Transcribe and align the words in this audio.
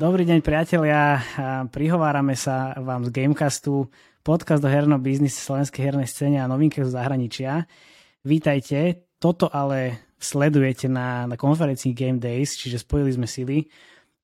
Dobrý 0.00 0.24
deň 0.24 0.40
priatelia, 0.40 1.20
prihovárame 1.68 2.32
sa 2.32 2.72
vám 2.80 3.04
z 3.04 3.12
Gamecastu, 3.12 3.92
podcast 4.24 4.64
o 4.64 4.72
hernom 4.72 4.96
biznise 4.96 5.36
slovenskej 5.44 5.92
hernej 5.92 6.08
scéne 6.08 6.40
a 6.40 6.48
novinke 6.48 6.80
z 6.80 6.88
zahraničia. 6.88 7.68
Vítajte, 8.24 9.04
toto 9.20 9.52
ale 9.52 10.08
sledujete 10.16 10.88
na, 10.88 11.28
na 11.28 11.36
konferencii 11.36 11.92
Game 11.92 12.16
Days, 12.16 12.56
čiže 12.56 12.80
spojili 12.80 13.12
sme 13.12 13.28
sily. 13.28 13.68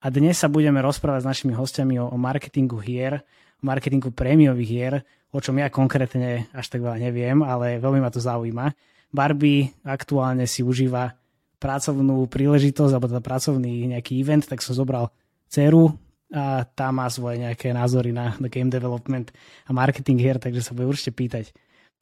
A 0.01 0.09
dnes 0.09 0.41
sa 0.41 0.49
budeme 0.49 0.81
rozprávať 0.81 1.25
s 1.25 1.31
našimi 1.37 1.53
hostiami 1.53 2.01
o, 2.01 2.09
o 2.09 2.17
marketingu 2.17 2.81
hier, 2.81 3.21
o 3.61 3.69
marketingu 3.69 4.17
prémiových 4.17 4.71
hier, 4.73 4.95
o 5.37 5.39
čom 5.45 5.61
ja 5.61 5.69
konkrétne 5.69 6.49
až 6.57 6.67
tak 6.73 6.81
veľa 6.81 6.97
neviem, 6.97 7.45
ale 7.45 7.77
veľmi 7.77 8.01
ma 8.01 8.09
to 8.09 8.25
zaujíma. 8.25 8.73
Barbie 9.13 9.77
aktuálne 9.85 10.49
si 10.49 10.65
užíva 10.65 11.13
pracovnú 11.61 12.25
príležitosť, 12.33 12.93
alebo 12.97 13.13
teda 13.13 13.21
pracovný 13.21 13.93
nejaký 13.93 14.17
event, 14.17 14.49
tak 14.49 14.65
som 14.65 14.73
zobral 14.73 15.13
dceru 15.53 15.93
a 16.33 16.67
tá 16.67 16.91
má 16.91 17.07
svoje 17.07 17.39
nejaké 17.39 17.71
názory 17.71 18.11
na, 18.11 18.35
na 18.41 18.49
game 18.51 18.73
development 18.73 19.31
a 19.69 19.71
marketing 19.71 20.19
hier, 20.19 20.41
takže 20.41 20.65
sa 20.65 20.75
bude 20.75 20.91
určite 20.91 21.15
pýtať. 21.15 21.55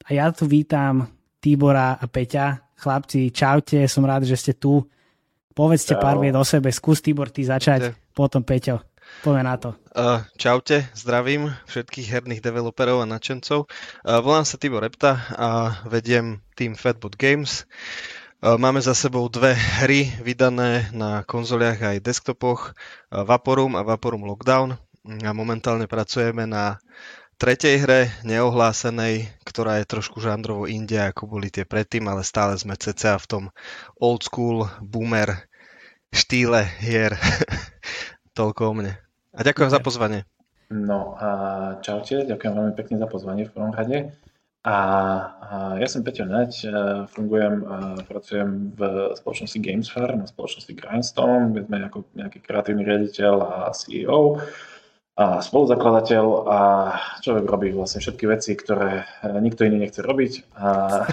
A 0.09 0.17
ja 0.17 0.31
tu 0.33 0.49
vítam 0.49 1.07
Tibora 1.37 1.99
a 1.99 2.05
Peťa. 2.09 2.73
Chlapci, 2.75 3.31
čaute, 3.31 3.85
som 3.87 4.03
rád, 4.03 4.27
že 4.27 4.35
ste 4.35 4.53
tu. 4.57 4.83
Povedzte 5.55 5.95
Čau. 5.95 6.03
pár 6.03 6.19
vied 6.19 6.35
o 6.35 6.43
sebe. 6.43 6.73
Skús 6.73 6.99
Tibor 6.99 7.31
ty 7.31 7.47
začať, 7.47 7.93
Čaute. 7.93 8.11
potom 8.11 8.41
Peťo. 8.43 8.81
Poďme 9.25 9.41
na 9.41 9.57
to. 9.57 9.73
Čaute, 10.37 10.85
zdravím 10.93 11.49
všetkých 11.65 12.13
herných 12.13 12.45
developerov 12.45 13.01
a 13.01 13.09
nadšencov. 13.09 13.65
Volám 14.05 14.45
sa 14.45 14.61
Tibor 14.61 14.85
Repta 14.85 15.17
a 15.33 15.81
vediem 15.89 16.45
tým 16.53 16.77
Fatbot 16.77 17.17
Games. 17.17 17.65
Máme 18.45 18.85
za 18.85 18.93
sebou 18.93 19.25
dve 19.25 19.57
hry 19.57 20.13
vydané 20.21 20.93
na 20.93 21.25
konzoliach 21.25 21.81
aj 21.81 22.05
desktopoch, 22.05 22.77
Vaporum 23.09 23.73
a 23.73 23.81
Vaporum 23.81 24.29
Lockdown. 24.29 24.77
A 25.25 25.33
momentálne 25.33 25.89
pracujeme 25.89 26.45
na 26.45 26.77
tretej 27.41 27.81
hre, 27.81 28.13
neohlásenej, 28.21 29.25
ktorá 29.41 29.81
je 29.81 29.89
trošku 29.89 30.21
žánrovo 30.21 30.69
inde, 30.69 31.01
ako 31.01 31.25
boli 31.25 31.49
tie 31.49 31.65
predtým, 31.65 32.05
ale 32.05 32.21
stále 32.21 32.53
sme 32.61 32.77
cca 32.77 33.17
v 33.17 33.25
tom 33.25 33.43
old 33.97 34.21
school 34.21 34.69
boomer 34.85 35.49
štýle 36.13 36.61
hier. 36.77 37.17
Toľko 38.37 38.61
o 38.69 38.73
mne. 38.77 39.04
A 39.35 39.43
ďakujem 39.43 39.69
za 39.69 39.83
pozvanie. 39.83 40.23
No 40.71 41.13
a 41.19 41.29
čaute, 41.83 42.25
ďakujem 42.25 42.53
veľmi 42.55 42.73
pekne 42.73 42.95
za 42.97 43.07
pozvanie 43.11 43.45
v 43.45 43.53
prvom 43.53 43.75
rade. 43.75 44.15
A, 44.65 44.77
a 45.45 45.55
ja 45.77 45.85
som 45.85 46.01
Peťo 46.01 46.25
Nať, 46.25 46.65
fungujem 47.13 47.61
a 47.69 48.01
pracujem 48.01 48.73
v 48.73 49.13
spoločnosti 49.13 49.61
Gamesfar 49.61 50.09
na 50.17 50.25
spoločnosti 50.25 50.73
Grindstone, 50.73 51.53
my 51.53 51.61
sme 51.69 51.77
ako 51.85 52.09
nejaký 52.17 52.41
kreatívny 52.41 52.81
riaditeľ 52.81 53.33
a 53.45 53.69
CEO 53.77 54.41
a 55.15 55.39
spoluzakladateľ 55.39 56.25
a 56.43 56.59
človek 57.23 57.47
robí 57.47 57.71
vlastne 57.71 58.03
všetky 58.03 58.27
veci, 58.27 58.51
ktoré 58.51 59.07
nikto 59.39 59.63
iný 59.63 59.87
nechce 59.87 60.03
robiť. 60.03 60.59
A... 60.59 60.67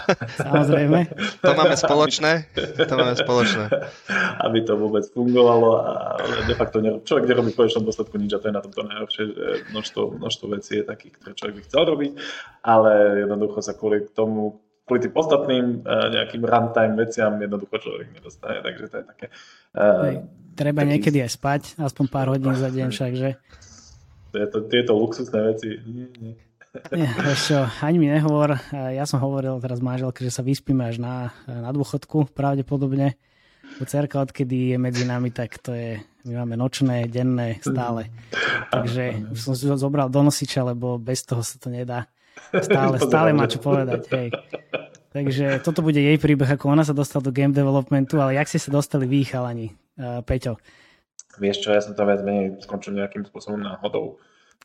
Samozrejme. 0.42 1.06
to 1.38 1.52
máme 1.54 1.76
spoločné. 1.78 2.50
To 2.82 2.94
máme 2.98 3.14
spoločné. 3.14 3.70
Aby 4.44 4.66
to 4.66 4.74
vôbec 4.74 5.06
fungovalo 5.06 5.70
a 5.86 5.94
de 6.50 6.54
facto 6.58 6.82
človek 6.82 7.30
nerobí 7.30 7.54
v 7.54 7.62
konečnom 7.62 7.86
dôsledku 7.86 8.18
nič 8.18 8.34
a 8.34 8.42
to 8.42 8.50
je 8.50 8.58
na 8.58 8.62
tomto 8.66 8.82
najhoršie, 8.82 9.22
že 9.22 9.46
množstvo, 9.70 10.02
množstvo 10.18 10.46
vecí 10.50 10.82
je 10.82 10.84
takých, 10.84 11.14
ktoré 11.22 11.32
človek 11.38 11.54
by 11.54 11.62
chcel 11.70 11.82
robiť, 11.86 12.12
ale 12.66 12.92
jednoducho 13.22 13.58
sa 13.62 13.78
kvôli 13.78 14.02
tomu 14.10 14.58
kvôli 14.82 14.98
tým 15.06 15.14
ostatným 15.14 15.66
nejakým 15.86 16.42
runtime 16.42 16.98
veciam 16.98 17.38
jednoducho 17.38 17.78
človek 17.78 18.18
nedostane, 18.18 18.66
takže 18.66 18.84
to 18.90 18.94
je 18.98 19.04
také... 19.14 19.26
Uh, 19.78 20.26
Treba 20.58 20.82
taký... 20.82 20.90
niekedy 20.90 21.18
aj 21.22 21.30
spať, 21.38 21.62
aspoň 21.78 22.04
pár 22.10 22.34
hodín 22.34 22.50
za 22.58 22.66
deň 22.66 22.90
však, 22.90 23.12
že? 23.14 23.38
Tieto, 24.32 24.64
tieto 24.66 24.92
luxusné 24.96 25.38
veci. 25.52 25.68
Nie, 25.84 26.08
nie. 26.18 26.34
Čo, 27.36 27.68
ani 27.84 28.00
mi 28.00 28.08
nehovor. 28.08 28.56
Ja 28.72 29.04
som 29.04 29.20
hovoril 29.20 29.60
teraz 29.60 29.84
manželke, 29.84 30.24
že 30.24 30.32
sa 30.32 30.40
vyspíme 30.40 30.88
až 30.88 31.04
na, 31.04 31.28
na 31.44 31.68
dôchodku 31.68 32.32
pravdepodobne. 32.32 33.20
Bo 33.76 33.84
cerka, 33.84 34.24
odkedy 34.24 34.72
je 34.72 34.76
medzi 34.80 35.04
nami, 35.04 35.32
tak 35.32 35.60
to 35.60 35.76
je, 35.76 36.00
my 36.28 36.32
máme 36.44 36.56
nočné, 36.56 37.08
denné, 37.08 37.60
stále. 37.60 38.08
Takže 38.72 39.32
som 39.36 39.52
si 39.52 39.68
zobral 39.68 40.08
do 40.08 40.20
nosiča, 40.24 40.64
lebo 40.64 40.96
bez 40.96 41.24
toho 41.24 41.44
sa 41.44 41.60
to 41.60 41.68
nedá. 41.68 42.08
Stále, 42.52 42.96
stále 43.08 43.36
má 43.36 43.48
čo 43.48 43.60
povedať. 43.60 44.08
Hej. 44.12 44.28
Takže 45.12 45.60
toto 45.60 45.84
bude 45.84 46.00
jej 46.00 46.16
príbeh, 46.16 46.56
ako 46.56 46.72
ona 46.72 46.84
sa 46.88 46.96
dostala 46.96 47.20
do 47.20 47.32
game 47.36 47.52
developmentu, 47.52 48.16
ale 48.16 48.40
jak 48.40 48.48
ste 48.48 48.60
sa 48.60 48.72
dostali 48.72 49.04
vy, 49.04 49.28
chalani, 49.28 49.68
uh, 50.00 50.24
Peťo? 50.24 50.56
Vieš 51.40 51.64
čo, 51.64 51.68
ja 51.72 51.80
som 51.80 51.96
to 51.96 52.04
viac 52.04 52.20
menej 52.20 52.60
skončil 52.60 52.92
nejakým 52.92 53.24
spôsobom 53.24 53.60
náhodou. 53.60 54.20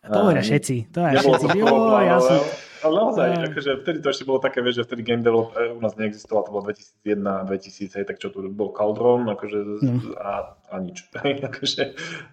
To 0.05 0.17
hovoria 0.23 0.43
všetci. 0.43 0.75
To 0.93 0.99
ja 1.03 1.19
všetci. 1.19 1.57
Jo, 1.57 1.99
ja 1.99 2.17
som... 2.19 2.39
Ale 2.77 2.93
naozaj, 2.93 3.27
uh, 3.33 3.45
akože 3.49 3.71
vtedy 3.81 3.97
to 4.05 4.07
ešte 4.13 4.25
bolo 4.29 4.37
také, 4.37 4.61
vieš, 4.61 4.85
že 4.85 4.93
vtedy 4.93 5.01
Game 5.01 5.25
Develop 5.25 5.49
eh, 5.57 5.73
u 5.73 5.81
nás 5.81 5.97
neexistoval, 5.97 6.45
to 6.45 6.53
bolo 6.53 6.69
2001, 6.69 7.49
2000, 7.49 7.97
hej, 7.97 8.05
tak 8.05 8.21
čo 8.21 8.29
tu 8.29 8.45
bol 8.53 8.69
Cauldron, 8.69 9.25
akože 9.25 9.57
mm. 9.81 10.13
a, 10.13 10.53
a 10.53 10.75
nič. 10.77 11.09
akože, 11.49 11.83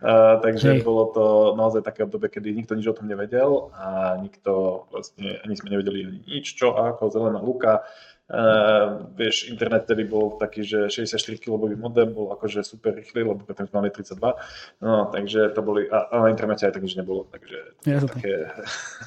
uh, 0.05 0.45
takže 0.45 0.69
hej. 0.77 0.85
bolo 0.85 1.09
to 1.17 1.25
naozaj 1.57 1.81
také 1.81 2.05
obdobie, 2.05 2.29
kedy 2.29 2.53
nikto 2.53 2.77
nič 2.77 2.85
o 2.93 2.97
tom 2.97 3.09
nevedel 3.09 3.73
a 3.73 4.21
nikto 4.21 4.85
vlastne, 4.93 5.41
ani 5.41 5.57
sme 5.57 5.73
nevedeli 5.73 6.29
nič, 6.29 6.61
čo 6.61 6.77
ako 6.77 7.09
zelená 7.09 7.41
luka 7.41 7.89
Uh, 8.25 9.05
vieš, 9.21 9.53
internet 9.53 9.85
tedy 9.85 10.09
bol 10.09 10.41
taký, 10.41 10.65
že 10.65 10.89
64 10.89 11.45
kB 11.45 11.77
modem 11.77 12.09
bol 12.09 12.33
akože 12.33 12.65
super 12.65 12.97
rýchly, 12.97 13.21
lebo 13.21 13.45
potom 13.45 13.69
sme 13.69 13.85
mali 13.85 13.93
32. 13.93 14.17
No, 14.81 15.13
takže 15.13 15.53
to 15.53 15.61
boli, 15.61 15.85
a, 15.93 16.09
a 16.09 16.25
na 16.25 16.33
internete 16.33 16.65
aj 16.65 16.73
tak 16.73 16.89
nič 16.89 16.97
nebolo, 16.97 17.29
takže 17.29 17.77
to 17.77 17.85
ja 17.85 18.01
také 18.01 18.49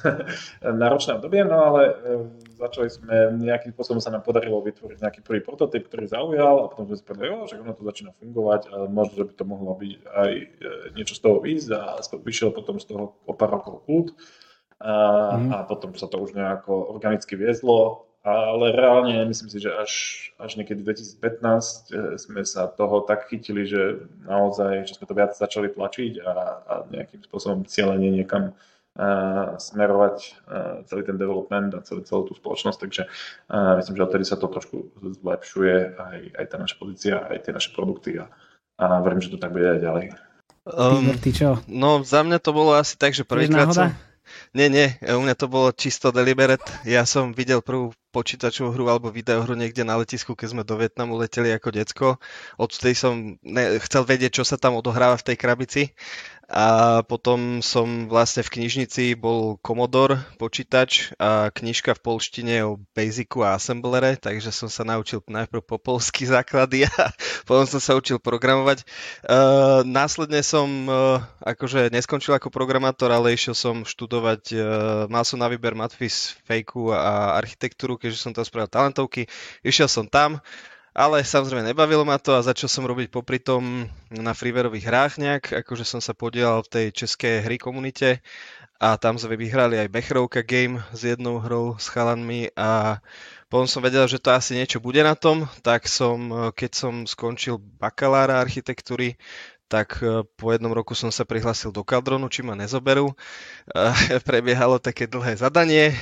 náročné 0.86 1.18
obdobie, 1.18 1.42
no 1.42 1.58
ale 1.58 1.82
uh, 1.98 2.30
začali 2.62 2.94
sme, 2.94 3.42
nejakým 3.42 3.74
spôsobom 3.74 3.98
sa 3.98 4.14
nám 4.14 4.22
podarilo 4.22 4.62
vytvoriť 4.62 5.02
nejaký 5.02 5.20
prvý 5.26 5.42
prototyp, 5.42 5.90
ktorý 5.90 6.06
zaujal 6.06 6.62
a 6.62 6.70
potom 6.70 6.86
sme 6.86 6.94
si 6.94 7.02
povedali, 7.02 7.42
že 7.50 7.58
ono 7.58 7.74
to 7.74 7.82
začína 7.90 8.14
fungovať 8.22 8.70
a 8.70 8.86
možno, 8.86 9.18
že 9.18 9.26
by 9.26 9.34
to 9.34 9.44
mohlo 9.50 9.74
byť 9.74 9.98
aj 10.14 10.30
uh, 10.30 10.46
niečo 10.94 11.18
z 11.18 11.20
toho 11.26 11.42
ísť 11.42 11.68
a 11.74 11.98
vyšiel 12.22 12.54
potom 12.54 12.78
z 12.78 12.86
toho 12.86 13.18
o 13.26 13.34
pár 13.34 13.50
rokov 13.50 13.82
kult. 13.82 14.14
A, 14.78 15.34
mm. 15.34 15.50
a 15.50 15.66
potom 15.66 15.90
sa 15.98 16.06
to 16.06 16.22
už 16.22 16.38
nejako 16.38 16.70
organicky 16.94 17.34
viezlo 17.34 18.07
ale 18.28 18.74
reálne 18.74 19.24
myslím 19.28 19.48
si, 19.48 19.58
že 19.62 19.70
až, 19.72 19.92
až 20.36 20.58
niekedy 20.58 20.82
2015 20.84 21.18
eh, 21.22 22.18
sme 22.18 22.42
sa 22.44 22.68
toho 22.68 23.04
tak 23.06 23.28
chytili, 23.30 23.64
že 23.64 24.06
naozaj, 24.26 24.88
že 24.88 24.96
sme 24.98 25.06
to 25.06 25.14
viac 25.14 25.32
začali 25.36 25.72
tlačiť 25.72 26.12
a, 26.22 26.32
a 26.64 26.74
nejakým 26.90 27.24
spôsobom 27.24 27.64
cieľenie 27.68 28.10
niekam 28.10 28.52
uh, 28.52 29.54
smerovať 29.58 30.16
uh, 30.48 30.82
celý 30.90 31.02
ten 31.06 31.16
development 31.16 31.74
a 31.78 31.84
celý, 31.86 32.02
celú 32.02 32.26
tú 32.26 32.34
spoločnosť, 32.34 32.78
takže 32.78 33.02
uh, 33.06 33.78
myslím, 33.78 33.94
že 33.94 34.04
odtedy 34.06 34.24
sa 34.26 34.36
to 34.36 34.50
trošku 34.50 34.92
zlepšuje 35.22 35.76
aj, 35.94 36.18
aj 36.38 36.44
tá 36.50 36.56
naša 36.58 36.76
pozícia, 36.76 37.14
aj 37.22 37.46
tie 37.46 37.52
naše 37.54 37.70
produkty 37.70 38.18
a, 38.18 38.26
a 38.82 38.98
verím, 39.00 39.22
že 39.22 39.30
to 39.30 39.38
tak 39.38 39.54
bude 39.54 39.66
aj 39.66 39.80
ďalej. 39.80 40.04
Um, 40.68 41.16
ty 41.16 41.32
čo? 41.32 41.64
No 41.64 42.04
za 42.04 42.20
mňa 42.20 42.38
to 42.44 42.50
bolo 42.52 42.76
asi 42.76 43.00
tak, 43.00 43.16
že 43.16 43.24
prvýkrát 43.24 43.72
som... 43.72 43.88
Nie, 44.56 44.72
nie, 44.72 44.96
u 45.04 45.20
mňa 45.20 45.34
to 45.36 45.46
bolo 45.46 45.68
čisto 45.76 46.08
deliberate. 46.08 46.64
Ja 46.88 47.04
som 47.04 47.36
videl 47.36 47.60
prvú 47.60 47.92
počítačovú 48.08 48.72
hru 48.72 48.88
alebo 48.88 49.12
videohru 49.12 49.52
niekde 49.52 49.84
na 49.84 50.00
letisku, 50.00 50.32
keď 50.32 50.48
sme 50.48 50.62
do 50.64 50.80
Vietnamu 50.80 51.20
leteli 51.20 51.52
ako 51.52 51.68
decko. 51.68 52.06
Odtedy 52.56 52.96
som 52.96 53.36
ne, 53.44 53.76
chcel 53.84 54.08
vedieť, 54.08 54.40
čo 54.40 54.44
sa 54.48 54.56
tam 54.56 54.80
odohráva 54.80 55.20
v 55.20 55.26
tej 55.32 55.36
krabici 55.36 55.82
a 56.48 57.00
potom 57.04 57.60
som 57.60 58.08
vlastne 58.08 58.40
v 58.40 58.56
knižnici 58.56 59.12
bol 59.20 59.60
Commodore 59.60 60.16
počítač 60.40 61.12
a 61.20 61.52
knižka 61.52 61.92
v 61.92 62.00
polštine 62.00 62.56
o 62.64 62.80
Basicu 62.96 63.44
a 63.44 63.52
Assemblere, 63.52 64.16
takže 64.16 64.48
som 64.48 64.72
sa 64.72 64.80
naučil 64.80 65.20
najprv 65.28 65.60
po 65.60 65.76
polsky 65.76 66.24
základy 66.32 66.88
a 66.88 67.12
potom 67.44 67.68
som 67.68 67.84
sa 67.84 67.92
učil 68.00 68.16
programovať. 68.16 68.80
Uh, 69.28 69.84
následne 69.84 70.40
som 70.40 70.88
uh, 70.88 71.20
akože 71.44 71.92
neskončil 71.92 72.32
ako 72.32 72.48
programátor, 72.48 73.12
ale 73.12 73.36
išiel 73.36 73.52
som 73.52 73.84
študovať, 73.84 74.42
uh, 74.56 74.60
mal 75.12 75.28
som 75.28 75.36
na 75.36 75.52
výber 75.52 75.76
matfis, 75.76 76.32
fejku 76.48 76.96
a 76.96 77.36
architektúru, 77.36 78.00
keďže 78.00 78.24
som 78.24 78.32
tam 78.32 78.48
spravil 78.48 78.72
talentovky. 78.72 79.28
Išiel 79.60 79.92
som 79.92 80.08
tam, 80.08 80.40
ale 80.98 81.22
samozrejme 81.22 81.70
nebavilo 81.70 82.02
ma 82.02 82.18
to 82.18 82.34
a 82.34 82.42
začal 82.42 82.66
som 82.66 82.82
robiť 82.82 83.06
popri 83.14 83.38
tom 83.38 83.86
na 84.10 84.34
freewareových 84.34 84.88
hrách 84.90 85.14
nejak, 85.22 85.44
akože 85.62 85.86
som 85.86 86.02
sa 86.02 86.10
podielal 86.10 86.66
v 86.66 86.72
tej 86.74 86.86
českej 86.90 87.46
hry 87.46 87.54
komunite 87.54 88.18
a 88.82 88.98
tam 88.98 89.14
sme 89.14 89.38
vyhrali 89.38 89.78
aj 89.78 89.94
Bechrovka 89.94 90.42
game 90.42 90.82
s 90.90 91.06
jednou 91.06 91.38
hrou 91.38 91.78
s 91.78 91.86
chalanmi 91.86 92.50
a 92.58 92.98
potom 93.46 93.70
som 93.70 93.78
vedel, 93.78 94.10
že 94.10 94.18
to 94.18 94.34
asi 94.34 94.58
niečo 94.58 94.82
bude 94.82 94.98
na 95.06 95.14
tom, 95.14 95.46
tak 95.62 95.86
som, 95.86 96.50
keď 96.50 96.70
som 96.74 96.94
skončil 97.06 97.62
bakalára 97.78 98.42
architektúry, 98.42 99.14
tak 99.68 100.00
e, 100.00 100.24
po 100.40 100.50
jednom 100.50 100.72
roku 100.72 100.96
som 100.96 101.12
sa 101.12 101.28
prihlásil 101.28 101.70
do 101.70 101.84
Caldronu, 101.84 102.26
či 102.32 102.40
ma 102.40 102.56
nezoberú. 102.56 103.12
Prebiehalo 104.28 104.80
také 104.80 105.04
dlhé 105.04 105.36
zadanie 105.36 105.92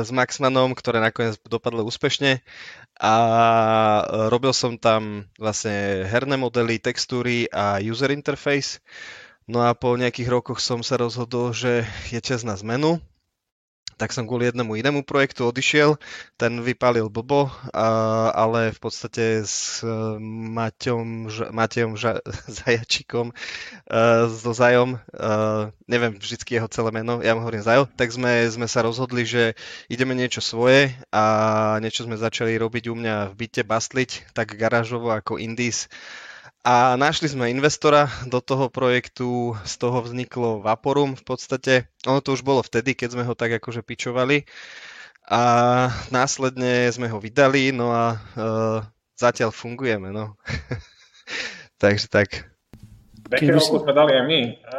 s 0.00 0.08
Maxmanom, 0.14 0.72
ktoré 0.78 1.02
nakoniec 1.02 1.34
dopadlo 1.44 1.82
úspešne 1.82 2.40
a 3.02 3.14
robil 4.30 4.54
som 4.54 4.78
tam 4.78 5.26
vlastne 5.34 6.06
herné 6.06 6.38
modely, 6.38 6.78
textúry 6.78 7.50
a 7.50 7.82
user 7.82 8.14
interface. 8.14 8.78
No 9.50 9.66
a 9.66 9.74
po 9.74 9.98
nejakých 9.98 10.30
rokoch 10.30 10.62
som 10.62 10.80
sa 10.80 10.96
rozhodol, 10.96 11.52
že 11.52 11.84
je 12.08 12.22
čas 12.22 12.46
na 12.46 12.56
zmenu 12.56 13.02
tak 13.96 14.10
som 14.12 14.26
kvôli 14.26 14.50
jednému 14.50 14.74
inému 14.74 15.00
projektu 15.06 15.46
odišiel, 15.48 15.96
ten 16.36 16.60
vypálil 16.60 17.06
blbo, 17.08 17.50
ale 18.34 18.74
v 18.74 18.78
podstate 18.78 19.46
s 19.46 19.80
e, 19.80 19.88
Maťom, 20.54 21.30
Matejom 21.54 21.94
Zajačikom, 22.58 23.30
e, 23.30 23.34
so 24.28 24.52
Zajom, 24.52 24.96
e, 24.96 25.28
neviem 25.86 26.18
vždycky 26.18 26.58
jeho 26.58 26.68
celé 26.68 26.90
meno, 26.90 27.22
ja 27.22 27.32
mu 27.38 27.42
hovorím 27.46 27.62
Zajo, 27.62 27.86
tak 27.94 28.10
sme, 28.10 28.46
sme 28.50 28.66
sa 28.66 28.82
rozhodli, 28.82 29.22
že 29.22 29.54
ideme 29.86 30.12
niečo 30.18 30.42
svoje 30.42 30.92
a 31.14 31.24
niečo 31.78 32.04
sme 32.04 32.18
začali 32.18 32.58
robiť 32.58 32.90
u 32.90 32.94
mňa 32.98 33.16
v 33.30 33.34
byte, 33.34 33.62
bastliť, 33.64 34.34
tak 34.34 34.58
garážovo 34.58 35.14
ako 35.14 35.38
Indies 35.38 35.86
a 36.64 36.96
našli 36.96 37.28
sme 37.28 37.52
investora 37.52 38.08
do 38.24 38.40
toho 38.40 38.72
projektu, 38.72 39.52
z 39.68 39.74
toho 39.76 40.00
vzniklo 40.00 40.64
Vaporum 40.64 41.12
v 41.12 41.20
podstate. 41.20 41.92
Ono 42.08 42.24
to 42.24 42.32
už 42.32 42.40
bolo 42.40 42.64
vtedy, 42.64 42.96
keď 42.96 43.20
sme 43.20 43.28
ho 43.28 43.36
tak 43.36 43.52
akože 43.60 43.84
pičovali. 43.84 44.48
A 45.28 45.40
následne 46.08 46.88
sme 46.88 47.12
ho 47.12 47.20
vydali, 47.20 47.68
no 47.68 47.92
a 47.92 48.16
uh, 48.16 48.80
zatiaľ 49.12 49.52
fungujeme, 49.52 50.08
no. 50.08 50.40
Takže 51.84 52.08
tak. 52.08 52.48
Becherovku 53.28 53.84
sme 53.84 53.92
dali 53.92 54.12
aj 54.16 54.24
my. 54.24 54.40
A... 54.68 54.78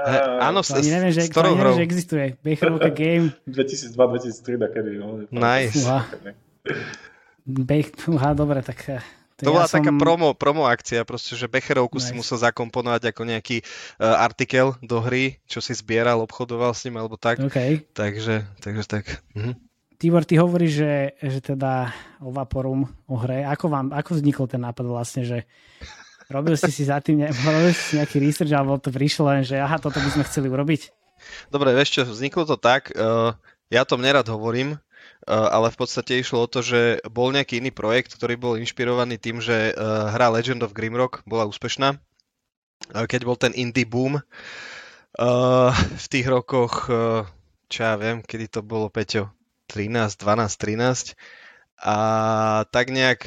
áno, 0.49 0.65
s, 0.65 0.73
neviem, 0.85 1.13
že, 1.13 1.25
s 1.25 1.33
ktorou 1.33 1.53
hrou? 1.53 1.77
že 1.77 1.85
existuje. 1.85 2.33
Becherovka 2.41 2.89
Game. 2.93 3.29
2002-2003, 3.45 4.57
takedy. 4.69 4.91
No. 4.97 5.21
Nice. 5.29 5.85
Uha. 5.85 6.01
Bech, 7.45 7.93
uha, 8.09 8.33
dobre, 8.33 8.65
tak 8.65 8.81
eh, 8.89 9.05
to, 9.35 9.51
ja 9.51 9.51
bola 9.51 9.67
som... 9.67 9.83
taká 9.83 9.91
promo, 9.91 10.31
promo 10.31 10.63
akcia, 10.63 11.03
proste, 11.03 11.35
že 11.35 11.51
Becherovku 11.51 11.99
nice. 11.99 12.07
si 12.07 12.11
musel 12.15 12.39
zakomponovať 12.39 13.11
ako 13.11 13.21
nejaký 13.27 13.57
uh, 13.61 14.23
artikel 14.23 14.79
do 14.79 15.03
hry, 15.03 15.43
čo 15.43 15.59
si 15.59 15.75
zbieral, 15.75 16.23
obchodoval 16.23 16.71
s 16.71 16.87
ním 16.87 17.03
alebo 17.03 17.19
tak. 17.19 17.43
Okay. 17.43 17.83
Takže, 17.91 18.47
takže 18.63 18.83
tak. 18.87 19.03
Mhm. 19.35 19.59
Tibor, 19.95 20.27
ty 20.27 20.35
hovoríš, 20.35 20.73
že, 20.75 20.93
že 21.23 21.39
teda 21.39 21.87
o 22.19 22.27
Vaporum, 22.31 22.83
o 23.07 23.15
hre. 23.15 23.47
Ako, 23.47 23.71
vám, 23.71 23.95
ako 23.95 24.19
vznikol 24.19 24.43
ten 24.43 24.59
nápad 24.59 24.83
vlastne, 24.83 25.23
že 25.23 25.47
robil 26.27 26.59
si 26.59 26.67
si 26.67 26.83
za 26.83 26.99
tým 26.99 27.23
ne, 27.23 27.31
robil 27.47 27.71
si 27.71 27.95
nejaký 27.99 28.19
research, 28.19 28.51
alebo 28.51 28.75
to 28.75 28.91
prišlo 28.91 29.31
len, 29.31 29.47
že 29.47 29.55
aha, 29.55 29.79
toto 29.79 29.99
by 29.99 30.09
sme 30.11 30.27
chceli 30.27 30.47
urobiť? 30.51 30.91
Dobre, 31.47 31.71
vieš 31.71 31.95
čo, 31.95 32.01
vzniklo 32.03 32.43
to 32.43 32.59
tak, 32.59 32.91
uh, 32.91 33.39
ja 33.71 33.87
tom 33.87 34.03
nerad 34.03 34.27
hovorím, 34.27 34.77
ale 35.25 35.73
v 35.73 35.77
podstate 35.77 36.21
išlo 36.21 36.45
o 36.45 36.51
to, 36.51 36.61
že 36.61 37.01
bol 37.09 37.33
nejaký 37.33 37.57
iný 37.57 37.73
projekt, 37.73 38.13
ktorý 38.13 38.37
bol 38.37 38.53
inšpirovaný 38.61 39.17
tým, 39.17 39.41
že 39.41 39.73
eh, 39.73 39.75
hra 40.13 40.29
Legend 40.29 40.61
of 40.61 40.77
Grimrock 40.77 41.25
bola 41.25 41.49
úspešná, 41.49 41.97
eh, 41.97 43.05
keď 43.09 43.21
bol 43.25 43.37
ten 43.37 43.53
indie 43.57 43.85
boom 43.85 44.21
v 45.95 46.07
tých 46.11 46.27
rokoch, 46.27 46.91
čo 47.71 47.79
ja 47.79 47.95
viem, 47.95 48.19
kedy 48.19 48.51
to 48.51 48.59
bolo, 48.59 48.91
Peťo, 48.91 49.31
13, 49.71 50.11
12, 50.11 50.59
13 50.59 51.15
a 51.79 51.97
tak 52.67 52.91
nejak 52.91 53.23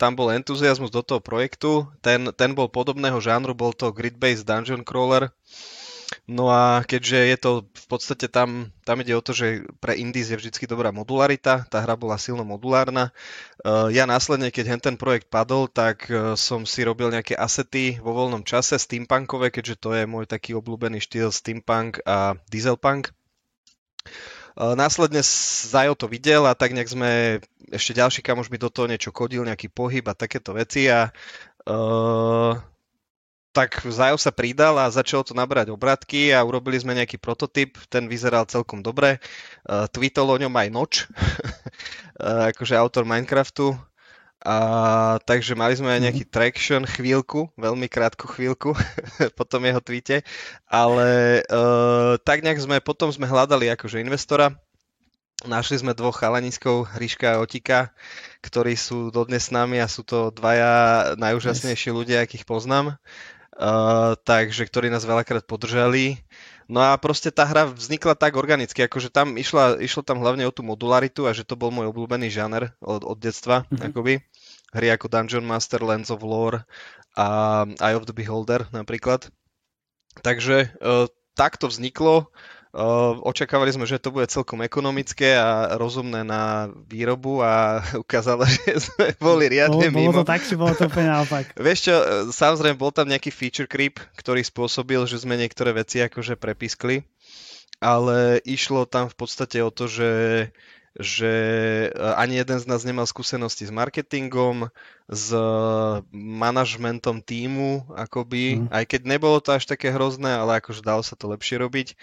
tam 0.00 0.16
bol 0.16 0.32
entuziasmus 0.32 0.88
do 0.88 1.04
toho 1.04 1.20
projektu, 1.20 1.84
ten, 2.00 2.32
ten 2.32 2.56
bol 2.56 2.72
podobného 2.72 3.20
žánru, 3.20 3.52
bol 3.52 3.76
to 3.76 3.92
grid-based 3.92 4.48
dungeon 4.48 4.80
crawler, 4.80 5.28
No 6.24 6.48
a 6.48 6.80
keďže 6.84 7.18
je 7.20 7.36
to 7.36 7.50
v 7.68 7.86
podstate 7.88 8.26
tam, 8.32 8.72
tam 8.88 9.00
ide 9.04 9.12
o 9.12 9.24
to, 9.24 9.36
že 9.36 9.68
pre 9.76 9.96
Indies 9.96 10.32
je 10.32 10.40
vždy 10.40 10.64
dobrá 10.64 10.88
modularita, 10.88 11.68
tá 11.68 11.84
hra 11.84 12.00
bola 12.00 12.16
silno 12.16 12.48
modulárna. 12.48 13.12
Uh, 13.60 13.92
ja 13.92 14.08
následne, 14.08 14.48
keď 14.48 14.80
ten 14.80 14.96
projekt 14.96 15.28
padol, 15.28 15.68
tak 15.68 16.08
uh, 16.08 16.32
som 16.32 16.64
si 16.64 16.80
robil 16.80 17.12
nejaké 17.12 17.36
asety 17.36 18.00
vo 18.00 18.16
voľnom 18.16 18.40
čase, 18.40 18.80
steampunkové, 18.80 19.52
keďže 19.52 19.76
to 19.80 19.90
je 19.92 20.04
môj 20.08 20.24
taký 20.24 20.56
obľúbený 20.56 21.04
štýl 21.04 21.28
steampunk 21.28 22.00
a 22.08 22.40
dieselpunk. 22.48 23.12
Uh, 24.54 24.78
následne 24.78 25.20
Zajo 25.66 25.98
to 25.98 26.06
videl 26.06 26.46
a 26.46 26.54
tak 26.54 26.72
nejak 26.72 26.88
sme, 26.88 27.10
ešte 27.74 27.98
ďalší 27.98 28.22
kamoš 28.22 28.48
mi 28.48 28.56
do 28.56 28.70
toho 28.70 28.86
niečo 28.86 29.10
kodil, 29.10 29.42
nejaký 29.42 29.66
pohyb 29.66 30.06
a 30.08 30.14
takéto 30.14 30.54
veci 30.54 30.86
a 30.86 31.10
uh, 31.66 32.54
tak 33.54 33.86
Zajo 33.86 34.18
sa 34.18 34.34
pridal 34.34 34.74
a 34.82 34.90
začalo 34.90 35.22
to 35.22 35.30
nabrať 35.30 35.70
obratky 35.70 36.34
a 36.34 36.42
urobili 36.42 36.74
sme 36.74 36.98
nejaký 36.98 37.22
prototyp, 37.22 37.78
ten 37.86 38.10
vyzeral 38.10 38.50
celkom 38.50 38.82
dobre. 38.82 39.22
Uh, 39.62 39.86
tweetol 39.86 40.34
o 40.34 40.36
ňom 40.42 40.50
aj 40.50 40.68
Noč, 40.74 40.92
uh, 41.06 42.50
akože 42.50 42.74
autor 42.74 43.06
Minecraftu. 43.06 43.78
A, 44.44 45.16
takže 45.24 45.56
mali 45.56 45.72
sme 45.72 45.88
aj 45.88 46.04
nejaký 46.04 46.28
mhm. 46.28 46.32
traction 46.34 46.82
chvíľku, 46.84 47.48
veľmi 47.56 47.88
krátku 47.88 48.28
chvíľku 48.28 48.76
po 49.38 49.44
tom 49.48 49.64
jeho 49.64 49.80
tweete, 49.80 50.20
ale 50.68 51.40
uh, 51.48 52.20
tak 52.20 52.44
nejak 52.44 52.60
sme, 52.60 52.76
potom 52.84 53.08
sme 53.08 53.24
hľadali 53.24 53.72
akože 53.72 54.04
investora, 54.04 54.52
Našli 55.44 55.76
sme 55.76 55.92
dvoch 55.92 56.16
chalaniskov, 56.16 56.88
Ríška 56.96 57.36
a 57.36 57.40
Otika, 57.44 57.92
ktorí 58.40 58.80
sú 58.80 59.12
dodnes 59.12 59.44
s 59.44 59.52
nami 59.52 59.76
a 59.76 59.84
sú 59.84 60.00
to 60.00 60.32
dvaja 60.32 61.12
najúžasnejší 61.20 61.92
ľudia, 61.92 62.24
akých 62.24 62.48
poznám. 62.48 62.96
Uh, 63.54 64.18
takže 64.26 64.66
ktorí 64.66 64.90
nás 64.90 65.06
veľakrát 65.06 65.46
podržali. 65.46 66.18
No 66.66 66.80
a 66.82 66.96
proste 66.98 67.30
tá 67.30 67.46
hra 67.46 67.70
vznikla 67.70 68.18
tak 68.18 68.34
organicky, 68.34 68.82
akože 68.82 69.12
tam 69.12 69.36
išla, 69.36 69.78
išlo 69.78 70.00
tam 70.02 70.18
hlavne 70.24 70.48
o 70.48 70.54
tú 70.54 70.64
modularitu 70.64 71.28
a 71.28 71.36
že 71.36 71.44
to 71.44 71.54
bol 71.54 71.68
môj 71.68 71.92
obľúbený 71.92 72.32
žáner 72.32 72.72
od, 72.80 73.04
od 73.04 73.18
detstva, 73.20 73.62
mm-hmm. 73.68 73.84
akoby. 73.92 74.14
Hry 74.74 74.90
ako 74.90 75.06
Dungeon 75.06 75.46
Master, 75.46 75.84
Lands 75.86 76.10
of 76.10 76.26
Lore 76.26 76.66
a 77.14 77.62
Eye 77.78 77.94
of 77.94 78.10
the 78.10 78.16
Beholder 78.16 78.66
napríklad. 78.74 79.30
Takže 80.24 80.74
uh, 80.82 81.06
tak 81.38 81.60
to 81.60 81.70
vzniklo. 81.70 82.34
Očakávali 83.22 83.70
sme, 83.70 83.86
že 83.86 84.02
to 84.02 84.10
bude 84.10 84.26
celkom 84.26 84.58
ekonomické 84.66 85.38
a 85.38 85.78
rozumné 85.78 86.26
na 86.26 86.66
výrobu 86.90 87.38
a 87.38 87.78
ukázalo, 88.04 88.42
že 88.42 88.90
sme 88.90 89.14
boli 89.22 89.46
riadne 89.46 89.94
bolo, 89.94 89.94
mimo. 89.94 90.10
Bolo 90.10 90.26
to 90.26 90.32
tak, 90.34 90.42
či 90.42 90.58
bolo 90.58 90.74
to 90.74 90.90
úplne 90.90 91.14
naopak? 91.14 91.54
Vieš 91.70 91.78
čo, 91.86 91.94
samozrejme 92.34 92.74
bol 92.74 92.90
tam 92.90 93.06
nejaký 93.06 93.30
feature 93.30 93.70
creep, 93.70 94.02
ktorý 94.18 94.42
spôsobil, 94.42 94.98
že 95.06 95.22
sme 95.22 95.38
niektoré 95.38 95.70
veci 95.70 96.02
akože 96.02 96.34
prepiskli, 96.34 97.06
ale 97.78 98.42
išlo 98.42 98.90
tam 98.90 99.06
v 99.06 99.16
podstate 99.22 99.62
o 99.62 99.70
to, 99.70 99.86
že 99.86 100.10
že 100.94 101.34
ani 101.98 102.38
jeden 102.38 102.54
z 102.54 102.70
nás 102.70 102.86
nemal 102.86 103.02
skúsenosti 103.02 103.66
s 103.66 103.74
marketingom, 103.74 104.70
s 105.10 105.34
manažmentom 106.14 107.18
týmu, 107.18 107.82
akoby, 107.98 108.62
mm. 108.62 108.66
aj 108.70 108.84
keď 108.86 109.00
nebolo 109.02 109.42
to 109.42 109.58
až 109.58 109.66
také 109.66 109.90
hrozné, 109.90 110.38
ale 110.38 110.62
akože 110.62 110.86
dalo 110.86 111.02
sa 111.02 111.18
to 111.18 111.26
lepšie 111.26 111.58
robiť. 111.58 111.98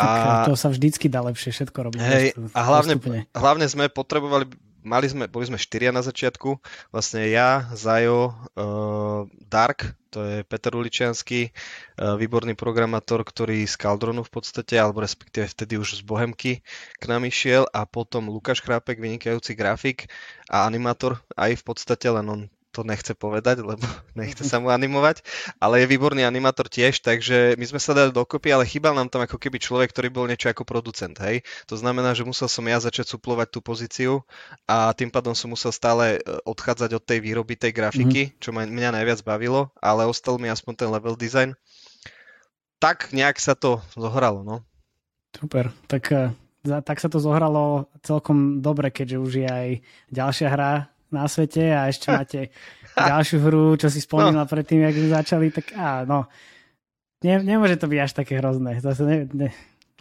A, 0.00 0.48
to 0.48 0.56
sa 0.56 0.72
vždycky 0.72 1.06
dá 1.06 1.20
lepšie 1.20 1.52
všetko 1.52 1.78
robiť. 1.90 2.00
Hej, 2.00 2.26
a 2.56 2.60
hlavne, 2.64 2.96
hlavne 3.36 3.66
sme 3.68 3.86
potrebovali, 3.92 4.48
mali 4.82 5.06
sme, 5.06 5.30
boli 5.30 5.46
sme 5.46 5.58
štyria 5.60 5.94
na 5.94 6.02
začiatku, 6.02 6.58
vlastne 6.90 7.30
ja, 7.30 7.70
Zajo, 7.76 8.34
uh, 8.56 9.28
Dark, 9.46 9.94
to 10.10 10.20
je 10.26 10.36
Peter 10.44 10.74
Uličiansky, 10.74 11.50
uh, 11.52 12.18
výborný 12.18 12.58
programátor, 12.58 13.22
ktorý 13.22 13.62
z 13.64 13.74
Caldronu 13.78 14.26
v 14.26 14.32
podstate, 14.32 14.74
alebo 14.76 15.00
respektíve 15.00 15.46
vtedy 15.46 15.78
už 15.78 16.00
z 16.00 16.02
Bohemky 16.02 16.66
k 16.98 17.04
nám 17.06 17.24
išiel 17.24 17.68
a 17.70 17.86
potom 17.86 18.28
Lukáš 18.28 18.60
Chrápek, 18.60 18.98
vynikajúci 18.98 19.54
grafik 19.54 20.10
a 20.50 20.66
animátor, 20.66 21.22
aj 21.38 21.62
v 21.62 21.62
podstate 21.62 22.10
len 22.10 22.26
on 22.26 22.40
to 22.72 22.82
nechce 22.82 23.12
povedať, 23.12 23.60
lebo 23.60 23.84
nechce 24.18 24.42
sa 24.42 24.58
mu 24.58 24.72
animovať, 24.72 25.20
ale 25.60 25.84
je 25.84 25.92
výborný 25.92 26.24
animátor 26.24 26.72
tiež, 26.72 27.04
takže 27.04 27.54
my 27.60 27.64
sme 27.68 27.80
sa 27.80 27.92
dali 27.92 28.10
dokopy, 28.10 28.48
ale 28.50 28.64
chýbal 28.64 28.96
nám 28.96 29.12
tam 29.12 29.22
ako 29.22 29.36
keby 29.36 29.60
človek, 29.60 29.92
ktorý 29.92 30.08
bol 30.08 30.24
niečo 30.24 30.48
ako 30.48 30.64
producent, 30.64 31.14
hej. 31.20 31.44
To 31.68 31.76
znamená, 31.76 32.16
že 32.16 32.24
musel 32.24 32.48
som 32.48 32.64
ja 32.64 32.80
začať 32.80 33.12
suplovať 33.12 33.52
tú 33.52 33.60
pozíciu 33.60 34.24
a 34.64 34.96
tým 34.96 35.12
pádom 35.12 35.36
som 35.36 35.52
musel 35.52 35.70
stále 35.70 36.18
e, 36.18 36.40
odchádzať 36.48 36.90
od 36.96 37.04
tej 37.04 37.18
výroby 37.20 37.54
tej 37.60 37.76
grafiky, 37.76 38.32
mm-hmm. 38.32 38.40
čo 38.40 38.50
ma, 38.56 38.64
mňa 38.64 38.96
najviac 38.96 39.20
bavilo, 39.20 39.68
ale 39.78 40.08
ostal 40.08 40.40
mi 40.40 40.48
aspoň 40.48 40.72
ten 40.74 40.88
level 40.88 41.14
design. 41.14 41.52
Tak 42.80 43.14
nejak 43.14 43.38
sa 43.38 43.54
to 43.54 43.84
zohralo, 43.94 44.42
no. 44.42 44.64
Super, 45.36 45.70
tak 45.86 46.08
e, 46.10 46.32
tak 46.62 47.02
sa 47.02 47.10
to 47.10 47.18
zohralo 47.18 47.90
celkom 48.06 48.62
dobre, 48.62 48.94
keďže 48.94 49.18
už 49.18 49.32
je 49.42 49.48
aj 49.50 49.68
ďalšia 50.14 50.48
hra 50.48 50.91
na 51.12 51.28
svete 51.28 51.70
a 51.72 51.86
ešte 51.92 52.06
máte 52.10 52.40
ďalšiu 52.96 53.38
hru, 53.44 53.66
čo 53.76 53.88
si 53.92 54.00
spomínal 54.00 54.44
no. 54.44 54.50
predtým, 54.50 54.84
jak 54.84 54.96
začali, 55.22 55.52
tak 55.52 55.72
á, 55.76 56.08
no. 56.08 56.26
Ne, 57.22 57.38
nemôže 57.38 57.78
to 57.78 57.86
byť 57.86 58.00
až 58.02 58.12
také 58.18 58.42
hrozné. 58.42 58.82
Zase 58.82 59.02
ne, 59.06 59.18
ne, 59.30 59.48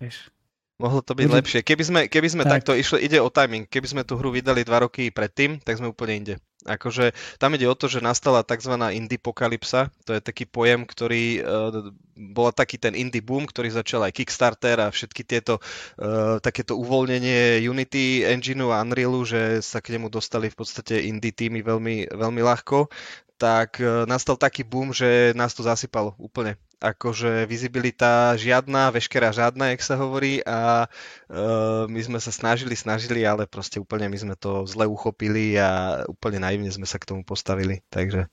vieš. 0.02 0.34
Mohlo 0.82 1.06
to 1.06 1.14
byť 1.14 1.28
Môže... 1.30 1.38
lepšie. 1.38 1.60
Keby 1.62 1.84
sme, 1.86 2.00
keby 2.10 2.28
sme 2.34 2.44
tak. 2.44 2.66
takto 2.66 2.74
išli, 2.74 3.06
ide 3.06 3.22
o 3.22 3.30
timing. 3.30 3.70
Keby 3.70 3.88
sme 3.88 4.02
tú 4.02 4.18
hru 4.18 4.34
vydali 4.34 4.66
dva 4.66 4.82
roky 4.82 5.14
predtým, 5.14 5.62
tak 5.62 5.78
sme 5.78 5.94
úplne 5.94 6.18
inde. 6.18 6.36
Akože 6.62 7.18
tam 7.42 7.58
ide 7.58 7.66
o 7.66 7.74
to, 7.74 7.90
že 7.90 8.06
nastala 8.06 8.46
tzv. 8.46 8.78
indie 8.94 9.18
pokalypsa, 9.18 9.90
to 10.06 10.14
je 10.14 10.22
taký 10.22 10.46
pojem, 10.46 10.86
ktorý 10.86 11.42
uh, 11.42 11.90
bola 12.14 12.54
taký 12.54 12.78
ten 12.78 12.94
indie 12.94 13.18
boom, 13.18 13.50
ktorý 13.50 13.74
začal 13.74 14.06
aj 14.06 14.14
Kickstarter 14.14 14.78
a 14.78 14.94
všetky 14.94 15.26
tieto 15.26 15.58
uh, 15.58 16.38
takéto 16.38 16.78
uvoľnenie 16.78 17.66
Unity 17.66 18.30
engineu 18.30 18.70
a 18.70 18.86
Unrealu, 18.86 19.26
že 19.26 19.42
sa 19.66 19.82
k 19.82 19.98
nemu 19.98 20.14
dostali 20.14 20.54
v 20.54 20.58
podstate 20.62 21.02
indie 21.02 21.34
týmy 21.34 21.66
veľmi, 21.66 22.14
veľmi 22.14 22.42
ľahko, 22.46 22.94
tak 23.42 23.82
uh, 23.82 24.06
nastal 24.06 24.38
taký 24.38 24.62
boom, 24.62 24.94
že 24.94 25.34
nás 25.34 25.58
to 25.58 25.66
zasypalo 25.66 26.14
úplne 26.22 26.62
akože 26.82 27.46
vizibilita 27.46 28.34
žiadna, 28.38 28.90
veškerá 28.90 29.30
žiadna, 29.30 29.74
jak 29.74 29.82
sa 29.86 29.98
hovorí 29.98 30.42
a 30.46 30.90
uh, 31.30 31.86
my 31.86 32.02
sme 32.02 32.18
sa 32.18 32.34
snažili, 32.34 32.74
snažili, 32.74 33.22
ale 33.22 33.46
proste 33.46 33.78
úplne 33.78 34.10
my 34.10 34.18
sme 34.18 34.36
to 34.38 34.66
zle 34.66 34.90
uchopili 34.90 35.58
a 35.62 36.02
úplne 36.10 36.42
naivne 36.42 36.74
sme 36.74 36.90
sa 36.90 36.98
k 36.98 37.10
tomu 37.10 37.22
postavili, 37.22 37.86
takže... 37.90 38.30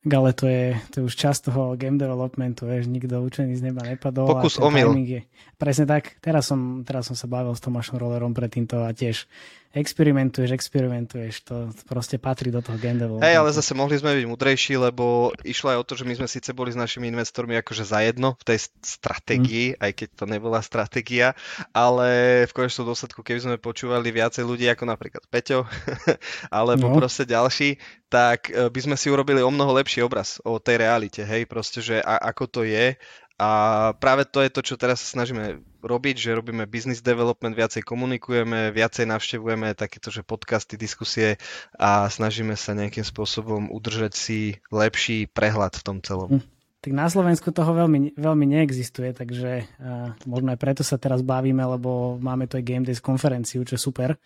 Ale 0.00 0.32
to 0.32 0.48
je, 0.48 0.80
to 0.88 0.94
je 1.00 1.12
už 1.12 1.14
čas 1.16 1.44
toho 1.44 1.76
game 1.76 2.00
developmentu, 2.00 2.64
vieš, 2.64 2.88
nikto 2.88 3.20
učený 3.20 3.52
z 3.52 3.68
neba 3.68 3.84
nepadol. 3.84 4.32
Pokus 4.32 4.56
omyl. 4.56 4.96
Je, 4.96 5.28
presne 5.60 5.84
tak, 5.84 6.16
teraz 6.24 6.48
som, 6.48 6.88
teraz 6.88 7.12
som 7.12 7.16
sa 7.16 7.28
bavil 7.28 7.52
s 7.52 7.60
Tomášom 7.60 8.00
Rollerom 8.00 8.32
pred 8.32 8.48
týmto 8.48 8.80
a 8.80 8.96
tiež 8.96 9.28
experimentuješ, 9.70 10.50
experimentuješ, 10.50 11.46
to 11.46 11.56
proste 11.86 12.18
patrí 12.18 12.50
do 12.50 12.58
toho 12.58 12.74
game 12.74 12.98
developmentu. 12.98 13.22
Hej, 13.22 13.38
ale 13.38 13.50
zase 13.54 13.72
mohli 13.78 13.94
sme 13.94 14.18
byť 14.18 14.26
mudrejší, 14.26 14.74
lebo 14.74 15.30
išlo 15.46 15.70
aj 15.70 15.78
o 15.78 15.86
to, 15.86 15.94
že 15.94 16.04
my 16.06 16.14
sme 16.18 16.26
síce 16.26 16.50
boli 16.50 16.74
s 16.74 16.78
našimi 16.78 17.06
investormi 17.06 17.54
akože 17.62 17.86
zajedno 17.86 18.34
v 18.42 18.44
tej 18.50 18.58
stratégii, 18.82 19.66
mm. 19.74 19.76
aj 19.78 19.92
keď 19.94 20.08
to 20.18 20.24
nebola 20.26 20.58
stratégia, 20.58 21.38
ale 21.70 22.42
v 22.50 22.52
konečnom 22.52 22.90
dôsledku, 22.90 23.22
keby 23.22 23.40
sme 23.46 23.56
počúvali 23.62 24.10
viacej 24.10 24.42
ľudí 24.42 24.66
ako 24.66 24.90
napríklad 24.90 25.22
Peťo, 25.30 25.62
alebo 26.50 26.90
no. 26.90 26.98
proste 26.98 27.22
ďalší, 27.22 27.78
tak 28.10 28.50
e, 28.50 28.66
by 28.66 28.80
sme 28.90 28.96
si 28.98 29.06
urobili 29.06 29.38
o 29.38 29.54
mnoho 29.54 29.70
lepší 29.78 30.02
obraz 30.02 30.42
o 30.42 30.58
tej 30.58 30.82
realite, 30.82 31.22
hej, 31.22 31.46
proste, 31.46 31.78
že 31.78 32.02
a, 32.02 32.18
ako 32.34 32.44
to 32.50 32.60
je 32.66 32.98
a 33.40 33.50
práve 33.96 34.28
to 34.28 34.44
je 34.44 34.52
to, 34.52 34.60
čo 34.60 34.74
teraz 34.76 35.00
sa 35.00 35.16
snažíme 35.16 35.64
robiť, 35.80 36.16
že 36.16 36.36
robíme 36.36 36.68
business 36.68 37.00
development, 37.00 37.56
viacej 37.56 37.82
komunikujeme, 37.82 38.70
viacej 38.70 39.08
navštevujeme 39.08 39.72
takéto, 39.74 40.12
že 40.12 40.22
podcasty, 40.22 40.76
diskusie 40.76 41.40
a 41.76 42.06
snažíme 42.06 42.54
sa 42.54 42.76
nejakým 42.76 43.04
spôsobom 43.04 43.72
udržať 43.72 44.12
si 44.14 44.40
lepší 44.70 45.26
prehľad 45.32 45.80
v 45.80 45.84
tom 45.84 45.98
celom. 46.04 46.40
Hm. 46.40 46.44
Tak 46.80 46.92
na 46.96 47.12
Slovensku 47.12 47.52
toho 47.52 47.76
veľmi, 47.76 48.16
veľmi 48.16 48.46
neexistuje, 48.56 49.12
takže 49.12 49.68
uh, 49.84 50.16
možno 50.24 50.56
aj 50.56 50.58
preto 50.60 50.80
sa 50.80 50.96
teraz 50.96 51.20
bavíme, 51.20 51.60
lebo 51.60 52.16
máme 52.16 52.48
tu 52.48 52.56
aj 52.56 52.64
Game 52.64 52.88
Days 52.88 53.04
konferenciu, 53.04 53.60
čo 53.68 53.76
je 53.76 53.84
super. 53.84 54.16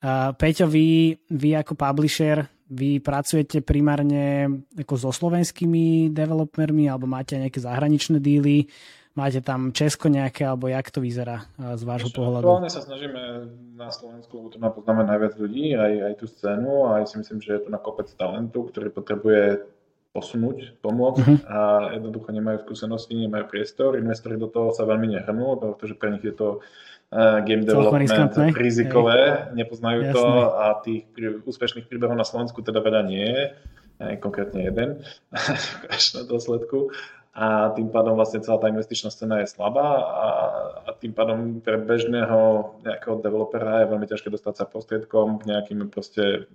Uh, 0.00 0.32
Peťo, 0.32 0.64
vy, 0.64 1.12
vy 1.28 1.60
ako 1.60 1.76
publisher 1.76 2.48
vy 2.70 3.02
pracujete 3.02 3.66
primárne 3.66 4.46
ako 4.78 4.94
so 4.94 5.10
slovenskými 5.10 6.14
developermi 6.14 6.86
alebo 6.86 7.10
máte 7.10 7.34
nejaké 7.34 7.58
zahraničné 7.58 8.22
díly? 8.22 8.70
Máte 9.20 9.44
tam 9.44 9.68
Česko 9.76 10.08
nejaké, 10.08 10.48
alebo 10.48 10.64
jak 10.72 10.88
to 10.88 11.04
vyzerá 11.04 11.44
z 11.60 11.82
vášho 11.84 12.08
Ešte, 12.08 12.16
pohľadu? 12.24 12.40
Aktuálne 12.48 12.72
sa 12.72 12.80
snažíme 12.80 13.52
na 13.76 13.92
Slovensku, 13.92 14.32
lebo 14.32 14.48
tu 14.48 14.56
poznáme 14.56 15.04
najviac 15.04 15.36
ľudí, 15.36 15.76
aj, 15.76 15.92
aj 16.08 16.14
tú 16.16 16.24
scénu 16.24 16.88
a 16.88 17.04
aj 17.04 17.12
si 17.12 17.14
myslím, 17.20 17.44
že 17.44 17.60
je 17.60 17.62
tu 17.64 17.68
na 17.68 17.76
kopec 17.76 18.08
talentu, 18.16 18.64
ktorý 18.72 18.88
potrebuje 18.88 19.68
posunúť, 20.16 20.80
pomôcť 20.80 21.20
uh-huh. 21.20 21.38
a 21.46 21.60
jednoducho 22.00 22.32
nemajú 22.32 22.64
skúsenosti, 22.64 23.14
nemajú 23.14 23.44
priestor. 23.46 24.00
Investori 24.00 24.40
do 24.40 24.48
toho 24.48 24.72
sa 24.72 24.88
veľmi 24.88 25.12
nehrnú, 25.12 25.60
pretože 25.60 25.94
pre 26.00 26.16
nich 26.16 26.24
je 26.24 26.34
to 26.34 26.48
uh, 27.12 27.44
game 27.44 27.62
development 27.62 28.56
rizikové, 28.56 29.20
Hej. 29.20 29.54
nepoznajú 29.54 30.00
Jasne. 30.08 30.14
to 30.16 30.24
a 30.56 30.66
tých 30.80 31.04
prí, 31.12 31.44
úspešných 31.44 31.86
príbehov 31.86 32.16
na 32.16 32.24
Slovensku 32.24 32.64
teda 32.64 32.80
veľa 32.80 33.04
nie 33.04 33.22
je, 33.22 33.42
aj 34.00 34.16
konkrétne 34.24 34.64
jeden 34.64 35.04
v 36.16 36.26
dôsledku 36.26 36.88
a 37.30 37.70
tým 37.78 37.94
pádom 37.94 38.18
vlastne 38.18 38.42
celá 38.42 38.58
tá 38.58 38.66
investičná 38.66 39.06
scéna 39.06 39.38
je 39.40 39.54
slabá 39.54 40.02
a, 40.02 40.28
a 40.82 40.90
tým 40.98 41.14
pádom 41.14 41.62
pre 41.62 41.78
bežného 41.78 42.74
nejakého 42.82 43.22
developera 43.22 43.86
je 43.86 43.90
veľmi 43.94 44.06
ťažké 44.10 44.28
dostať 44.34 44.54
sa 44.58 44.64
prostriedkom 44.66 45.38
k 45.38 45.46
nejakým 45.46 45.86
proste 45.86 46.50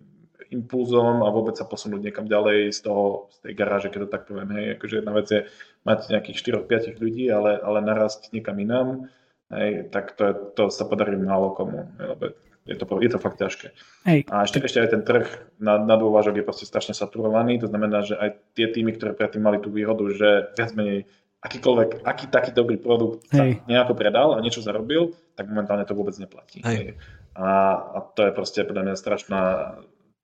impulzom 0.52 1.24
a 1.24 1.32
vôbec 1.32 1.56
sa 1.56 1.66
posunúť 1.66 2.12
niekam 2.12 2.28
ďalej 2.28 2.76
z 2.76 2.80
toho, 2.86 3.32
z 3.34 3.38
tej 3.50 3.54
garáže, 3.56 3.88
keď 3.90 4.00
to 4.06 4.14
tak 4.14 4.24
poviem. 4.30 4.52
Hej, 4.52 4.66
akože 4.78 4.96
jedna 5.00 5.14
vec 5.16 5.28
je 5.32 5.42
mať 5.88 6.00
nejakých 6.12 6.38
4-5 6.68 7.02
ľudí, 7.02 7.26
ale, 7.32 7.58
ale 7.58 7.80
narast 7.82 8.30
niekam 8.36 8.60
inám 8.60 9.10
hej, 9.52 9.90
tak 9.94 10.18
to, 10.18 10.24
je, 10.26 10.34
to 10.58 10.64
sa 10.74 10.86
podarí 10.86 11.18
málo 11.18 11.54
komu, 11.54 11.86
lebo 12.00 12.34
je 12.66 12.76
to, 12.76 12.86
je 12.98 13.12
to 13.14 13.20
fakt 13.22 13.38
ťažké. 13.38 13.68
Hej. 14.10 14.20
A 14.34 14.42
ešte, 14.42 14.58
ešte 14.58 14.82
aj 14.82 14.90
ten 14.90 15.04
trh 15.06 15.26
na, 15.62 15.78
na 15.78 15.96
dôvážok 16.02 16.42
je 16.42 16.48
proste 16.48 16.66
strašne 16.66 16.98
saturovaný, 16.98 17.62
to 17.62 17.70
znamená, 17.70 18.02
že 18.02 18.18
aj 18.18 18.42
tie 18.58 18.74
týmy, 18.74 18.98
ktoré 18.98 19.14
predtým 19.14 19.46
mali 19.46 19.62
tú 19.62 19.70
výhodu, 19.70 20.02
že 20.10 20.30
viac 20.58 20.74
menej 20.74 21.06
akýkoľvek, 21.46 22.02
aký 22.02 22.26
taký 22.34 22.52
dobrý 22.58 22.82
produkt 22.82 23.30
Hej. 23.30 23.62
sa 23.62 23.70
nejako 23.70 23.94
predal 23.94 24.34
a 24.34 24.42
niečo 24.42 24.66
zarobil, 24.66 25.14
tak 25.38 25.46
momentálne 25.46 25.86
to 25.86 25.94
vôbec 25.94 26.18
neplatí. 26.18 26.66
Hej. 26.66 26.98
A, 27.38 27.78
a 27.78 27.98
to 28.02 28.26
je 28.26 28.32
proste 28.34 28.66
podľa 28.66 28.84
mňa 28.90 28.96
strašná, 28.98 29.42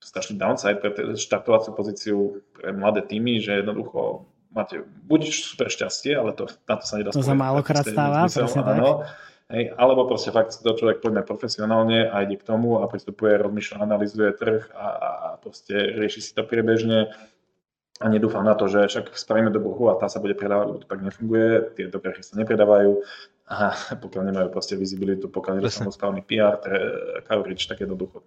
strašný 0.01 0.41
downside 0.41 0.81
pre 0.81 1.13
štartovaciu 1.13 1.71
pozíciu 1.77 2.41
pre 2.57 2.73
mladé 2.73 3.05
týmy, 3.05 3.37
že 3.37 3.61
jednoducho 3.61 4.25
máte 4.49 4.81
buď 5.05 5.29
super 5.29 5.69
šťastie, 5.69 6.17
ale 6.17 6.33
to, 6.33 6.49
na 6.65 6.75
to 6.81 6.85
sa 6.89 6.97
nedá 6.97 7.13
To 7.13 7.21
sa 7.21 7.37
málokrát 7.37 7.85
stáva, 7.85 8.25
presne 8.25 8.65
tak. 8.65 8.81
Hej, 9.51 9.75
alebo 9.75 10.07
proste 10.07 10.31
fakt 10.31 10.55
to 10.55 10.71
človek 10.71 11.03
pojme 11.03 11.27
profesionálne 11.27 12.07
a 12.07 12.23
ide 12.23 12.39
k 12.39 12.47
tomu 12.47 12.79
a 12.79 12.87
pristupuje, 12.87 13.35
rozmýšľa, 13.35 13.83
analizuje 13.83 14.31
trh 14.39 14.71
a, 14.71 14.87
a 14.87 15.27
proste 15.43 15.75
rieši 15.75 16.23
si 16.23 16.31
to 16.31 16.47
priebežne. 16.47 17.11
A 18.01 18.05
nedúfam 18.07 18.47
na 18.47 18.55
to, 18.55 18.71
že 18.71 18.87
však 18.87 19.13
spravíme 19.13 19.51
dobrú 19.51 19.75
hru 19.75 19.85
a 19.91 19.99
tá 19.99 20.07
sa 20.07 20.23
bude 20.23 20.33
predávať, 20.39 20.65
lebo 20.71 20.79
to 20.79 20.87
tak 20.87 21.03
nefunguje, 21.03 21.75
tie 21.75 21.85
dobré 21.91 22.15
hry 22.15 22.23
sa 22.23 22.39
nepredávajú. 22.39 23.03
A 23.51 23.75
pokiaľ 23.99 24.23
nemajú 24.31 24.47
proste 24.55 24.79
vizibilitu, 24.79 25.27
pokiaľ 25.27 25.59
nedostanú 25.59 25.91
správny 25.91 26.23
PR, 26.23 26.57
coverage, 27.27 27.67
tak 27.67 27.83
jednoducho 27.83 28.23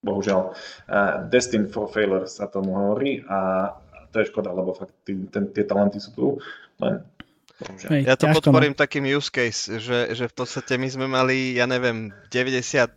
bohužiaľ. 0.00 0.56
Uh, 0.88 1.28
Destined 1.28 1.72
for 1.72 1.88
failure 1.92 2.24
sa 2.24 2.48
tomu 2.48 2.72
hovorí 2.76 3.24
a 3.28 3.72
to 4.12 4.22
je 4.22 4.30
škoda, 4.30 4.54
lebo 4.54 4.72
fakt 4.76 4.94
tí, 5.02 5.16
ten, 5.28 5.50
tie 5.50 5.66
talenty 5.66 5.98
sú 5.98 6.10
tu, 6.14 6.26
len 6.78 7.02
Hej, 7.62 8.10
ja 8.10 8.18
to 8.18 8.26
podporím 8.34 8.74
no. 8.74 8.80
takým 8.82 9.06
use 9.06 9.30
case, 9.30 9.70
že, 9.78 10.10
že 10.10 10.26
v 10.26 10.34
podstate 10.34 10.74
my 10.74 10.88
sme 10.90 11.06
mali, 11.06 11.54
ja 11.54 11.70
neviem, 11.70 12.10
95% 12.26 12.90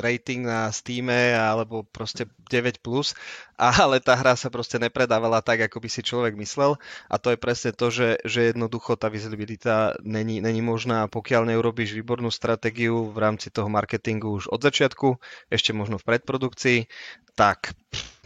rating 0.00 0.48
na 0.48 0.72
Steam 0.72 1.12
alebo 1.12 1.84
proste 1.84 2.24
9+, 2.48 2.80
plus, 2.80 3.12
ale 3.60 4.00
tá 4.00 4.16
hra 4.16 4.32
sa 4.32 4.48
proste 4.48 4.80
nepredávala 4.80 5.44
tak, 5.44 5.60
ako 5.60 5.76
by 5.76 5.88
si 5.92 6.00
človek 6.00 6.40
myslel. 6.40 6.80
A 7.12 7.20
to 7.20 7.36
je 7.36 7.38
presne 7.38 7.76
to, 7.76 7.92
že, 7.92 8.16
že 8.24 8.56
jednoducho 8.56 8.96
tá 8.96 9.12
visibilita 9.12 9.92
není, 10.00 10.40
není 10.40 10.64
možná. 10.64 11.04
Pokiaľ 11.12 11.52
neurobiš 11.52 11.92
výbornú 12.00 12.32
stratégiu 12.32 13.12
v 13.12 13.18
rámci 13.20 13.52
toho 13.52 13.68
marketingu 13.68 14.40
už 14.40 14.48
od 14.48 14.64
začiatku, 14.64 15.20
ešte 15.52 15.76
možno 15.76 16.00
v 16.00 16.16
predprodukcii, 16.16 16.88
tak 17.36 17.76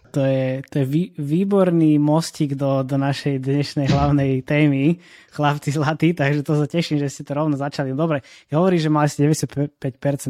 to 0.09 0.25
je, 0.25 0.65
to 0.67 0.83
je 0.83 0.87
vý, 0.89 1.03
výborný 1.15 2.01
mostík 2.01 2.57
do, 2.57 2.83
do 2.83 2.97
našej 2.97 3.45
dnešnej 3.45 3.87
hlavnej 3.93 4.43
témy, 4.43 4.99
chlapci 5.33 5.71
zlatí, 5.77 6.17
takže 6.17 6.41
to 6.43 6.57
sa 6.57 6.67
teším, 6.67 6.99
že 6.99 7.13
ste 7.13 7.23
to 7.23 7.37
rovno 7.37 7.55
začali. 7.55 7.93
Dobre, 7.93 8.25
hovorí, 8.51 8.81
že 8.81 8.89
mali 8.89 9.13
ste 9.13 9.29
95% 9.29 9.77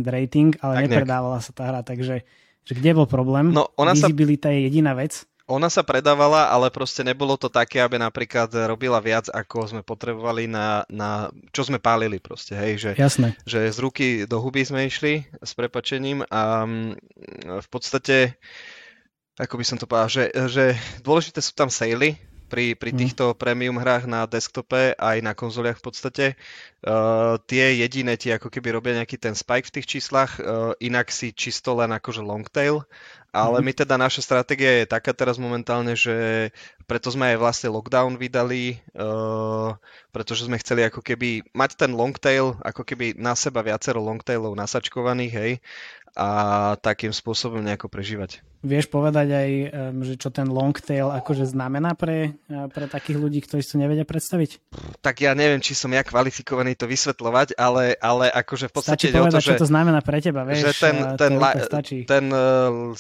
rating, 0.05 0.59
ale 0.61 0.83
tak 0.83 0.83
nepredávala 0.91 1.39
nejak. 1.39 1.47
sa 1.47 1.53
tá 1.55 1.63
hra, 1.71 1.81
takže 1.87 2.27
že 2.69 2.73
kde 2.77 2.93
bol 2.93 3.09
problém? 3.09 3.49
No, 3.49 3.73
ona 3.81 3.97
Visibilita 3.97 4.51
sa... 4.51 4.55
je 4.55 4.69
jediná 4.69 4.93
vec. 4.93 5.25
Ona 5.49 5.73
sa 5.73 5.81
predávala, 5.81 6.53
ale 6.53 6.69
proste 6.69 7.01
nebolo 7.01 7.41
to 7.41 7.49
také, 7.49 7.81
aby 7.81 7.97
napríklad 7.97 8.53
robila 8.69 9.01
viac, 9.01 9.33
ako 9.33 9.65
sme 9.65 9.81
potrebovali 9.81 10.45
na, 10.45 10.85
na 10.93 11.33
čo 11.57 11.65
sme 11.65 11.81
pálili 11.81 12.21
proste, 12.21 12.53
hej, 12.53 12.77
že, 12.77 12.93
Jasné. 12.93 13.33
že 13.49 13.65
z 13.73 13.79
ruky 13.81 14.07
do 14.29 14.45
huby 14.45 14.61
sme 14.69 14.85
išli 14.85 15.25
s 15.41 15.57
prepačením 15.57 16.21
a 16.29 16.69
mm, 16.69 16.93
v 17.65 17.69
podstate 17.73 18.37
ako 19.39 19.55
by 19.57 19.65
som 19.65 19.79
to 19.79 19.87
povedal, 19.87 20.11
že, 20.11 20.25
že 20.51 20.65
dôležité 21.07 21.39
sú 21.39 21.55
tam 21.55 21.71
sejly 21.71 22.19
pri, 22.49 22.75
pri 22.75 22.91
mhm. 22.91 22.99
týchto 22.99 23.25
premium 23.37 23.77
hrách 23.77 24.09
na 24.09 24.25
desktope 24.25 24.97
aj 24.97 25.17
na 25.21 25.37
konzoliach 25.37 25.79
v 25.79 25.85
podstate. 25.85 26.27
Uh, 26.81 27.37
tie 27.45 27.77
jediné 27.79 28.17
ti 28.17 28.33
ako 28.33 28.49
keby 28.49 28.73
robia 28.73 28.97
nejaký 28.97 29.21
ten 29.21 29.37
spike 29.37 29.69
v 29.69 29.75
tých 29.79 29.87
číslach, 29.87 30.41
uh, 30.41 30.73
inak 30.81 31.13
si 31.13 31.31
čisto 31.31 31.77
len 31.77 31.93
akože 31.93 32.25
long 32.25 32.49
tail. 32.49 32.83
Ale 33.29 33.61
mm. 33.61 33.65
my 33.69 33.73
teda 33.77 33.95
naša 34.01 34.25
stratégia 34.25 34.83
je 34.83 34.87
taká 34.89 35.13
teraz 35.13 35.37
momentálne, 35.37 35.93
že 35.93 36.49
preto 36.89 37.13
sme 37.13 37.37
aj 37.37 37.37
vlastne 37.37 37.69
lockdown 37.69 38.17
vydali, 38.17 38.81
uh, 38.97 39.77
pretože 40.17 40.49
sme 40.49 40.57
chceli 40.57 40.89
ako 40.89 41.05
keby 41.05 41.45
mať 41.53 41.77
ten 41.77 41.93
long 41.93 42.17
tail, 42.17 42.57
ako 42.65 42.89
keby 42.89 43.21
na 43.21 43.37
seba 43.37 43.61
viacero 43.61 44.01
long 44.01 44.25
tailov 44.25 44.57
nasačkovaných, 44.57 45.33
hej, 45.37 45.53
a 46.19 46.29
takým 46.83 47.15
spôsobom 47.15 47.63
nejako 47.63 47.87
prežívať. 47.87 48.43
Vieš 48.59 48.91
povedať 48.91 49.31
aj, 49.31 49.51
že 50.03 50.15
čo 50.19 50.35
ten 50.35 50.51
long 50.51 50.75
tail 50.75 51.15
akože 51.15 51.47
znamená 51.47 51.95
pre, 51.95 52.35
pre 52.75 52.91
takých 52.91 53.23
ľudí, 53.23 53.39
ktorí 53.39 53.63
si 53.63 53.71
to 53.71 53.79
nevedia 53.79 54.03
predstaviť? 54.03 54.59
Tak 54.99 55.23
ja 55.23 55.39
neviem, 55.39 55.63
či 55.63 55.79
som 55.79 55.95
ja 55.95 56.03
kvalifikovaný 56.03 56.75
to 56.75 56.91
vysvetľovať, 56.91 57.55
ale, 57.55 57.95
ale 58.03 58.27
akože 58.35 58.67
v 58.67 58.73
podstate... 58.75 59.07
Stačí 59.07 59.15
povedať, 59.15 59.39
to, 59.39 59.47
že, 59.47 59.51
čo 59.55 59.63
to 59.63 59.71
znamená 59.71 60.03
pre 60.03 60.19
teba, 60.19 60.43
vieš? 60.43 60.67
Že 60.67 60.73
ten, 60.75 60.97
ten, 61.15 61.33
li, 61.39 62.03
ten 62.03 62.25
uh, 62.35 62.99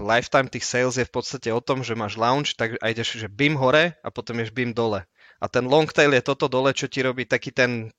lifetime 0.00 0.48
tých 0.48 0.64
sales 0.64 0.96
je 0.96 1.04
v 1.04 1.12
podstate 1.12 1.52
o 1.52 1.60
tom, 1.60 1.84
že 1.84 1.92
máš 1.92 2.16
launch, 2.16 2.56
tak 2.56 2.80
a 2.80 2.88
ideš, 2.88 3.20
že 3.20 3.28
BIM 3.28 3.60
hore 3.60 4.00
a 4.00 4.08
potom 4.08 4.40
ješ 4.40 4.56
BIM 4.56 4.72
dole. 4.72 5.04
A 5.36 5.52
ten 5.52 5.68
long 5.68 5.84
tail 5.84 6.16
je 6.16 6.24
toto 6.24 6.48
dole, 6.48 6.72
čo 6.72 6.88
ti 6.88 7.04
robí 7.04 7.28
taký 7.28 7.52
ten 7.52 7.92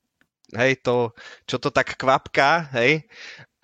hej, 0.56 0.80
to, 0.82 1.12
čo 1.46 1.60
to 1.60 1.70
tak 1.70 2.00
kvapká, 2.00 2.72
hej, 2.76 3.06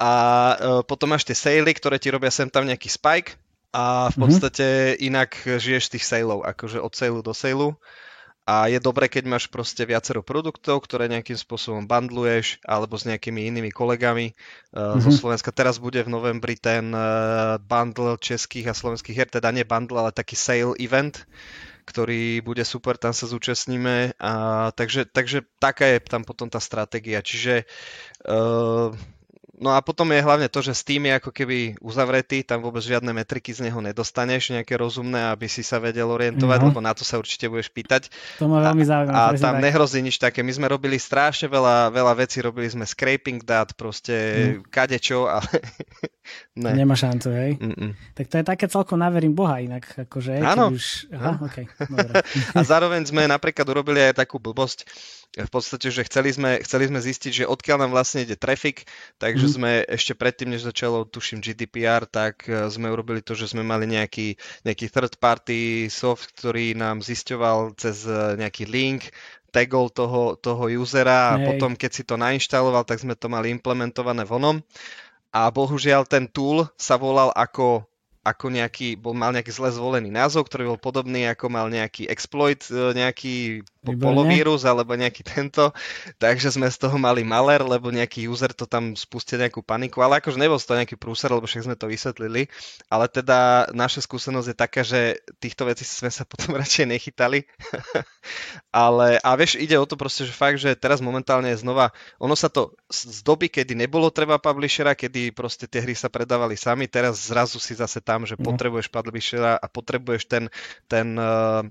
a 0.02 0.12
uh, 0.58 0.82
potom 0.82 1.14
máš 1.14 1.30
tie 1.30 1.38
sally, 1.38 1.78
ktoré 1.78 2.02
ti 2.02 2.10
robia 2.10 2.34
sem 2.34 2.50
tam 2.50 2.66
nejaký 2.66 2.90
spike 2.90 3.38
a 3.70 4.10
v 4.10 4.18
mhm. 4.18 4.22
podstate 4.26 4.66
mm-hmm. 4.66 5.08
inak 5.14 5.32
žiješ 5.46 5.84
z 5.88 5.92
tých 5.98 6.06
saleov, 6.10 6.42
akože 6.42 6.82
od 6.82 6.94
sailu 6.98 7.22
do 7.22 7.38
sailu. 7.38 7.78
A 8.42 8.66
je 8.66 8.82
dobré, 8.82 9.06
keď 9.06 9.30
máš 9.30 9.46
proste 9.46 9.86
viacero 9.86 10.26
produktov, 10.26 10.82
ktoré 10.84 11.06
nejakým 11.06 11.38
spôsobom 11.38 11.86
bandluješ, 11.86 12.58
alebo 12.66 12.98
s 12.98 13.06
nejakými 13.06 13.48
inými 13.54 13.70
kolegami 13.70 14.34
uh, 14.74 14.98
mm-hmm. 14.98 15.06
zo 15.06 15.12
mhm. 15.14 15.18
Slovenska. 15.22 15.54
Teraz 15.54 15.78
bude 15.78 16.02
v 16.02 16.10
novembri 16.10 16.58
ten 16.58 16.90
uh, 16.90 17.62
bundle 17.62 18.18
českých 18.18 18.74
a 18.74 18.76
slovenských 18.76 19.18
her, 19.22 19.30
teda 19.30 19.54
nie 19.54 19.64
bundle, 19.64 20.02
ale 20.02 20.12
taký 20.12 20.34
sale 20.34 20.74
event, 20.82 21.30
ktorý 21.84 22.42
bude 22.46 22.64
super, 22.64 22.98
tam 22.98 23.12
sa 23.12 23.26
zúčastníme. 23.28 24.16
A, 24.18 24.32
takže, 24.74 25.06
takže 25.10 25.44
taká 25.58 25.86
je 25.86 26.00
tam 26.02 26.24
potom 26.24 26.48
tá 26.48 26.62
stratégia. 26.62 27.22
Čiže 27.22 27.66
uh, 28.26 28.94
No 29.62 29.77
a 29.77 29.80
potom 29.86 30.10
je 30.10 30.25
hlavne 30.25 30.50
to, 30.50 30.58
že 30.65 30.74
Steam 30.74 31.06
je 31.06 31.22
ako 31.22 31.30
keby 31.30 31.77
uzavretý, 31.86 32.41
tam 32.41 32.65
vôbec 32.65 32.82
žiadne 32.82 33.13
metriky 33.13 33.53
z 33.53 33.70
neho 33.70 33.77
nedostaneš, 33.77 34.58
nejaké 34.58 34.74
rozumné, 34.74 35.30
aby 35.30 35.46
si 35.46 35.62
sa 35.62 35.77
vedel 35.77 36.10
orientovať, 36.10 36.60
no. 36.65 36.74
lebo 36.74 36.82
na 36.82 36.98
to 36.98 37.06
sa 37.06 37.22
určite 37.22 37.46
budeš 37.46 37.70
pýtať. 37.70 38.10
To 38.41 38.50
ma 38.50 38.65
veľmi 38.65 38.82
zaujíma. 38.82 39.13
A, 39.13 39.22
a 39.30 39.38
tam 39.38 39.62
tak. 39.62 39.70
nehrozí 39.70 40.01
nič 40.01 40.18
také. 40.18 40.41
My 40.41 40.50
sme 40.50 40.65
robili 40.65 40.98
strašne 40.98 41.46
veľa, 41.46 41.94
veľa 41.94 42.13
vecí, 42.18 42.41
robili 42.41 42.74
sme 42.74 42.89
scraping 42.89 43.46
dát, 43.46 43.70
proste 43.77 44.18
mm. 44.58 44.74
kadečo, 44.74 45.30
ale 45.30 45.53
ne. 46.65 46.82
Nemá 46.82 46.98
šancu, 46.98 47.30
hej? 47.30 47.51
Mm-mm. 47.62 48.18
Tak 48.18 48.34
to 48.34 48.36
je 48.41 48.46
také 48.50 48.65
celkom 48.65 48.98
naverím 48.98 49.38
Boha 49.38 49.62
inak, 49.62 50.10
akože. 50.10 50.41
Áno. 50.41 50.74
Už... 50.74 51.06
Aha, 51.13 51.38
no. 51.38 51.46
okay. 51.46 51.70
a 52.58 52.60
zároveň 52.65 53.06
sme 53.06 53.30
napríklad 53.30 53.70
urobili 53.70 54.01
aj 54.10 54.25
takú 54.25 54.41
blbosť, 54.41 54.89
v 55.32 55.48
podstate, 55.48 55.88
že 55.88 56.04
chceli 56.04 56.36
sme, 56.36 56.60
chceli 56.60 56.92
sme 56.92 57.00
zistiť, 57.00 57.32
že 57.44 57.46
odkiaľ 57.48 57.88
nám 57.88 57.92
vlastne 57.96 58.28
ide 58.28 58.36
trafik, 58.36 58.84
takže 59.16 59.48
mm. 59.48 59.54
sme 59.56 59.72
ešte 59.88 60.12
predtým, 60.12 60.52
než 60.52 60.68
začalo, 60.68 61.08
tuším, 61.08 61.40
GDPR, 61.40 62.04
tak 62.04 62.44
e, 62.52 62.68
sme 62.68 62.92
urobili 62.92 63.24
to, 63.24 63.32
že 63.32 63.56
sme 63.56 63.64
mali 63.64 63.88
nejaký, 63.88 64.36
nejaký 64.68 64.92
third 64.92 65.16
party 65.24 65.88
soft, 65.88 66.36
ktorý 66.36 66.76
nám 66.76 67.00
zisťoval 67.00 67.80
cez 67.80 68.04
e, 68.04 68.36
nejaký 68.44 68.68
link, 68.68 69.08
tagol 69.56 69.88
toho, 69.88 70.36
toho 70.36 70.68
usera 70.76 71.36
a 71.36 71.40
Hej. 71.40 71.48
potom, 71.48 71.80
keď 71.80 71.92
si 71.96 72.04
to 72.04 72.20
nainštaloval, 72.20 72.84
tak 72.84 73.00
sme 73.00 73.16
to 73.16 73.32
mali 73.32 73.56
implementované 73.56 74.28
vonom. 74.28 74.60
A 75.32 75.48
bohužiaľ 75.48 76.04
ten 76.12 76.28
tool 76.28 76.68
sa 76.76 77.00
volal 77.00 77.32
ako 77.32 77.88
ako 78.22 78.54
nejaký, 78.54 79.02
bol, 79.02 79.18
mal 79.18 79.34
nejaký 79.34 79.50
zle 79.50 79.74
zvolený 79.74 80.14
názov, 80.14 80.46
ktorý 80.46 80.70
bol 80.74 80.80
podobný 80.80 81.26
ako 81.26 81.50
mal 81.50 81.66
nejaký 81.74 82.06
exploit, 82.06 82.62
e, 82.70 82.94
nejaký 82.94 83.66
Výborné. 83.82 84.06
polovírus 84.06 84.62
alebo 84.62 84.94
nejaký 84.94 85.26
tento, 85.26 85.74
takže 86.22 86.54
sme 86.54 86.70
z 86.70 86.78
toho 86.78 87.02
mali 87.02 87.26
maler, 87.26 87.66
lebo 87.66 87.90
nejaký 87.90 88.30
user 88.30 88.54
to 88.54 88.70
tam 88.70 88.94
spustil 88.94 89.42
nejakú 89.42 89.66
paniku, 89.66 90.06
ale 90.06 90.22
akože 90.22 90.38
nebol 90.38 90.62
to 90.62 90.78
nejaký 90.78 91.02
prúser, 91.02 91.34
lebo 91.34 91.50
však 91.50 91.66
sme 91.66 91.74
to 91.74 91.90
vysvetlili, 91.90 92.46
ale 92.94 93.10
teda 93.10 93.74
naša 93.74 94.06
skúsenosť 94.06 94.48
je 94.54 94.56
taká, 94.56 94.82
že 94.86 95.18
týchto 95.42 95.66
vecí 95.66 95.82
sme 95.82 96.14
sa 96.14 96.30
potom 96.30 96.54
radšej 96.62 96.94
nechytali, 96.94 97.50
ale 98.70 99.18
a 99.18 99.34
vieš, 99.34 99.58
ide 99.58 99.74
o 99.82 99.90
to 99.90 99.98
proste, 99.98 100.30
že 100.30 100.34
fakt, 100.38 100.62
že 100.62 100.78
teraz 100.78 101.02
momentálne 101.02 101.50
je 101.50 101.66
znova, 101.66 101.90
ono 102.22 102.38
sa 102.38 102.54
to 102.54 102.78
z 102.94 103.26
doby, 103.26 103.50
kedy 103.50 103.74
nebolo 103.74 104.14
treba 104.14 104.38
publishera, 104.38 104.94
kedy 104.94 105.34
proste 105.34 105.66
tie 105.66 105.82
hry 105.82 105.98
sa 105.98 106.14
predávali 106.14 106.54
sami, 106.54 106.86
teraz 106.86 107.34
zrazu 107.34 107.58
si 107.58 107.74
zase 107.74 107.98
tam, 107.98 108.30
že 108.30 108.38
no. 108.38 108.46
potrebuješ 108.46 108.94
publishera 108.94 109.58
a 109.58 109.66
potrebuješ 109.66 110.30
ten, 110.30 110.54
ten, 110.86 111.18
eh, 111.18 111.62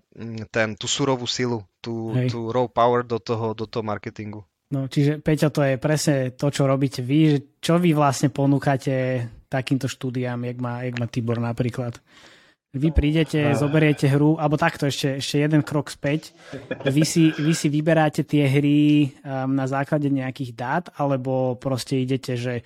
ten, 0.51 0.75
tú 0.75 0.91
surovú 0.91 1.31
silu, 1.31 1.63
tú, 1.81 2.13
tú 2.29 2.53
raw 2.53 2.69
power 2.69 3.03
do 3.03 3.19
toho, 3.19 3.57
do 3.57 3.65
toho 3.65 3.83
marketingu. 3.83 4.45
No, 4.71 4.87
čiže 4.87 5.19
Peťo, 5.19 5.51
to 5.51 5.67
je 5.67 5.83
presne 5.83 6.31
to, 6.39 6.47
čo 6.47 6.63
robíte 6.69 7.03
vy. 7.03 7.43
Čo 7.59 7.83
vy 7.83 7.91
vlastne 7.91 8.31
ponúkate 8.31 9.27
takýmto 9.51 9.91
štúdiám, 9.91 10.47
jak 10.47 10.59
má, 10.63 10.87
jak 10.87 10.95
má 10.95 11.07
Tibor 11.11 11.43
napríklad? 11.43 11.99
Vy 12.71 12.95
prídete, 12.95 13.51
zoberiete 13.59 14.07
hru, 14.07 14.39
alebo 14.39 14.55
takto 14.55 14.87
ešte, 14.87 15.19
ešte 15.19 15.43
jeden 15.43 15.67
krok 15.67 15.91
späť. 15.91 16.31
Vy 16.87 17.03
si, 17.03 17.35
vy 17.35 17.51
si 17.51 17.67
vyberáte 17.67 18.23
tie 18.23 18.47
hry 18.47 19.11
um, 19.27 19.59
na 19.59 19.67
základe 19.67 20.07
nejakých 20.07 20.55
dát, 20.55 20.85
alebo 20.95 21.59
proste 21.59 21.99
idete, 21.99 22.39
že 22.39 22.63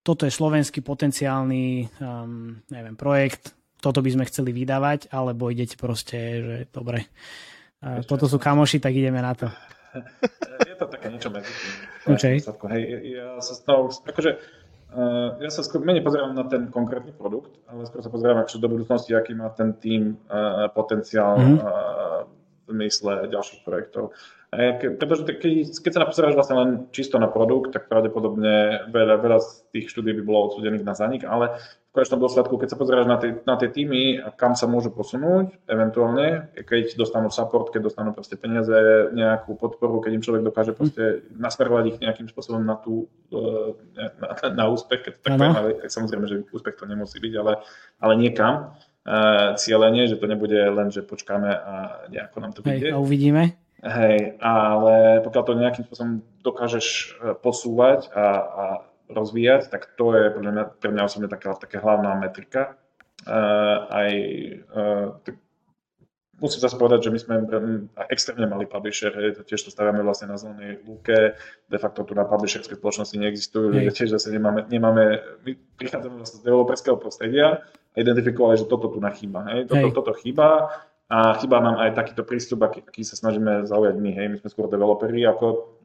toto 0.00 0.24
je 0.24 0.32
slovenský 0.32 0.80
potenciálny 0.80 1.84
um, 2.00 2.64
neviem, 2.72 2.96
projekt, 2.96 3.52
toto 3.76 4.00
by 4.00 4.08
sme 4.08 4.24
chceli 4.24 4.56
vydávať, 4.56 5.12
alebo 5.12 5.52
idete 5.52 5.76
proste, 5.76 6.18
že 6.40 6.56
dobre, 6.72 7.12
toto 8.06 8.30
sú 8.30 8.38
kamoši, 8.38 8.78
tak 8.78 8.94
ideme 8.94 9.18
na 9.18 9.34
to. 9.34 9.50
Je 10.70 10.76
to 10.78 10.86
také 10.88 11.12
niečo 11.12 11.28
medzi 11.28 11.52
tým. 11.52 11.74
Okay. 12.16 12.36
Hej, 12.42 12.82
ja 13.12 13.28
sa 13.44 13.54
stalo, 13.54 13.92
akože, 13.92 14.30
uh, 14.94 15.36
ja 15.38 15.50
sa 15.52 15.60
skôr 15.66 15.84
menej 15.84 16.00
pozerám 16.00 16.32
na 16.32 16.48
ten 16.48 16.72
konkrétny 16.72 17.12
produkt, 17.12 17.52
ale 17.68 17.84
skôr 17.86 18.00
sa 18.00 18.10
pozerám 18.10 18.42
akože 18.42 18.58
do 18.62 18.72
budúcnosti, 18.72 19.12
aký 19.12 19.36
má 19.36 19.52
ten 19.52 19.76
tým 19.76 20.16
uh, 20.26 20.70
potenciál 20.72 21.38
mm-hmm. 21.38 21.60
v 22.66 22.70
mysle 22.82 23.28
ďalších 23.28 23.62
projektov. 23.66 24.16
Pretože 24.52 25.24
keď, 25.80 25.92
sa 25.96 26.04
napozeráš 26.04 26.36
vlastne 26.36 26.56
len 26.60 26.70
čisto 26.92 27.16
na 27.16 27.24
produkt, 27.24 27.72
tak 27.72 27.88
pravdepodobne 27.88 28.84
veľa, 28.92 29.16
veľa 29.16 29.38
z 29.40 29.48
tých 29.72 29.88
štúdí 29.88 30.12
by 30.12 30.22
bolo 30.28 30.52
odsudených 30.52 30.84
na 30.84 30.92
zanik, 30.92 31.24
ale 31.24 31.56
v 31.56 31.90
konečnom 31.96 32.20
dôsledku, 32.20 32.60
keď 32.60 32.68
sa 32.68 32.76
pozeráš 32.76 33.08
na 33.08 33.16
tie, 33.16 33.32
na 33.48 33.56
tie 33.56 33.72
týmy, 33.72 34.20
kam 34.36 34.52
sa 34.52 34.68
môžu 34.68 34.92
posunúť, 34.92 35.56
eventuálne, 35.64 36.52
keď 36.68 37.00
dostanú 37.00 37.32
support, 37.32 37.72
keď 37.72 37.88
dostanú 37.88 38.12
proste 38.12 38.36
peniaze, 38.36 38.76
nejakú 39.16 39.56
podporu, 39.56 40.04
keď 40.04 40.20
im 40.20 40.24
človek 40.24 40.44
dokáže 40.44 40.76
proste 40.76 41.24
nasmerovať 41.32 41.96
ich 41.96 41.98
nejakým 42.04 42.28
spôsobom 42.28 42.60
na, 42.60 42.76
tú, 42.76 43.08
e, 43.32 43.72
na, 43.96 44.52
na 44.52 44.64
úspech, 44.68 45.00
keď 45.00 45.12
to 45.16 45.20
tak 45.24 45.32
poviem, 45.32 45.56
ale 45.56 45.68
samozrejme, 45.88 46.24
že 46.28 46.44
úspech 46.52 46.76
to 46.76 46.84
nemusí 46.84 47.16
byť, 47.16 47.32
ale, 47.40 47.64
ale 48.04 48.12
niekam 48.20 48.76
uh, 48.76 49.56
cieľenie, 49.56 50.12
že 50.12 50.20
to 50.20 50.28
nebude 50.28 50.60
len, 50.60 50.92
že 50.92 51.00
počkáme 51.00 51.48
a 51.48 51.72
nejako 52.12 52.36
nám 52.36 52.52
to 52.52 52.60
vyjde. 52.60 52.92
A 52.92 53.00
uvidíme. 53.00 53.61
Hej, 53.82 54.38
ale 54.38 55.26
pokiaľ 55.26 55.42
to 55.42 55.58
nejakým 55.58 55.84
spôsobom 55.90 56.22
dokážeš 56.46 56.86
e, 56.86 57.34
posúvať 57.34 58.14
a, 58.14 58.26
a 58.38 58.64
rozvíjať, 59.10 59.74
tak 59.74 59.90
to 59.98 60.14
je 60.14 60.30
pre 60.30 60.42
mňa, 60.46 60.64
pre 60.78 60.90
mňa 60.94 61.02
osobne 61.02 61.26
taká, 61.26 61.58
taká 61.58 61.82
hlavná 61.82 62.14
metrika. 62.16 62.78
Uh, 63.22 63.86
aj, 63.86 64.10
uh, 64.74 65.06
tak 65.22 65.38
musím 66.42 66.58
zase 66.58 66.74
povedať, 66.74 67.06
že 67.06 67.10
my 67.14 67.18
sme 67.22 67.34
extrémne 68.10 68.50
mali 68.50 68.66
publisher, 68.66 69.14
hej, 69.14 69.38
to 69.38 69.46
tiež 69.46 69.62
to 69.62 69.70
stavíme 69.70 70.02
vlastne 70.02 70.26
na 70.26 70.34
zelenej 70.34 70.82
lúke, 70.82 71.38
de 71.70 71.78
facto 71.78 72.02
tu 72.02 72.18
na 72.18 72.26
publisherské 72.26 72.74
spoločnosti 72.74 73.14
neexistujú, 73.14 73.78
hej. 73.78 73.94
tiež 73.94 74.18
zase 74.18 74.34
nemáme, 74.34 74.66
nemáme, 74.66 75.22
my 75.46 75.52
prichádzame 75.78 76.18
vlastne 76.18 76.42
z 76.42 76.46
developerského 76.50 76.98
prostredia 76.98 77.62
a 77.62 77.94
identifikovali, 77.94 78.58
že 78.58 78.66
toto 78.66 78.90
tu 78.90 78.98
nachýba, 78.98 79.46
hej, 79.54 79.70
toto, 79.70 79.86
hej. 79.86 79.94
toto 79.94 80.12
chýba, 80.18 80.74
a 81.12 81.36
chýba 81.36 81.60
nám 81.60 81.76
aj 81.76 81.92
takýto 81.92 82.24
prístup, 82.24 82.64
aký, 82.64 82.80
aký 82.80 83.04
sa 83.04 83.20
snažíme 83.20 83.68
zaujať 83.68 84.00
my. 84.00 84.10
Hej. 84.16 84.26
My 84.32 84.36
sme 84.40 84.48
skôr 84.48 84.66
developeri 84.72 85.28
ako, 85.28 85.76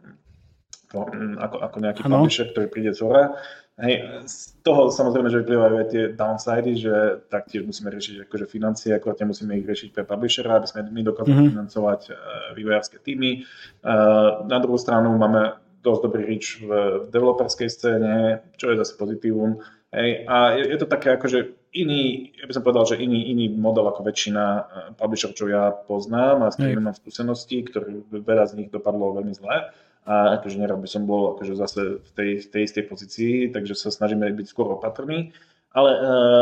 ako, 1.35 1.55
ako 1.67 1.77
nejaký 1.83 2.01
ano. 2.07 2.23
publisher, 2.23 2.47
ktorý 2.55 2.67
príde 2.71 2.95
z 2.95 3.03
hora. 3.03 3.35
Hej, 3.77 4.25
z 4.25 4.57
toho 4.65 4.89
samozrejme, 4.89 5.29
že 5.29 5.45
vyplývajú 5.45 5.73
aj 5.77 5.87
tie 5.93 6.03
downsidy, 6.09 6.71
že 6.81 6.95
taktiež 7.29 7.61
musíme 7.61 7.93
riešiť 7.93 8.25
akože 8.25 8.49
financie, 8.49 8.89
ako 8.97 9.13
musíme 9.21 9.53
ich 9.53 9.69
riešiť 9.69 9.93
pre 9.93 10.01
publishera, 10.01 10.57
aby 10.57 10.65
sme 10.65 10.89
my 10.89 11.01
dokázali 11.05 11.37
mm-hmm. 11.37 11.53
financovať 11.53 12.01
uh, 12.09 12.15
vývojárske 12.57 12.97
týmy. 13.05 13.45
Uh, 13.85 14.47
na 14.49 14.57
druhú 14.57 14.81
stranu 14.81 15.13
máme 15.13 15.61
dosť 15.85 16.01
dobrý 16.09 16.23
reach 16.25 16.57
v 16.57 16.71
developerskej 17.13 17.69
scéne, 17.69 18.41
čo 18.57 18.73
je 18.73 18.81
zase 18.81 18.97
pozitívum. 18.97 19.61
Hej, 19.93 20.25
a 20.25 20.57
je, 20.57 20.73
je 20.73 20.77
to 20.81 20.87
také 20.89 21.13
akože 21.13 21.66
iný, 21.83 22.33
ja 22.37 22.45
by 22.49 22.53
som 22.53 22.63
povedal, 22.65 22.85
že 22.89 23.01
iný, 23.01 23.29
iný 23.29 23.53
model 23.53 23.89
ako 23.89 24.01
väčšina 24.05 24.43
eh, 24.45 24.63
publisherov, 24.97 25.37
čo 25.37 25.45
ja 25.49 25.69
poznám 25.73 26.47
a 26.47 26.51
s 26.51 26.57
ktorými 26.57 26.83
mám 26.83 26.97
skúsenosti, 26.97 27.61
ktorý 27.65 28.05
veľa 28.11 28.45
z 28.49 28.53
nich 28.63 28.69
dopadlo 28.73 29.17
veľmi 29.17 29.33
zle. 29.37 29.69
A 30.07 30.39
akože 30.39 30.55
nerad 30.55 30.79
by 30.79 30.87
som 30.87 31.03
bol 31.03 31.35
akože 31.35 31.53
zase 31.59 31.99
v 31.99 32.09
tej, 32.15 32.29
v 32.39 32.47
tej 32.47 32.61
istej 32.63 32.83
pozícii, 32.87 33.33
takže 33.51 33.75
sa 33.75 33.91
snažíme 33.91 34.23
byť 34.23 34.47
skôr 34.47 34.71
opatrní. 34.71 35.35
Ale 35.77 35.91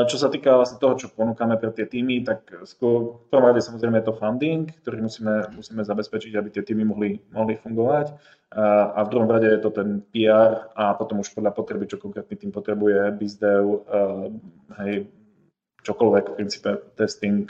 čo 0.06 0.22
sa 0.22 0.32
týka 0.32 0.54
vlastne 0.54 0.80
toho, 0.80 0.96
čo 0.96 1.12
ponúkame 1.12 1.60
pre 1.60 1.74
tie 1.74 1.84
týmy, 1.84 2.24
tak 2.24 2.46
skôr 2.64 3.20
v 3.20 3.34
prvom 3.34 3.52
rade 3.52 3.60
samozrejme 3.60 4.00
je 4.00 4.08
to 4.08 4.16
funding, 4.16 4.70
ktorý 4.86 5.04
musíme, 5.04 5.50
musíme 5.52 5.82
zabezpečiť, 5.84 6.40
aby 6.40 6.50
tie 6.54 6.64
týmy 6.64 6.88
mohli, 6.88 7.20
mohli 7.36 7.60
fungovať. 7.60 8.16
A 8.96 9.00
v 9.04 9.12
druhom 9.12 9.28
rade 9.28 9.52
je 9.52 9.60
to 9.60 9.76
ten 9.76 10.06
PR 10.14 10.72
a 10.72 10.96
potom 10.96 11.20
už 11.20 11.36
podľa 11.36 11.52
potreby, 11.52 11.90
čo 11.90 12.00
konkrétny 12.00 12.38
tým 12.40 12.56
potrebuje, 12.56 13.12
bizdev, 13.18 13.84
hej, 14.80 15.10
čokoľvek, 15.86 16.24
v 16.34 16.36
princípe 16.36 16.70
testing, 16.98 17.48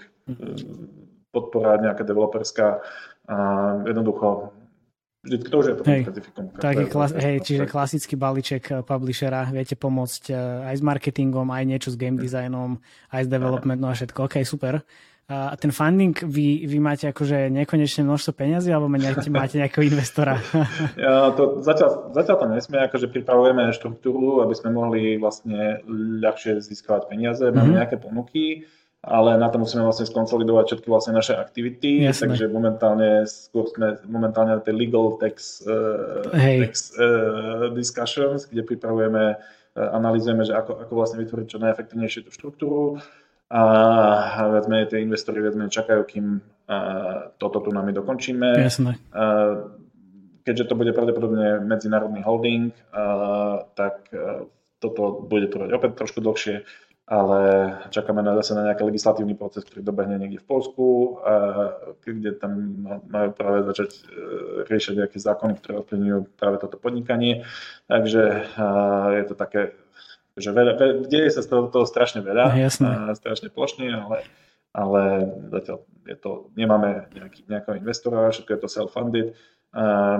podpora 1.32 1.80
nejaká 1.80 2.04
developerská 2.04 2.84
a 3.26 3.38
jednoducho 3.88 4.54
Vždycky 5.26 5.50
to 5.50 5.58
už 5.58 5.65
je 5.65 5.76
hej, 5.89 6.02
taký 6.62 6.86
klas- 6.86 7.17
hej, 7.17 7.41
čiže 7.41 7.65
klasický 7.65 8.13
balíček 8.13 8.63
eh, 8.69 8.76
publishera, 8.86 9.50
viete 9.50 9.74
pomôcť 9.74 10.24
eh, 10.30 10.69
aj 10.69 10.76
s 10.78 10.84
marketingom, 10.86 11.50
aj 11.50 11.65
niečo 11.65 11.89
s 11.89 11.98
game 11.98 12.21
designom, 12.21 12.78
aj 13.10 13.26
s 13.26 13.30
developmentom 13.34 13.89
a 13.89 13.98
všetko. 13.98 14.30
OK, 14.30 14.45
super. 14.45 14.86
A 15.26 15.58
ten 15.58 15.74
funding, 15.74 16.14
vy, 16.22 16.70
vy 16.70 16.78
máte 16.78 17.10
akože 17.10 17.50
nekonečné 17.50 18.06
množstvo 18.06 18.38
peniazy, 18.38 18.70
alebo 18.70 18.86
máte, 18.86 19.26
máte 19.34 19.58
nejakého 19.58 19.90
investora? 19.90 20.38
ja, 21.02 21.34
to 21.34 21.66
zatiaľ, 21.66 22.14
zatiaľ 22.14 22.38
to 22.38 22.48
nesme, 22.54 22.78
akože 22.86 23.10
pripravujeme 23.10 23.74
štruktúru, 23.74 24.46
aby 24.46 24.54
sme 24.54 24.78
mohli 24.78 25.18
vlastne 25.18 25.82
ľahšie 26.22 26.62
získavať 26.62 27.10
peniaze. 27.10 27.42
Máme 27.42 27.58
mm-hmm. 27.58 27.74
nejaké 27.74 27.98
ponuky, 27.98 28.70
ale 29.02 29.34
na 29.42 29.50
to 29.50 29.58
musíme 29.58 29.82
vlastne 29.82 30.06
skonsolidovať 30.06 30.64
všetky 30.70 30.88
vlastne 30.94 31.18
naše 31.18 31.34
aktivity, 31.34 32.06
Jasne. 32.06 32.30
takže 32.30 32.46
momentálne 32.46 33.26
skôr 33.26 33.66
sme 33.66 33.98
momentálne 34.06 34.58
na 34.58 34.62
tej 34.62 34.78
legal 34.78 35.18
tax, 35.18 35.66
uh, 35.66 36.22
tax 36.38 36.94
uh, 37.02 37.74
discussions, 37.74 38.46
kde 38.46 38.62
pripravujeme, 38.62 39.42
uh, 39.42 39.90
analýzujeme, 39.90 40.46
že 40.46 40.54
ako, 40.54 40.86
ako 40.86 40.94
vlastne 40.94 41.18
vytvoriť 41.26 41.48
čo 41.50 41.58
najefektívnejšie 41.66 42.22
tú 42.26 42.32
štruktúru 42.34 43.02
a 43.50 44.42
viac 44.50 44.66
menej 44.66 44.90
tie 44.90 45.06
investori 45.06 45.42
viac 45.42 45.54
menej 45.54 45.74
čakajú, 45.74 46.02
kým 46.06 46.42
toto 47.38 47.58
tu 47.62 47.70
nami 47.70 47.94
dokončíme. 47.94 48.58
Jasne. 48.58 48.98
Uh, 49.14 49.78
keďže 50.42 50.74
to 50.74 50.78
bude 50.78 50.90
pravdepodobne 50.98 51.62
medzinárodný 51.62 52.26
holding, 52.26 52.74
tak 53.78 54.10
toto 54.82 55.26
bude 55.26 55.50
trvať 55.50 55.70
opäť 55.74 55.92
trošku 55.98 56.22
dlhšie 56.22 56.66
ale 57.06 57.40
čakáme 57.94 58.26
na, 58.26 58.34
zase 58.42 58.58
na 58.58 58.66
nejaký 58.66 58.82
legislatívny 58.82 59.38
proces, 59.38 59.62
ktorý 59.62 59.86
dobehne 59.86 60.18
niekde 60.18 60.42
v 60.42 60.50
Polsku, 60.50 61.22
kde 62.02 62.34
tam 62.34 62.82
majú 63.06 63.30
práve 63.38 63.62
začať 63.70 63.90
e, 63.94 64.00
riešiť 64.66 64.94
nejaké 64.98 65.22
zákony, 65.22 65.54
ktoré 65.62 65.86
ovplyvňujú 65.86 66.20
práve 66.34 66.58
toto 66.58 66.82
podnikanie. 66.82 67.46
Takže 67.86 68.24
je 69.22 69.24
to 69.30 69.38
také, 69.38 69.78
že 70.36 70.52
veľa, 70.52 70.74
veľa, 70.76 70.93
deje 71.08 71.30
sa 71.32 71.41
z 71.43 71.48
toho, 71.48 71.71
toho 71.71 71.88
strašne 71.88 72.19
veľa, 72.19 72.56
no, 72.84 72.89
a, 72.91 73.15
strašne 73.15 73.48
plošne, 73.48 73.88
ale, 73.88 74.28
ale 74.76 75.02
zatiaľ 75.52 75.78
je 76.06 76.17
to, 76.19 76.32
nemáme 76.60 77.08
nejaký, 77.15 77.48
nejakého 77.48 77.76
investora, 77.80 78.32
všetko 78.32 78.52
je 78.52 78.60
to 78.60 78.69
self-funded. 78.69 79.28
A, 79.76 80.19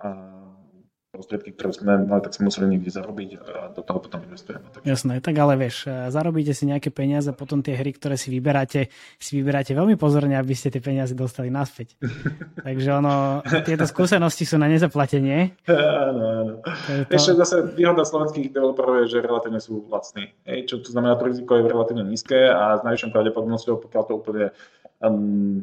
a 0.00 0.10
prostriedky, 1.14 1.54
ktoré 1.54 1.70
sme 1.70 2.02
mali, 2.02 2.18
tak 2.26 2.34
sme 2.34 2.50
museli 2.50 2.74
niekde 2.74 2.90
zarobiť 2.90 3.30
a 3.38 3.70
do 3.70 3.86
toho 3.86 4.02
potom 4.02 4.26
investujeme. 4.26 4.66
Takže... 4.74 4.82
Jasné, 4.82 5.22
tak 5.22 5.38
ale 5.38 5.54
vieš, 5.54 5.86
e, 5.86 6.10
zarobíte 6.10 6.50
si 6.50 6.66
nejaké 6.66 6.90
peniaze, 6.90 7.30
potom 7.30 7.62
tie 7.62 7.78
hry, 7.78 7.94
ktoré 7.94 8.18
si 8.18 8.34
vyberáte, 8.34 8.90
si 9.22 9.38
vyberáte 9.38 9.78
veľmi 9.78 9.94
pozorne, 9.94 10.34
aby 10.34 10.58
ste 10.58 10.74
tie 10.74 10.82
peniaze 10.82 11.14
dostali 11.14 11.54
naspäť. 11.54 11.94
Takže 12.66 12.90
ono, 12.98 13.46
tieto 13.62 13.86
skúsenosti 13.86 14.42
sú 14.42 14.58
na 14.58 14.66
nezaplatenie. 14.66 15.54
Áno, 15.70 16.24
áno. 16.26 16.52
To... 17.06 17.14
Ešte 17.14 17.38
zase 17.38 17.62
výhoda 17.78 18.02
slovenských 18.02 18.50
developerov 18.50 19.06
je, 19.06 19.14
že 19.14 19.18
relatívne 19.22 19.62
sú. 19.62 19.86
Hej, 20.48 20.66
čo 20.66 20.82
to 20.82 20.90
znamená, 20.90 21.14
to 21.14 21.28
riziko 21.28 21.54
je 21.54 21.70
relatívne 21.70 22.02
nízke 22.02 22.34
a 22.34 22.80
s 22.80 22.82
najvyššou 22.82 23.14
pravdepodobnosťou, 23.14 23.74
pokiaľ 23.84 24.02
to 24.08 24.12
úplne 24.16 24.46
um, 25.08 25.60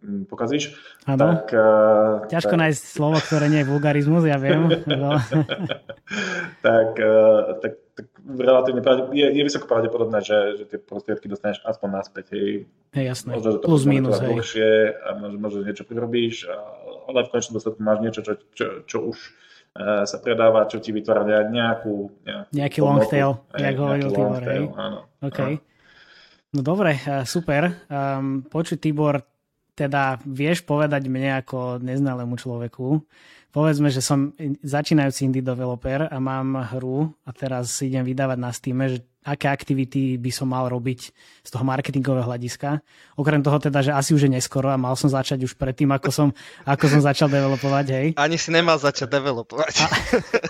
nepokazíš. 0.00 0.74
Ano. 1.06 1.42
Tak, 1.42 1.50
uh, 1.52 2.24
Ťažko 2.30 2.54
tak... 2.54 2.60
nájsť 2.62 2.82
slovo, 2.82 3.18
ktoré 3.18 3.50
nie 3.50 3.60
je 3.62 3.68
vulgarizmus, 3.68 4.22
ja 4.24 4.38
viem. 4.38 4.70
tak, 6.66 6.88
uh, 6.96 7.58
tak, 7.58 7.72
tak 7.92 8.06
relatívne 8.24 8.80
je, 9.12 9.26
je 9.26 9.42
vysoko 9.42 9.66
pravdepodobné, 9.66 10.22
že, 10.22 10.38
že 10.62 10.64
tie 10.70 10.78
prostriedky 10.80 11.26
dostaneš 11.26 11.60
aspoň 11.66 11.88
naspäť. 11.90 12.24
Hej, 12.32 12.48
hej 12.96 13.04
jasné. 13.10 13.30
Možno, 13.36 13.50
že 13.50 13.58
to 13.60 13.66
Plus 13.68 13.84
minus. 13.84 14.16
Hej. 14.22 14.30
Dlhšie 14.32 14.70
a 14.94 15.08
možno, 15.18 15.38
možno 15.42 15.58
niečo 15.66 15.84
prirobíš, 15.84 16.48
ale 17.10 17.26
v 17.26 17.30
konečnom 17.34 17.54
dôsledku 17.60 17.80
máš 17.82 17.98
niečo, 18.00 18.20
čo, 18.24 18.32
čo, 18.56 18.66
čo 18.86 18.98
už 19.12 19.18
uh, 19.18 20.02
sa 20.08 20.16
predáva, 20.22 20.70
čo 20.70 20.80
ti 20.80 20.94
vytvára 20.94 21.26
nejakú... 21.26 21.44
nejakú 22.24 22.50
Nejaký 22.54 22.78
long 22.80 23.02
tail, 23.10 23.42
jak 23.52 23.76
hovoril 23.76 24.08
Tibor. 24.08 24.42
Áno. 24.78 24.98
Okay. 25.20 25.60
Áno. 25.60 25.72
No 26.54 26.62
dobre, 26.62 26.94
eh, 26.94 27.26
super. 27.26 27.66
Um, 27.90 28.46
počuť, 28.46 28.78
Tibor, 28.78 29.26
teda 29.74 30.22
vieš 30.22 30.62
povedať 30.62 31.10
mne 31.10 31.42
ako 31.42 31.82
neznalému 31.82 32.38
človeku, 32.38 33.02
povedzme, 33.50 33.90
že 33.90 33.98
som 33.98 34.30
začínajúci 34.62 35.26
indie 35.26 35.42
developer 35.42 36.06
a 36.06 36.16
mám 36.22 36.54
hru 36.74 37.10
a 37.26 37.30
teraz 37.34 37.82
idem 37.82 38.06
vydávať 38.06 38.38
na 38.38 38.50
Steam, 38.54 38.78
že 38.86 39.02
aké 39.24 39.50
aktivity 39.50 40.20
by 40.20 40.30
som 40.30 40.52
mal 40.52 40.68
robiť 40.68 41.00
z 41.42 41.48
toho 41.48 41.64
marketingového 41.64 42.28
hľadiska. 42.28 42.84
Okrem 43.16 43.40
toho 43.40 43.56
teda, 43.56 43.80
že 43.80 43.90
asi 43.90 44.12
už 44.12 44.28
je 44.28 44.36
neskoro 44.36 44.68
a 44.68 44.78
mal 44.78 44.94
som 44.94 45.08
začať 45.08 45.42
už 45.48 45.56
predtým, 45.56 45.90
ako 45.90 46.10
som, 46.12 46.28
ako 46.68 46.84
som 46.86 47.00
začal 47.00 47.32
developovať, 47.32 47.86
hej. 47.90 48.06
Ani 48.20 48.36
si 48.36 48.52
nemal 48.52 48.76
začať 48.76 49.10
developovať. 49.10 49.74
A... 49.80 49.86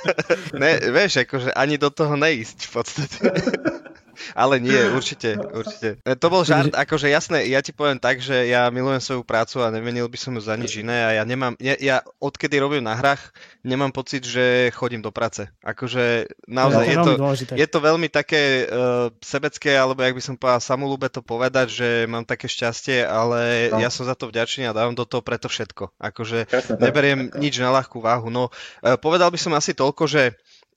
ne, 0.63 0.85
vieš, 0.91 1.23
akože 1.25 1.55
ani 1.55 1.79
do 1.79 1.89
toho 1.89 2.19
neísť 2.19 2.59
v 2.67 2.71
podstate. 2.75 3.19
Ale 4.33 4.63
nie, 4.63 4.79
určite, 4.95 5.37
určite. 5.39 5.99
E, 6.03 6.15
to 6.15 6.27
bol 6.31 6.43
žart, 6.47 6.73
akože 6.73 7.11
jasné, 7.11 7.47
ja 7.51 7.61
ti 7.61 7.75
poviem 7.75 7.99
tak, 7.99 8.23
že 8.23 8.47
ja 8.49 8.69
milujem 8.73 9.03
svoju 9.03 9.23
prácu 9.27 9.63
a 9.63 9.73
nemenil 9.73 10.07
by 10.09 10.19
som 10.19 10.33
ju 10.37 10.43
za 10.43 10.55
nič 10.55 10.81
iné 10.81 11.05
a 11.05 11.11
ja 11.21 11.25
nemám, 11.27 11.55
ja, 11.59 11.75
ja 11.79 11.97
odkedy 12.19 12.57
robím 12.59 12.85
na 12.85 12.97
hrách, 12.97 13.35
nemám 13.65 13.91
pocit, 13.91 14.25
že 14.25 14.71
chodím 14.73 15.01
do 15.01 15.11
práce. 15.11 15.49
Akože 15.65 16.29
naozaj 16.47 16.85
je, 16.85 16.97
to, 16.97 17.13
je 17.55 17.67
to 17.69 17.79
veľmi 17.81 18.09
také 18.13 18.69
uh, 18.69 19.11
sebecké, 19.21 19.75
alebo 19.75 20.05
jak 20.05 20.15
by 20.17 20.23
som 20.23 20.35
povedal, 20.37 20.61
samolúbe 20.63 21.09
to 21.09 21.21
povedať, 21.25 21.67
že 21.71 21.89
mám 22.11 22.25
také 22.29 22.47
šťastie, 22.47 23.05
ale 23.05 23.73
no. 23.73 23.81
ja 23.81 23.89
som 23.89 24.05
za 24.05 24.15
to 24.15 24.31
vďačný 24.31 24.69
a 24.69 24.77
dávam 24.77 24.95
do 24.95 25.09
toho 25.09 25.25
preto 25.25 25.49
všetko. 25.49 25.97
Akože 25.99 26.47
neberiem 26.79 27.33
nič 27.41 27.59
na 27.59 27.73
ľahkú 27.73 27.99
váhu. 27.99 28.29
No, 28.29 28.51
uh, 28.51 28.97
povedal 29.01 29.33
by 29.33 29.39
som 29.41 29.53
asi 29.57 29.73
toľko, 29.73 30.05
že 30.07 30.23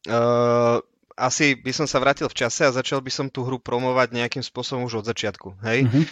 uh, 0.08 0.80
asi 1.18 1.58
by 1.58 1.74
som 1.74 1.90
sa 1.90 1.98
vrátil 1.98 2.30
v 2.30 2.38
čase 2.38 2.64
a 2.64 2.72
začal 2.72 3.02
by 3.02 3.10
som 3.10 3.28
tú 3.28 3.42
hru 3.42 3.58
promovať 3.58 4.14
nejakým 4.14 4.46
spôsobom 4.46 4.86
už 4.86 5.02
od 5.02 5.10
začiatku. 5.10 5.58
Hej? 5.66 5.90
Mm-hmm. 5.90 6.06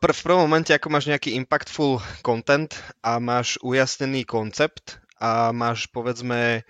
v 0.00 0.24
prvom 0.24 0.48
momente, 0.48 0.72
ako 0.72 0.88
máš 0.88 1.06
nejaký 1.12 1.36
impactful 1.36 2.00
content 2.24 2.72
a 3.04 3.20
máš 3.20 3.60
ujasnený 3.60 4.24
koncept 4.24 4.98
a 5.20 5.52
máš 5.52 5.86
povedzme 5.92 6.64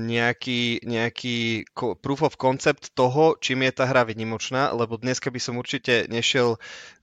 nejaký, 0.00 0.80
nejaký 0.80 1.68
proof 1.76 2.20
of 2.24 2.40
concept 2.40 2.96
toho, 2.96 3.36
čím 3.36 3.68
je 3.68 3.72
tá 3.76 3.84
hra 3.84 4.08
vynimočná, 4.08 4.72
lebo 4.72 4.96
dneska 4.96 5.28
by 5.28 5.36
som 5.36 5.60
určite 5.60 6.08
nešiel 6.08 6.56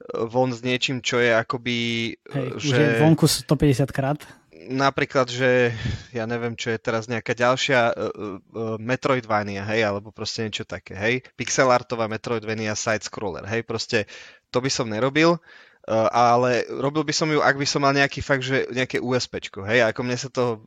von 0.09 0.49
s 0.49 0.65
niečím, 0.65 1.05
čo 1.05 1.21
je 1.21 1.29
akoby... 1.29 1.77
Hej, 2.25 2.47
že... 2.57 2.73
už 2.73 2.77
je 2.81 2.89
vonku 3.05 3.25
150 3.29 3.85
krát 3.93 4.17
napríklad, 4.55 5.27
že 5.27 5.75
ja 6.15 6.23
neviem, 6.23 6.55
čo 6.55 6.71
je 6.71 6.79
teraz 6.79 7.11
nejaká 7.11 7.35
ďalšia 7.35 7.79
uh, 7.91 7.93
uh, 7.93 8.75
Metroidvania, 8.79 9.67
hej, 9.67 9.85
alebo 9.85 10.15
proste 10.15 10.47
niečo 10.47 10.63
také, 10.63 10.95
hej. 10.95 11.15
Pixelartová 11.35 12.07
Metroidvania 12.07 12.73
side-scroller, 12.73 13.43
hej, 13.45 13.67
proste 13.67 14.07
to 14.49 14.63
by 14.63 14.71
som 14.71 14.87
nerobil, 14.87 15.37
uh, 15.37 16.07
ale 16.09 16.63
robil 16.71 17.03
by 17.03 17.13
som 17.13 17.27
ju, 17.27 17.43
ak 17.43 17.59
by 17.59 17.67
som 17.67 17.83
mal 17.83 17.91
nejaký 17.91 18.23
fakt, 18.23 18.47
že 18.47 18.65
nejaké 18.71 19.03
USPčko, 19.03 19.67
hej, 19.67 19.83
ako 19.83 19.99
mne 20.07 20.17
sa 20.17 20.29
to 20.31 20.63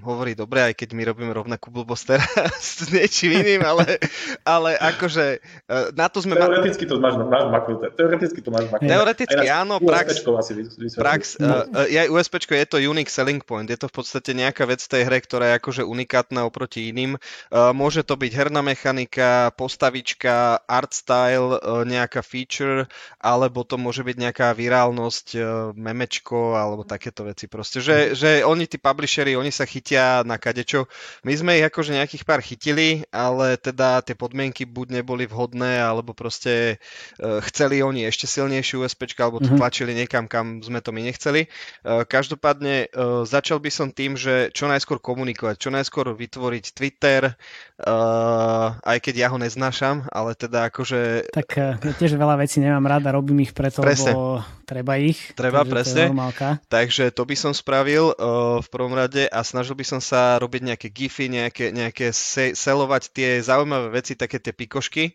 hovorí 0.00 0.32
dobre, 0.32 0.64
aj 0.64 0.74
keď 0.74 0.88
my 0.96 1.02
robíme 1.04 1.32
rovnakú 1.36 1.68
blbosť 1.68 2.04
teraz 2.16 2.64
s 2.80 2.88
niečím 2.88 3.44
iným, 3.44 3.62
ale, 3.62 4.00
ale 4.42 4.74
akože 4.80 5.38
e, 5.38 5.78
na 5.92 6.08
to 6.08 6.24
sme... 6.24 6.34
Teoreticky 6.36 6.84
to 6.88 6.96
máš, 6.96 7.20
máš 7.20 7.46
maknuté. 7.52 7.92
Teoreticky 7.92 8.40
to 8.40 8.48
máš 8.48 8.66
maknuté. 8.72 8.90
Teoreticky 8.90 9.46
áno, 9.46 9.76
prax, 9.78 10.24
asi 10.24 10.52
prax 10.96 11.36
uh, 11.38 11.68
uh, 11.86 12.12
USP 12.14 12.40
je 12.48 12.66
to 12.68 12.78
unique 12.80 13.12
selling 13.12 13.44
point, 13.44 13.68
je 13.68 13.76
to 13.76 13.86
v 13.92 13.94
podstate 13.94 14.32
nejaká 14.32 14.64
vec 14.64 14.80
tej 14.80 15.04
hre, 15.04 15.18
ktorá 15.20 15.52
je 15.52 15.54
akože 15.60 15.82
unikátna 15.84 16.48
oproti 16.48 16.88
iným. 16.88 17.20
Uh, 17.52 17.76
môže 17.76 18.00
to 18.02 18.16
byť 18.16 18.32
herná 18.32 18.64
mechanika, 18.64 19.52
postavička, 19.54 20.64
art 20.64 20.92
style, 20.96 21.60
uh, 21.60 21.84
nejaká 21.84 22.24
feature, 22.24 22.88
alebo 23.20 23.62
to 23.62 23.76
môže 23.76 24.00
byť 24.02 24.16
nejaká 24.16 24.48
virálnosť, 24.56 25.26
uh, 25.36 25.42
memečko, 25.76 26.56
alebo 26.56 26.82
takéto 26.88 27.28
veci. 27.28 27.46
Proste, 27.46 27.82
že, 27.82 28.16
že 28.16 28.30
oni, 28.46 28.64
tí 28.64 28.80
publishery, 28.80 29.36
oni 29.36 29.52
sa 29.52 29.68
chytia 29.68 29.81
chytia 29.82 30.22
na 30.22 30.38
kadečo. 30.38 30.86
My 31.26 31.34
sme 31.34 31.58
ich 31.58 31.66
akože 31.66 31.98
nejakých 31.98 32.22
pár 32.22 32.38
chytili, 32.38 33.02
ale 33.10 33.58
teda 33.58 33.98
tie 34.06 34.14
podmienky 34.14 34.62
buď 34.62 35.02
neboli 35.02 35.26
vhodné, 35.26 35.82
alebo 35.82 36.14
proste 36.14 36.78
uh, 37.18 37.42
chceli 37.50 37.82
oni 37.82 38.06
ešte 38.06 38.30
silnejšiu 38.30 38.86
USP, 38.86 39.10
alebo 39.18 39.42
to 39.42 39.50
mm-hmm. 39.50 39.58
tlačili 39.58 39.92
niekam, 39.98 40.30
kam 40.30 40.62
sme 40.62 40.78
to 40.78 40.94
my 40.94 41.02
nechceli. 41.02 41.50
Uh, 41.82 42.06
každopádne 42.06 42.94
uh, 42.94 43.26
začal 43.26 43.58
by 43.58 43.74
som 43.74 43.90
tým, 43.90 44.14
že 44.14 44.54
čo 44.54 44.70
najskôr 44.70 45.02
komunikovať, 45.02 45.58
čo 45.58 45.74
najskôr 45.74 46.14
vytvoriť 46.14 46.64
Twitter, 46.78 47.34
aj 48.86 48.98
keď 49.02 49.14
ja 49.26 49.28
ho 49.32 49.42
neznášam, 49.42 50.06
ale 50.14 50.38
teda 50.38 50.70
akože... 50.70 51.34
Tak 51.34 51.48
ja 51.58 51.74
tiež 51.74 52.14
veľa 52.14 52.38
vecí 52.38 52.62
nemám 52.62 52.86
rád 52.86 53.10
a 53.10 53.16
robím 53.18 53.42
ich 53.42 53.50
preto, 53.50 53.82
Presne. 53.82 54.14
lebo 54.14 54.46
treba 54.72 54.96
ich. 54.96 55.20
Treba, 55.36 55.68
presne. 55.68 56.08
To 56.08 56.16
Takže 56.72 57.12
to 57.12 57.22
by 57.28 57.36
som 57.36 57.52
spravil 57.52 58.16
uh, 58.16 58.58
v 58.64 58.68
prvom 58.72 58.96
rade 58.96 59.28
a 59.28 59.44
snažil 59.44 59.76
by 59.76 59.84
som 59.84 60.00
sa 60.00 60.40
robiť 60.40 60.72
nejaké 60.72 60.88
gify, 60.88 61.28
nejaké, 61.28 61.68
nejaké 61.76 62.08
se- 62.16 62.56
selovať 62.56 63.12
tie 63.12 63.30
zaujímavé 63.44 63.92
veci, 63.92 64.16
také 64.16 64.40
tie 64.40 64.56
pikošky. 64.56 65.12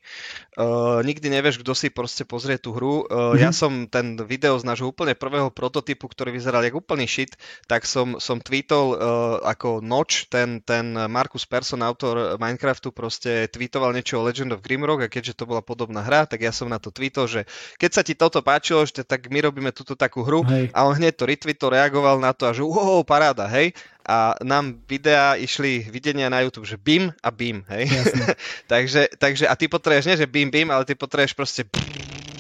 Uh, 0.54 1.02
nikdy 1.02 1.34
nevieš, 1.34 1.66
kto 1.66 1.74
si 1.74 1.90
proste 1.90 2.22
pozrie 2.30 2.62
tú 2.62 2.78
hru. 2.78 3.10
Uh, 3.10 3.34
mm-hmm. 3.34 3.42
Ja 3.42 3.50
som 3.50 3.90
ten 3.90 4.14
video 4.22 4.54
z 4.62 4.70
nášho 4.70 4.94
úplne 4.94 5.18
prvého 5.18 5.50
prototypu, 5.50 6.06
ktorý 6.06 6.38
vyzeral 6.38 6.62
jak 6.62 6.78
úplný 6.78 7.10
shit, 7.10 7.34
tak 7.66 7.90
som, 7.90 8.22
som 8.22 8.38
tweetol 8.38 8.94
uh, 8.94 8.98
ako 9.42 9.82
noč, 9.82 10.30
ten, 10.30 10.62
ten 10.62 10.94
Markus 11.10 11.50
Persson, 11.50 11.82
autor 11.82 12.38
Minecraftu, 12.38 12.94
proste 12.94 13.50
tweetoval 13.50 13.96
niečo 13.96 14.22
o 14.22 14.26
Legend 14.26 14.54
of 14.54 14.62
Grimrock 14.62 15.08
a 15.08 15.12
keďže 15.12 15.42
to 15.42 15.50
bola 15.50 15.66
podobná 15.66 16.06
hra, 16.06 16.30
tak 16.30 16.46
ja 16.46 16.54
som 16.54 16.70
na 16.70 16.78
to 16.78 16.94
tweetol, 16.94 17.26
že 17.26 17.50
keď 17.82 17.92
sa 17.94 18.02
ti 18.06 18.14
toto 18.14 18.44
páčilo, 18.44 18.86
že 18.86 19.02
tak 19.08 19.32
my 19.32 19.47
robíme 19.48 19.72
túto 19.72 19.96
takú 19.96 20.22
hru 20.22 20.44
hej. 20.46 20.70
a 20.76 20.84
on 20.84 20.94
hneď 20.94 21.16
to 21.16 21.24
retweetol, 21.24 21.72
reagoval 21.72 22.20
na 22.20 22.36
to 22.36 22.46
a 22.46 22.52
že 22.52 22.62
wow, 22.62 23.02
paráda, 23.08 23.48
hej. 23.48 23.72
A 24.08 24.40
nám 24.40 24.80
videá 24.88 25.36
išli 25.36 25.84
videnia 25.88 26.32
na 26.32 26.40
YouTube, 26.40 26.64
že 26.64 26.80
BIM 26.80 27.12
a 27.20 27.30
BIM, 27.32 27.64
hej. 27.72 27.92
takže, 28.72 29.12
takže, 29.20 29.48
a 29.48 29.54
ty 29.56 29.68
potrebuješ, 29.68 30.08
nie 30.08 30.20
že 30.20 30.28
BIM, 30.28 30.48
BIM, 30.52 30.70
ale 30.72 30.88
ty 30.88 30.96
potrebuješ 30.96 31.36
proste 31.36 31.62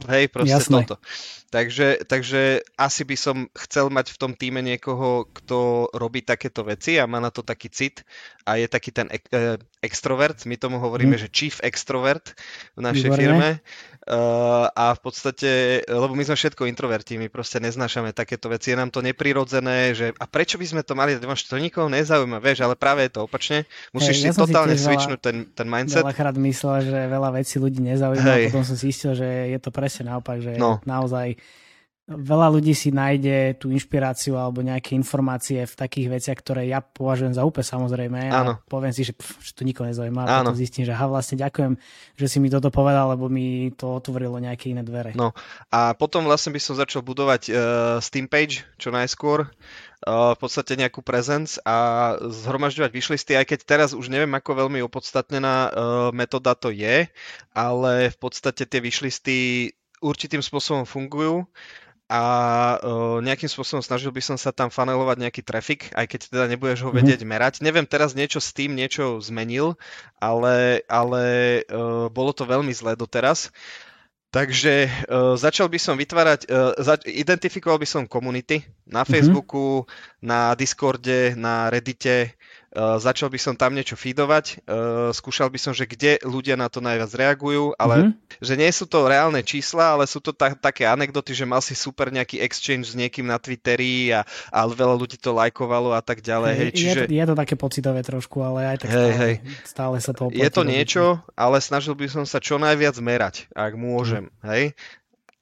hej, 0.08 0.32
proste 0.32 0.56
Jasné. 0.56 0.84
toto. 0.84 0.96
Takže, 1.48 2.04
takže 2.04 2.60
asi 2.76 3.08
by 3.08 3.16
som 3.16 3.48
chcel 3.56 3.88
mať 3.88 4.12
v 4.12 4.18
tom 4.20 4.32
týme 4.36 4.60
niekoho, 4.60 5.32
kto 5.32 5.88
robí 5.96 6.20
takéto 6.20 6.68
veci 6.68 7.00
a 7.00 7.08
má 7.08 7.24
na 7.24 7.32
to 7.32 7.40
taký 7.40 7.72
cit 7.72 8.04
a 8.44 8.60
je 8.60 8.68
taký 8.68 8.92
ten 8.92 9.08
ek- 9.08 9.32
e, 9.32 9.56
extrovert, 9.80 10.44
my 10.44 10.60
tomu 10.60 10.76
hovoríme, 10.84 11.16
mm. 11.16 11.22
že 11.24 11.32
chief 11.32 11.64
extrovert 11.64 12.36
v 12.76 12.82
našej 12.84 13.10
Výborné. 13.12 13.24
firme 13.24 13.50
uh, 14.08 14.68
a 14.72 14.96
v 14.96 15.00
podstate, 15.04 15.50
lebo 15.88 16.16
my 16.16 16.24
sme 16.24 16.36
všetko 16.40 16.64
introverti, 16.66 17.20
my 17.20 17.28
proste 17.28 17.60
neznášame 17.60 18.16
takéto 18.16 18.48
veci, 18.48 18.72
je 18.72 18.80
nám 18.80 18.90
to 18.90 19.04
neprirodzené, 19.04 19.94
že 19.94 20.16
a 20.16 20.26
prečo 20.26 20.56
by 20.56 20.66
sme 20.66 20.82
to 20.82 20.96
mali, 20.96 21.20
to 21.20 21.56
nikoho 21.60 21.92
nezaujíma, 21.92 22.40
vieš, 22.40 22.64
ale 22.64 22.80
práve 22.80 23.08
je 23.08 23.12
to 23.14 23.28
opačne, 23.28 23.68
musíš 23.92 24.16
hey, 24.20 24.24
si 24.24 24.28
ja 24.32 24.34
totálne 24.36 24.76
si 24.76 24.88
switchnúť 24.88 25.20
ten, 25.20 25.38
ten 25.52 25.68
mindset. 25.68 26.04
Veľakrát 26.04 26.36
myslel, 26.40 26.76
že 26.88 27.00
veľa 27.08 27.30
vecí 27.36 27.56
ľudí 27.60 27.80
nezaujíma, 27.84 28.34
hey. 28.34 28.46
potom 28.50 28.64
som 28.64 28.76
si 28.80 28.90
zistil, 28.90 29.14
že 29.14 29.28
je 29.28 29.60
to 29.60 29.70
presne 29.70 30.10
naopak, 30.10 30.40
že 30.40 30.56
no. 30.56 30.80
naozaj 30.88 31.36
veľa 32.08 32.48
ľudí 32.56 32.72
si 32.72 32.88
nájde 32.96 33.60
tú 33.60 33.68
inšpiráciu 33.68 34.40
alebo 34.40 34.64
nejaké 34.64 34.96
informácie 34.96 35.68
v 35.68 35.76
takých 35.76 36.08
veciach, 36.08 36.40
ktoré 36.40 36.64
ja 36.72 36.80
považujem 36.80 37.36
za 37.36 37.44
úplne 37.44 37.68
samozrejme. 37.68 38.20
Áno. 38.32 38.54
A 38.56 38.64
poviem 38.64 38.96
si, 38.96 39.04
že, 39.04 39.12
pff, 39.12 39.44
že 39.44 39.52
to 39.52 39.68
nikoho 39.68 39.92
nezaujíma. 39.92 40.24
A 40.24 40.40
potom 40.40 40.56
zistím, 40.56 40.88
že 40.88 40.96
ha, 40.96 41.06
vlastne 41.12 41.36
ďakujem, 41.36 41.76
že 42.16 42.28
si 42.32 42.40
mi 42.40 42.48
toto 42.48 42.72
povedal, 42.72 43.12
lebo 43.12 43.28
mi 43.28 43.76
to 43.76 44.00
otvorilo 44.00 44.40
nejaké 44.40 44.72
iné 44.72 44.88
dvere. 44.88 45.12
No 45.20 45.36
a 45.68 45.92
potom 46.00 46.24
vlastne 46.24 46.56
by 46.56 46.64
som 46.64 46.80
začal 46.80 47.04
budovať 47.04 47.52
uh, 47.52 47.56
Steam 48.00 48.32
page 48.32 48.64
čo 48.80 48.88
najskôr. 48.88 49.52
Uh, 49.98 50.38
v 50.38 50.40
podstate 50.40 50.78
nejakú 50.78 51.02
presence 51.02 51.58
a 51.66 52.14
zhromažďovať 52.22 52.92
vyšlisty, 52.94 53.34
aj 53.34 53.50
keď 53.50 53.60
teraz 53.66 53.90
už 53.98 54.14
neviem, 54.14 54.30
ako 54.30 54.64
veľmi 54.64 54.80
opodstatnená 54.86 55.56
uh, 55.68 55.72
metóda 56.14 56.54
to 56.54 56.70
je, 56.70 57.10
ale 57.52 58.14
v 58.14 58.18
podstate 58.22 58.70
tie 58.70 58.78
vyšlisty 58.78 59.36
určitým 59.98 60.46
spôsobom 60.46 60.86
fungujú 60.86 61.50
a 62.08 62.24
uh, 62.80 63.20
nejakým 63.20 63.52
spôsobom 63.52 63.84
snažil 63.84 64.16
by 64.16 64.24
som 64.24 64.40
sa 64.40 64.56
tam 64.56 64.72
fanelovať 64.72 65.28
nejaký 65.28 65.42
trafik, 65.44 65.92
aj 65.92 66.08
keď 66.08 66.20
teda 66.32 66.46
nebudeš 66.48 66.88
ho 66.88 66.92
mhm. 66.96 67.04
vedieť 67.04 67.22
merať. 67.28 67.54
Neviem 67.60 67.84
teraz 67.84 68.16
niečo 68.16 68.40
s 68.40 68.56
tým, 68.56 68.80
niečo 68.80 69.20
zmenil, 69.20 69.76
ale, 70.16 70.88
ale 70.88 71.24
uh, 71.68 72.08
bolo 72.08 72.32
to 72.32 72.48
veľmi 72.48 72.72
zlé 72.72 72.96
doteraz. 72.96 73.52
Takže 74.32 74.88
uh, 74.88 75.36
začal 75.40 75.68
by 75.68 75.80
som 75.80 76.00
vytvárať, 76.00 76.48
uh, 76.48 76.76
za, 76.80 77.00
identifikoval 77.04 77.80
by 77.80 77.88
som 77.88 78.04
komunity 78.08 78.64
na 78.88 79.04
mhm. 79.04 79.08
Facebooku, 79.12 79.84
mm-hmm. 79.84 80.24
na 80.24 80.56
Discorde, 80.56 81.36
na 81.36 81.68
Reddite, 81.68 82.37
Uh, 82.78 83.02
začal 83.02 83.34
by 83.34 83.42
som 83.42 83.58
tam 83.58 83.74
niečo 83.74 83.98
feedovať, 83.98 84.62
uh, 84.70 85.10
skúšal 85.10 85.50
by 85.50 85.58
som, 85.58 85.74
že 85.74 85.90
kde 85.90 86.22
ľudia 86.22 86.54
na 86.54 86.70
to 86.70 86.78
najviac 86.78 87.10
reagujú, 87.10 87.74
ale 87.74 88.14
mm-hmm. 88.14 88.38
že 88.38 88.54
nie 88.54 88.70
sú 88.70 88.86
to 88.86 89.10
reálne 89.10 89.42
čísla, 89.42 89.98
ale 89.98 90.06
sú 90.06 90.22
to 90.22 90.30
ta- 90.30 90.54
také 90.54 90.86
anekdoty, 90.86 91.34
že 91.34 91.50
mal 91.50 91.58
si 91.58 91.74
super 91.74 92.14
nejaký 92.14 92.38
exchange 92.38 92.94
s 92.94 92.96
niekým 92.96 93.26
na 93.26 93.42
Twitteri 93.42 94.14
a, 94.14 94.22
a 94.54 94.60
veľa 94.70 94.94
ľudí 94.94 95.18
to 95.18 95.34
lajkovalo 95.34 95.90
a 95.98 96.06
tak 96.06 96.22
ďalej. 96.22 96.54
Hej, 96.54 96.70
čiže... 96.78 97.00
je, 97.02 97.10
to, 97.10 97.14
je 97.18 97.26
to 97.26 97.34
také 97.34 97.56
pocitové 97.58 98.06
trošku, 98.06 98.46
ale 98.46 98.78
aj 98.78 98.86
tak 98.86 98.94
hej, 98.94 98.94
stále, 98.94 99.18
hej. 99.18 99.34
stále 99.66 99.96
sa 99.98 100.12
to 100.14 100.22
oplatí. 100.30 100.46
Je 100.46 100.50
to 100.54 100.62
niečo, 100.62 101.04
ale 101.34 101.58
snažil 101.58 101.98
by 101.98 102.06
som 102.06 102.30
sa 102.30 102.38
čo 102.38 102.62
najviac 102.62 102.94
merať, 103.02 103.50
ak 103.58 103.74
môžem. 103.74 104.30
Mm. 104.30 104.46
Hej? 104.54 104.64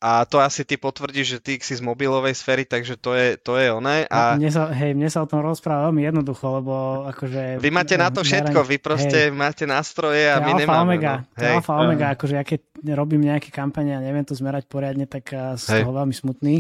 A 0.04 0.28
to 0.28 0.44
asi 0.44 0.68
ty 0.68 0.76
potvrdíš, 0.76 1.28
že 1.28 1.40
ty 1.40 1.54
si 1.58 1.74
z 1.74 1.82
mobilovej 1.82 2.36
sféry, 2.36 2.68
takže 2.68 3.00
to 3.00 3.16
je, 3.16 3.40
to 3.40 3.56
je 3.56 3.72
oné. 3.72 4.04
A... 4.12 4.36
Mne 4.36 4.52
sa, 4.52 4.68
hej, 4.76 4.92
mne 4.92 5.08
sa 5.08 5.24
o 5.24 5.28
tom 5.28 5.40
rozpráva 5.40 5.90
veľmi 5.90 6.04
jednoducho, 6.04 6.46
lebo 6.62 6.74
akože... 7.10 7.64
Vy 7.64 7.70
máte 7.72 7.96
na 7.96 8.12
to 8.12 8.22
všetko, 8.22 8.68
vy 8.68 8.78
proste 8.78 9.32
hej, 9.32 9.34
máte 9.34 9.64
nástroje 9.64 10.28
a 10.28 10.44
my 10.44 10.52
nemáme. 10.52 11.00
Omega, 11.00 11.24
no. 11.24 11.40
hej. 11.40 11.56
alfa 11.58 11.74
omega, 11.80 12.06
akože 12.12 12.36
ja 12.36 12.44
keď 12.44 12.62
robím 12.94 13.24
nejaké 13.24 13.50
kampane 13.50 13.96
a 13.96 14.04
neviem 14.04 14.28
to 14.28 14.36
zmerať 14.36 14.68
poriadne, 14.68 15.08
tak 15.08 15.32
z 15.32 15.64
hej. 15.64 15.82
toho 15.82 15.92
veľmi 15.96 16.14
smutný. 16.14 16.60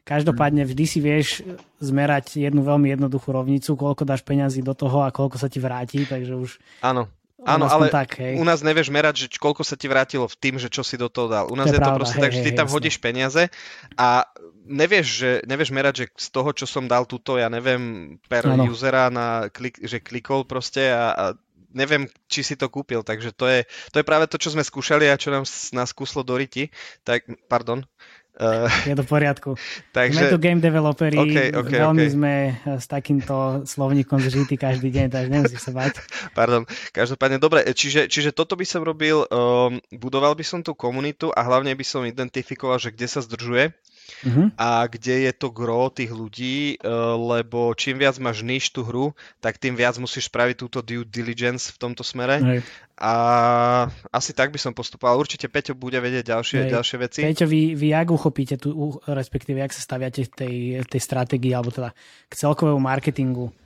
Každopádne 0.00 0.64
vždy 0.64 0.84
si 0.88 0.98
vieš 0.98 1.44
zmerať 1.78 2.40
jednu 2.40 2.64
veľmi 2.64 2.90
jednoduchú 2.96 3.30
rovnicu, 3.30 3.76
koľko 3.76 4.02
dáš 4.08 4.24
peňazí 4.24 4.64
do 4.64 4.72
toho 4.72 5.04
a 5.04 5.12
koľko 5.12 5.36
sa 5.36 5.46
ti 5.46 5.60
vráti, 5.60 6.08
takže 6.08 6.34
už... 6.34 6.56
Áno, 6.80 7.06
Áno, 7.44 7.64
ale 7.64 7.88
tak, 7.88 8.20
hej. 8.20 8.36
u 8.36 8.44
nás 8.44 8.60
nevieš 8.60 8.92
merať, 8.92 9.14
že 9.24 9.26
koľko 9.40 9.64
sa 9.64 9.72
ti 9.76 9.88
vrátilo 9.88 10.28
v 10.28 10.36
tým, 10.36 10.60
že 10.60 10.68
čo 10.68 10.84
si 10.84 11.00
do 11.00 11.08
toho 11.08 11.28
dal. 11.28 11.44
U 11.48 11.56
nás 11.56 11.72
to 11.72 11.74
je, 11.74 11.78
je 11.78 11.80
pravda, 11.80 11.96
to 11.96 12.00
proste 12.04 12.18
hej, 12.20 12.24
tak, 12.24 12.32
že 12.36 12.40
ty 12.44 12.50
tam 12.52 12.68
jasne. 12.68 12.76
hodíš 12.76 12.96
peniaze 13.00 13.42
a 13.96 14.28
nevieš, 14.68 15.06
že, 15.08 15.30
nevieš 15.48 15.70
merať, 15.72 15.94
že 15.96 16.06
z 16.14 16.28
toho, 16.28 16.50
čo 16.52 16.68
som 16.68 16.84
dal 16.84 17.08
túto, 17.08 17.40
ja 17.40 17.48
neviem, 17.48 18.16
per 18.28 18.44
ano. 18.44 18.68
usera, 18.68 19.08
na 19.08 19.48
klik, 19.48 19.80
že 19.80 20.04
klikol 20.04 20.44
proste 20.44 20.92
a, 20.92 21.04
a 21.16 21.24
neviem, 21.72 22.10
či 22.26 22.42
si 22.42 22.54
to 22.58 22.66
kúpil, 22.68 23.00
takže 23.06 23.30
to 23.32 23.46
je, 23.46 23.64
to 23.94 24.02
je 24.02 24.08
práve 24.08 24.26
to, 24.26 24.36
čo 24.36 24.52
sme 24.52 24.66
skúšali 24.66 25.06
a 25.08 25.18
čo 25.20 25.30
nám 25.30 25.46
nás 25.72 25.90
kúslo 25.94 26.26
do 26.26 26.36
riti. 26.36 26.68
Tak, 27.06 27.26
pardon, 27.46 27.86
Uh, 28.40 28.72
je 28.88 28.96
to 28.96 29.04
v 29.04 29.10
poriadku. 29.12 29.50
Takže... 29.92 30.16
Sme 30.16 30.32
tu 30.32 30.40
game 30.40 30.64
developeri, 30.64 31.20
okay, 31.20 31.52
okay, 31.52 31.76
veľmi 31.76 32.08
okay. 32.08 32.14
sme 32.16 32.34
s 32.80 32.88
takýmto 32.88 33.68
slovníkom 33.68 34.16
zžití 34.16 34.56
každý 34.56 34.88
deň, 34.88 35.06
takže 35.12 35.28
nemusíš 35.28 35.60
sa 35.60 35.76
bať. 35.76 36.00
Pardon, 36.38 36.64
každopádne, 36.96 37.36
dobre, 37.36 37.68
čiže, 37.76 38.08
čiže 38.08 38.32
toto 38.32 38.56
by 38.56 38.64
som 38.64 38.80
robil, 38.80 39.28
um, 39.28 39.76
budoval 39.92 40.32
by 40.32 40.40
som 40.40 40.64
tú 40.64 40.72
komunitu 40.72 41.28
a 41.36 41.44
hlavne 41.44 41.76
by 41.76 41.84
som 41.84 42.00
identifikoval, 42.08 42.80
že 42.80 42.96
kde 42.96 43.06
sa 43.12 43.20
zdržuje 43.20 43.76
uh-huh. 44.26 44.50
a 44.58 44.86
kde 44.86 45.30
je 45.30 45.32
to 45.34 45.48
gro 45.50 45.90
tých 45.90 46.10
ľudí, 46.10 46.76
uh, 46.80 47.14
lebo 47.16 47.72
čím 47.78 47.98
viac 47.98 48.18
máš 48.18 48.42
niž 48.44 48.74
tú 48.74 48.82
hru, 48.82 49.16
tak 49.38 49.56
tým 49.56 49.74
viac 49.74 49.96
musíš 50.02 50.28
spraviť 50.28 50.56
túto 50.58 50.78
due 50.82 51.06
diligence 51.06 51.70
v 51.74 51.80
tomto 51.80 52.02
smere. 52.02 52.38
Hej. 52.40 52.60
A 53.00 53.12
asi 54.12 54.36
tak 54.36 54.52
by 54.52 54.60
som 54.60 54.76
postupoval. 54.76 55.16
Určite 55.16 55.48
Peťo 55.48 55.72
bude 55.72 55.96
vedieť 55.96 56.36
ďalšie, 56.36 56.68
Hej. 56.68 56.72
ďalšie 56.76 56.96
veci. 57.00 57.20
Peťo, 57.24 57.48
vy, 57.48 57.72
vy 57.72 57.96
jak 57.96 58.12
uchopíte, 58.12 58.60
tu, 58.60 59.00
respektíve 59.08 59.56
jak 59.56 59.72
sa 59.72 59.80
staviate 59.80 60.28
tej, 60.28 60.84
tej 60.84 61.00
stratégii, 61.00 61.56
alebo 61.56 61.72
teda 61.72 61.96
k 62.28 62.32
celkovému 62.36 62.76
marketingu? 62.76 63.56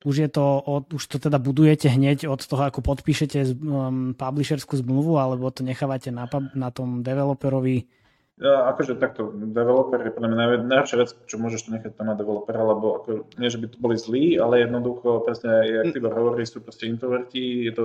Už, 0.00 0.16
je 0.16 0.30
to, 0.32 0.64
od, 0.64 0.96
už 0.96 1.04
to 1.12 1.20
teda 1.20 1.36
budujete 1.36 1.92
hneď 1.92 2.24
od 2.24 2.40
toho, 2.40 2.72
ako 2.72 2.80
podpíšete 2.80 3.52
um, 3.60 4.16
publisherskú 4.16 4.80
zmluvu, 4.80 5.20
alebo 5.20 5.52
to 5.52 5.60
nechávate 5.60 6.08
na, 6.08 6.24
na 6.56 6.72
tom 6.72 7.04
developerovi 7.04 7.84
ja, 8.40 8.72
akože 8.72 8.96
takto, 8.96 9.36
developer 9.36 10.00
je 10.00 10.16
podľa 10.16 10.28
mňa 10.32 10.64
najlepšia 10.64 10.96
vec, 10.96 11.12
čo 11.28 11.36
môžeš 11.36 11.68
to 11.68 11.76
nechať 11.76 11.92
tam 11.92 12.08
na 12.08 12.16
developera, 12.16 12.64
lebo 12.64 13.04
ako, 13.04 13.28
nie, 13.36 13.52
že 13.52 13.60
by 13.60 13.66
to 13.68 13.76
boli 13.76 13.96
zlí, 14.00 14.40
ale 14.40 14.64
jednoducho, 14.64 15.20
presne, 15.20 15.68
jak 15.68 15.92
Tibor 15.92 16.16
hovorí, 16.16 16.48
sú 16.48 16.64
proste 16.64 16.88
introverti, 16.88 17.68
je 17.68 17.72
to 17.76 17.84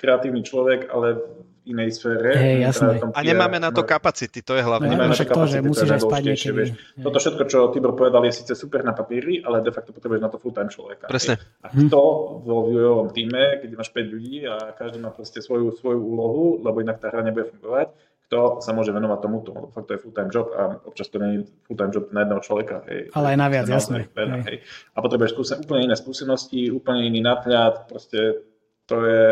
kreatívny 0.00 0.40
človek, 0.40 0.88
ale 0.88 1.20
v 1.20 1.76
inej 1.76 2.00
sfére. 2.00 2.32
Hey, 2.32 2.64
jasné. 2.64 2.96
A 3.12 3.20
nemáme 3.20 3.60
na 3.60 3.68
to 3.68 3.84
kapacity, 3.84 4.40
to 4.40 4.56
je 4.56 4.64
hlavne. 4.64 4.88
No, 4.88 4.96
nemáme 4.96 5.12
na 5.12 5.20
to, 5.20 5.28
kapacity, 5.28 5.60
to, 5.60 5.60
že 5.60 5.68
musíš 5.68 5.90
aj 5.92 6.02
spať 6.08 6.22
vieš. 6.56 6.70
Toto 6.96 7.18
všetko, 7.20 7.42
čo 7.44 7.58
Tibor 7.68 7.92
povedal, 7.92 8.24
je 8.24 8.32
síce 8.40 8.56
super 8.56 8.80
na 8.80 8.96
papíri, 8.96 9.44
ale 9.44 9.60
de 9.60 9.68
facto 9.68 9.92
potrebuješ 9.92 10.22
na 10.24 10.32
to 10.32 10.40
full-time 10.40 10.72
človeka. 10.72 11.12
Presne. 11.12 11.36
Hej. 11.36 11.60
A 11.60 11.66
kto 11.76 12.00
vo 12.40 12.56
vývojovom 12.72 13.12
týme, 13.12 13.60
keď 13.60 13.68
máš 13.76 13.92
5 13.92 14.12
ľudí 14.16 14.48
a 14.48 14.72
každý 14.72 14.98
má 15.04 15.12
proste 15.12 15.44
svoju, 15.44 15.76
svoju 15.76 16.00
úlohu, 16.00 16.64
lebo 16.64 16.80
inak 16.80 16.96
tá 16.96 17.12
hra 17.12 17.20
nebude 17.20 17.52
fungovať, 17.52 17.92
kto 18.30 18.62
sa 18.62 18.70
môže 18.70 18.94
venovať 18.94 19.18
tomuto, 19.26 19.50
lebo 19.50 19.74
fakt 19.74 19.90
to 19.90 19.98
je 19.98 20.02
full-time 20.06 20.30
job 20.30 20.54
a 20.54 20.78
občas 20.86 21.10
to 21.10 21.18
nie 21.18 21.42
je 21.42 21.50
full-time 21.66 21.90
job 21.90 22.14
na 22.14 22.22
jedného 22.22 22.38
človeka. 22.46 22.86
Hej. 22.86 23.10
Ale 23.10 23.34
aj 23.34 23.38
na 23.42 23.48
viac, 23.50 23.66
jasné. 23.66 24.06
Veľa, 24.14 24.46
hej. 24.46 24.62
A 24.94 25.02
potrebuješ 25.02 25.34
skúsen, 25.34 25.58
úplne 25.66 25.90
iné 25.90 25.98
skúsenosti, 25.98 26.70
úplne 26.70 27.10
iný 27.10 27.26
nadhľad, 27.26 27.90
proste 27.90 28.46
to 28.86 29.02
je 29.02 29.26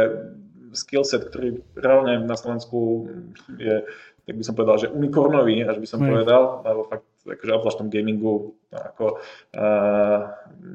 skillset, 0.74 1.30
ktorý 1.30 1.62
reálne 1.78 2.26
na 2.26 2.34
Slovensku 2.34 3.06
je, 3.54 3.86
tak 4.26 4.34
by 4.34 4.42
som 4.42 4.58
povedal, 4.58 4.76
že 4.82 4.90
unikornový, 4.90 5.62
až 5.62 5.78
by 5.78 5.86
som 5.86 6.02
hej. 6.02 6.10
povedal, 6.10 6.66
lebo 6.66 6.82
fakt 6.90 7.06
akože 7.22 7.54
obzvlášť 7.54 7.76
v 7.78 7.82
tom 7.86 7.90
gamingu 7.92 8.34
ako 8.72 9.06
uh, 9.54 10.20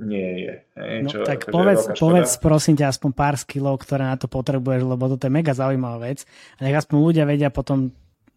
nie 0.05 0.47
je. 0.47 0.53
Hej, 0.79 0.97
no, 1.03 1.09
čo, 1.12 1.17
tak 1.27 1.43
akože 1.43 1.51
povedz, 1.51 1.83
povedz 1.99 2.31
prosím 2.39 2.75
ťa 2.79 2.88
aspoň 2.88 3.12
pár 3.12 3.36
skillov, 3.36 3.83
ktoré 3.83 4.07
na 4.07 4.15
to 4.15 4.31
potrebuješ, 4.31 4.81
lebo 4.88 5.12
toto 5.12 5.27
je 5.27 5.33
mega 5.33 5.51
zaujímavá 5.51 6.07
vec 6.07 6.23
a 6.55 6.59
nech 6.63 6.77
aspoň 6.77 6.97
ľudia 7.03 7.25
vedia 7.27 7.49
potom 7.51 7.91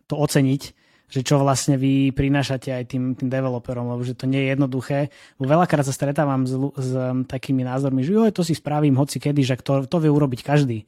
to 0.07 0.14
oceniť, 0.19 0.62
že 1.07 1.21
čo 1.23 1.38
vlastne 1.38 1.79
vy 1.79 2.11
prinášate 2.11 2.75
aj 2.75 2.85
tým, 2.90 3.14
tým 3.14 3.31
developerom, 3.31 3.95
lebo 3.95 4.03
že 4.03 4.19
to 4.19 4.27
nie 4.27 4.42
je 4.42 4.59
jednoduché. 4.59 4.99
Veľakrát 5.38 5.87
sa 5.87 5.95
stretávam 5.95 6.42
s, 6.47 6.55
s 6.59 6.90
um, 6.99 7.23
takými 7.23 7.62
názormi, 7.62 8.03
že 8.03 8.11
jo, 8.14 8.27
to 8.35 8.42
si 8.42 8.59
spravím 8.59 8.99
hoci 8.99 9.23
kedy, 9.23 9.42
že 9.47 9.55
to, 9.62 9.87
to 9.87 9.97
vie 10.03 10.11
urobiť 10.11 10.42
každý. 10.42 10.83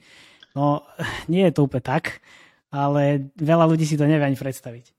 No, 0.59 0.83
nie 1.33 1.47
je 1.47 1.55
to 1.55 1.71
úplne 1.71 1.87
tak, 1.87 2.19
ale 2.75 3.31
veľa 3.39 3.65
ľudí 3.71 3.87
si 3.87 3.95
to 3.95 4.11
nevie 4.11 4.27
ani 4.27 4.39
predstaviť. 4.39 4.95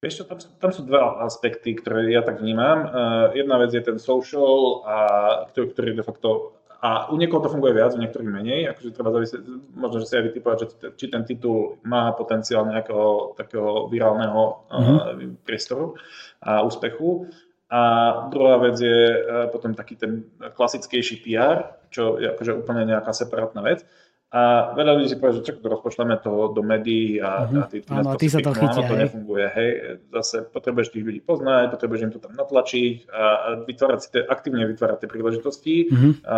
Vieš 0.00 0.24
čo, 0.24 0.24
tam, 0.24 0.40
tam 0.40 0.70
sú 0.72 0.88
dva 0.88 1.20
aspekty, 1.28 1.76
ktoré 1.76 2.08
ja 2.08 2.24
tak 2.24 2.40
vnímam. 2.40 2.88
Uh, 2.88 3.36
jedna 3.36 3.60
vec 3.60 3.68
je 3.76 3.84
ten 3.84 4.00
social, 4.00 4.80
a, 4.88 4.96
ktorý, 5.52 5.66
ktorý 5.76 5.88
de 5.92 6.04
facto 6.04 6.56
a 6.80 7.12
u 7.12 7.16
niekoho 7.20 7.44
to 7.44 7.52
funguje 7.52 7.76
viac, 7.76 7.92
u 7.92 8.00
niektorých 8.00 8.30
menej, 8.32 8.72
akože 8.72 8.96
treba 8.96 9.12
závisieť, 9.12 9.44
možno, 9.76 10.00
že 10.00 10.08
si 10.08 10.16
aj 10.16 10.24
vytipovať, 10.32 10.56
že 10.58 10.66
či 10.96 11.06
ten 11.12 11.28
titul 11.28 11.76
má 11.84 12.16
potenciál 12.16 12.64
nejakého 12.64 13.36
takého 13.36 13.84
virálneho 13.92 14.64
mm-hmm. 14.72 14.96
uh, 14.96 15.36
priestoru 15.44 16.00
a 16.40 16.64
úspechu. 16.64 17.28
A 17.70 17.80
druhá 18.32 18.56
vec 18.64 18.80
je 18.80 19.00
uh, 19.12 19.46
potom 19.52 19.76
taký 19.76 20.00
ten 20.00 20.24
klasickejší 20.40 21.20
PR, 21.20 21.84
čo 21.92 22.16
je 22.16 22.32
akože 22.32 22.64
úplne 22.64 22.88
nejaká 22.88 23.12
separátna 23.12 23.60
vec. 23.60 23.84
A 24.30 24.70
veľa 24.78 24.94
ľudí 24.94 25.10
si 25.10 25.18
povie, 25.18 25.42
že 25.42 25.58
to 25.58 25.66
rozpošleme 25.66 26.14
to 26.22 26.54
do 26.54 26.62
médií 26.62 27.18
a, 27.18 27.50
uh-huh. 27.50 27.62
a 27.62 27.64
tí, 27.66 27.82
Áno, 27.90 28.14
tí 28.14 28.30
sa 28.30 28.38
to 28.38 28.54
chytia, 28.54 28.86
to 28.86 28.94
nefunguje. 28.94 29.46
Hej. 29.50 29.70
Zase 30.14 30.46
potrebuješ 30.46 30.94
tých 30.94 31.02
ľudí 31.02 31.20
poznať, 31.26 31.74
potrebuješ 31.74 32.02
im 32.06 32.12
to 32.14 32.22
tam 32.22 32.38
natlačiť 32.38 33.10
a, 33.10 33.22
a 33.26 33.48
vytvárať 33.66 33.98
si 33.98 34.08
tie, 34.14 34.22
aktívne 34.22 34.70
vytvárať 34.70 35.02
tie 35.02 35.08
príležitosti. 35.10 35.74
Uh-huh. 35.90 36.12
A, 36.22 36.36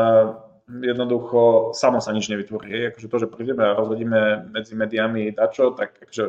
jednoducho 0.80 1.74
samo 1.76 2.00
sa 2.00 2.14
nič 2.16 2.32
nevytvorí. 2.32 2.72
Hej. 2.72 2.82
Akože 2.94 3.08
to, 3.10 3.16
že 3.20 3.26
prídeme 3.28 3.60
a 3.66 3.76
rozhodíme 3.76 4.48
medzi 4.54 4.72
médiami 4.72 5.34
dačo, 5.34 5.74
tak 5.76 6.00
akože 6.00 6.24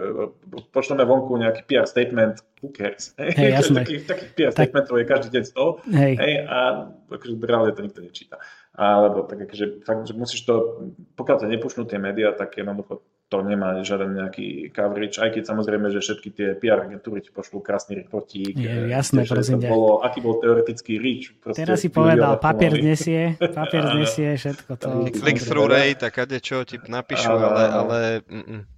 pošleme 0.73 1.07
vonku 1.07 1.31
nejaký 1.37 1.63
PR 1.69 1.87
statement, 1.87 2.43
who 2.59 2.73
cares? 2.75 3.15
Hej, 3.15 3.63
jasné. 3.63 3.79
takých, 3.85 4.03
takých 4.09 4.31
PR 4.35 4.51
tak... 4.51 4.67
statementov 4.67 4.95
je 4.99 5.05
každý 5.05 5.29
deň 5.31 5.43
100 5.47 5.95
hej. 5.95 6.13
Hej, 6.17 6.33
a 6.49 6.57
akože 7.07 7.33
reálne 7.39 7.71
to 7.71 7.81
nikto 7.85 8.01
nečíta 8.03 8.41
alebo 8.73 9.21
tak 9.29 9.45
akože 9.45 9.85
fakt, 9.85 10.09
že 10.09 10.17
musíš 10.17 10.49
to, 10.49 10.81
pokiaľ 11.13 11.37
sa 11.45 11.47
nepušnú 11.47 11.85
tie 11.85 12.01
médiá, 12.01 12.33
tak 12.33 12.57
jednoducho 12.57 13.05
to 13.29 13.41
nemá 13.41 13.81
žiaden 13.81 14.13
nejaký 14.13 14.69
coverage, 14.69 15.17
aj 15.17 15.33
keď 15.33 15.43
samozrejme, 15.49 15.89
že 15.89 16.05
všetky 16.05 16.29
tie 16.37 16.47
PR 16.53 16.85
agentúry 16.85 17.17
ti 17.17 17.33
pošlú 17.33 17.65
krásny 17.65 17.97
reportík. 18.05 18.53
Je, 18.53 18.93
jasné, 18.93 19.25
prosím 19.25 19.57
to 19.57 19.73
bolo, 19.73 20.05
aký 20.05 20.21
bol 20.21 20.37
teoretický 20.37 21.01
reach. 21.01 21.33
Teraz 21.41 21.81
si 21.81 21.89
povedal, 21.89 22.37
papier 22.37 22.77
znesie, 22.77 23.33
papier 23.57 23.89
znesie, 23.89 24.37
všetko 24.37 24.71
to. 24.77 24.89
Click-through 25.17 25.65
rate 25.65 26.05
a 26.05 26.13
kade 26.13 26.37
čo 26.45 26.61
ti 26.61 26.77
napíšu, 26.77 27.33
ale, 27.33 27.63
ale 27.73 27.99
mm. 28.29 28.72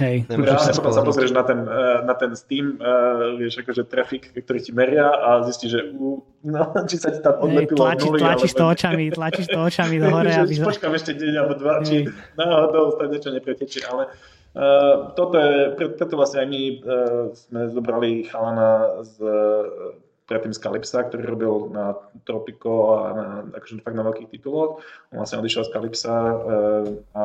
Hej. 0.00 0.16
Reálne 0.32 0.72
potom 0.72 0.92
sa 0.96 1.04
pozrieš 1.04 1.36
na 1.36 1.44
ten, 1.44 1.60
eh, 1.68 1.98
na 2.08 2.14
ten 2.16 2.32
Steam, 2.32 2.80
uh, 2.80 3.36
vieš, 3.36 3.60
akože 3.60 3.84
trafik, 3.84 4.32
ktorý 4.32 4.58
ti 4.64 4.72
meria 4.72 5.12
a 5.12 5.44
zistíš, 5.44 5.70
že 5.76 5.80
uh, 5.92 6.24
no, 6.48 6.62
či 6.88 6.96
sa 6.96 7.12
ti 7.12 7.20
tam 7.20 7.36
odlepilo 7.44 7.84
tlači, 7.84 8.08
nuly, 8.08 8.20
Tlačíš 8.24 8.52
to 8.56 8.64
očami, 8.64 9.04
tlačíš 9.12 9.46
to 9.52 9.60
očami 9.60 10.00
do 10.00 10.08
hore. 10.16 10.32
aby... 10.32 10.56
Počkám 10.56 10.92
ešte 10.96 11.12
deň 11.20 11.32
alebo 11.36 11.54
dva, 11.60 11.84
či 11.84 12.08
náhodou 12.40 12.96
sa 12.96 13.04
niečo 13.12 13.28
nepretečie, 13.28 13.84
ale 13.84 14.08
uh, 14.56 15.12
toto 15.12 15.36
je, 15.36 15.76
preto 15.76 16.16
vlastne 16.16 16.42
aj 16.42 16.48
my 16.48 16.62
uh, 16.64 16.78
sme 17.36 17.60
zobrali 17.68 18.24
chalana 18.24 19.04
z 19.04 19.14
uh, 19.20 20.00
predtým 20.30 20.54
z 20.54 20.62
Calypsa, 20.62 21.10
ktorý 21.10 21.22
robil 21.26 21.54
na 21.74 21.98
Tropico 22.22 22.96
a 22.96 23.04
na, 23.12 23.26
akože 23.50 23.82
fakt 23.82 23.98
na 23.98 24.06
veľkých 24.06 24.30
tituloch. 24.30 24.78
On 25.10 25.20
vlastne 25.20 25.42
odišiel 25.42 25.66
z 25.66 25.70
Calypsa 25.74 26.16
uh, 26.16 26.38
a 27.12 27.24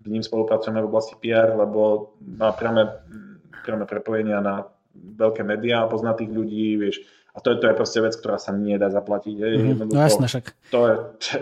s 0.00 0.06
ním 0.08 0.24
spolupracujeme 0.24 0.80
v 0.80 0.88
oblasti 0.88 1.14
PR, 1.20 1.52
lebo 1.52 2.12
má 2.20 2.52
priame, 2.56 2.88
priame 3.62 3.84
prepojenia 3.84 4.40
na 4.40 4.64
veľké 4.96 5.44
médiá, 5.44 5.86
pozná 5.86 6.16
tých 6.16 6.32
ľudí, 6.32 6.80
vieš, 6.80 7.04
a 7.30 7.38
to 7.40 7.54
je, 7.54 7.56
to 7.62 7.66
je 7.70 7.74
proste 7.78 7.98
vec, 8.02 8.14
ktorá 8.18 8.42
sa 8.42 8.50
nedá 8.50 8.90
zaplatiť. 8.90 9.34
Mm-hmm. 9.38 9.86
No 9.86 10.02
jasné 10.02 10.26
však. 10.26 10.50
To 10.74 10.80
je, 10.82 10.94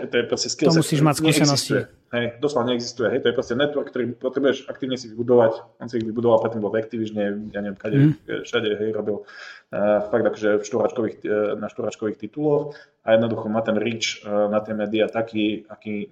to 0.05 0.13
je 0.21 0.23
proste 0.29 0.49
skill 0.53 0.69
To 0.69 0.85
musíš 0.85 1.01
mať 1.01 1.15
skúsenosti. 1.17 1.89
Hej, 2.09 2.41
doslova 2.41 2.69
neexistuje. 2.69 3.09
Hej, 3.09 3.19
to 3.21 3.27
je 3.29 3.35
proste 3.37 3.53
network, 3.57 3.89
ktorý 3.89 4.17
potrebuješ 4.17 4.69
aktívne 4.69 4.97
si 4.97 5.09
vybudovať. 5.13 5.81
On 5.81 5.89
si 5.89 6.01
ich 6.01 6.05
vybudoval, 6.05 6.41
predtým 6.41 6.61
bol 6.61 6.73
v 6.73 6.81
Activision, 6.81 7.49
ja 7.53 7.61
neviem, 7.61 7.77
kade, 7.77 7.97
mm. 8.01 8.45
všade, 8.49 8.69
hej, 8.81 8.89
robil 8.97 9.21
uh, 9.21 10.01
fakt 10.09 10.25
akože 10.25 10.49
v 10.57 10.63
štúračkových, 10.65 11.15
uh, 11.25 11.53
na 11.57 11.69
štúračkových 11.69 12.17
tituloch 12.17 12.73
a 13.05 13.13
jednoducho 13.13 13.45
má 13.53 13.61
ten 13.61 13.77
reach 13.77 14.25
uh, 14.25 14.49
na 14.49 14.57
tie 14.61 14.73
médiá 14.73 15.05
taký, 15.05 15.69
aký 15.69 16.09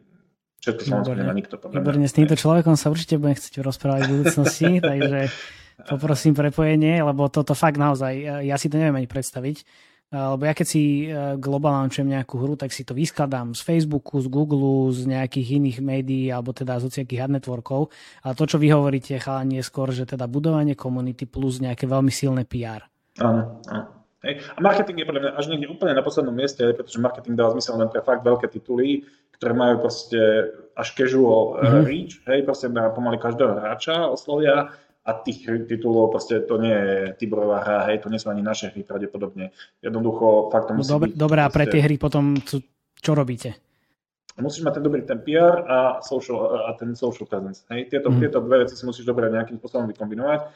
Všetko 0.57 0.81
Slovensko 0.83 1.13
nemá 1.13 1.33
nikto. 1.37 1.55
Výborne, 1.69 2.09
s 2.09 2.17
týmto 2.17 2.33
človekom 2.33 2.73
sa 2.73 2.89
určite 2.89 3.21
budem 3.21 3.37
chcieť 3.37 3.61
rozprávať 3.61 4.01
v 4.05 4.11
budúcnosti, 4.17 4.69
takže 4.89 5.19
poprosím 5.85 6.33
prepojenie, 6.33 7.05
lebo 7.05 7.29
toto 7.29 7.53
fakt 7.53 7.77
naozaj, 7.77 8.43
ja 8.45 8.55
si 8.57 8.67
to 8.67 8.81
neviem 8.81 8.97
ani 8.97 9.09
predstaviť. 9.09 9.63
Lebo 10.07 10.47
ja 10.47 10.55
keď 10.55 10.67
si 10.71 11.03
e, 11.03 11.35
globálne 11.35 11.91
nejakú 11.91 12.39
hru, 12.39 12.55
tak 12.55 12.71
si 12.71 12.87
to 12.87 12.95
vyskladám 12.95 13.51
z 13.51 13.59
Facebooku, 13.59 14.23
z 14.23 14.31
Google, 14.31 14.87
z 14.95 15.03
nejakých 15.03 15.59
iných 15.59 15.77
médií, 15.83 16.31
alebo 16.31 16.55
teda 16.55 16.79
z 16.79 16.87
hociakých 16.87 17.27
ad 17.27 17.31
networkov. 17.35 17.91
A 18.23 18.31
to, 18.31 18.47
čo 18.47 18.55
vy 18.55 18.71
hovoríte, 18.71 19.19
chalani, 19.19 19.59
je 19.59 19.67
skôr, 19.67 19.91
že 19.91 20.07
teda 20.07 20.23
budovanie 20.31 20.79
komunity 20.79 21.27
plus 21.27 21.59
nejaké 21.59 21.91
veľmi 21.91 22.07
silné 22.07 22.47
PR. 22.47 22.87
Áno, 23.19 23.59
áno. 23.67 23.97
Hej. 24.23 24.47
A 24.55 24.59
marketing 24.63 25.03
je 25.03 25.07
podľa 25.11 25.21
mňa 25.21 25.31
až 25.37 25.45
niekde 25.51 25.67
úplne 25.69 25.93
na 25.93 26.01
poslednom 26.01 26.33
mieste, 26.33 26.63
pretože 26.71 27.03
marketing 27.03 27.35
dáva 27.35 27.53
zmysel 27.53 27.75
len 27.75 27.91
pre 27.91 27.99
fakt 27.99 28.23
veľké 28.23 28.47
tituly, 28.47 29.03
ktoré 29.37 29.53
majú 29.53 29.75
proste 29.85 30.19
až 30.77 30.87
casual 30.93 31.57
mm-hmm. 31.57 31.83
reach, 31.85 32.13
hej, 32.29 32.45
proste 32.45 32.69
na 32.69 32.89
pomaly 32.93 33.17
každého 33.17 33.57
hráča 33.57 34.09
oslovia 34.09 34.73
a 35.07 35.11
tých 35.23 35.47
titulov 35.65 36.11
proste 36.11 36.43
to 36.43 36.59
nie 36.59 36.75
je 36.75 37.15
Tiborová 37.15 37.63
hra, 37.63 37.79
hej, 37.89 38.03
to 38.03 38.11
nie 38.11 38.19
sú 38.19 38.27
ani 38.27 38.43
naše 38.43 38.75
hry 38.75 38.83
pravdepodobne. 38.83 39.55
Jednoducho 39.79 40.51
fakt 40.51 40.67
to 40.67 40.73
no 40.75 40.83
musí 40.83 40.91
no, 40.91 40.99
dobre, 40.99 41.07
byť. 41.09 41.15
Dobré, 41.15 41.39
a 41.41 41.49
pre 41.49 41.65
tie 41.65 41.81
hry 41.81 41.95
potom 41.95 42.35
čo 42.97 43.11
robíte? 43.15 43.55
Musíš 44.37 44.61
mať 44.61 44.77
ten 44.77 44.83
dobrý 44.85 45.01
ten 45.01 45.17
PR 45.25 45.65
a, 45.65 45.77
social, 46.05 46.69
a 46.69 46.75
ten 46.77 46.93
social 46.93 47.25
presence. 47.25 47.65
Hej. 47.73 47.89
Tieto, 47.89 48.13
mm. 48.13 48.21
tieto 48.21 48.37
dve 48.37 48.67
veci 48.67 48.77
si 48.77 48.85
musíš 48.85 49.07
dobre 49.09 49.33
nejakým 49.33 49.57
spôsobom 49.57 49.89
vykombinovať 49.89 50.53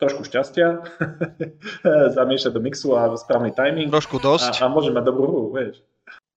trošku 0.00 0.24
šťastia, 0.24 0.80
zamiešať 2.16 2.50
do 2.56 2.60
mixu 2.64 2.96
a 2.96 3.12
správny 3.20 3.52
timing. 3.52 3.92
Trošku 3.92 4.16
dosť. 4.16 4.64
A, 4.64 4.66
a 4.66 4.72
môže 4.72 4.90
mať 4.90 5.04
dobrú 5.04 5.24
hru, 5.28 5.42
vieš. 5.52 5.84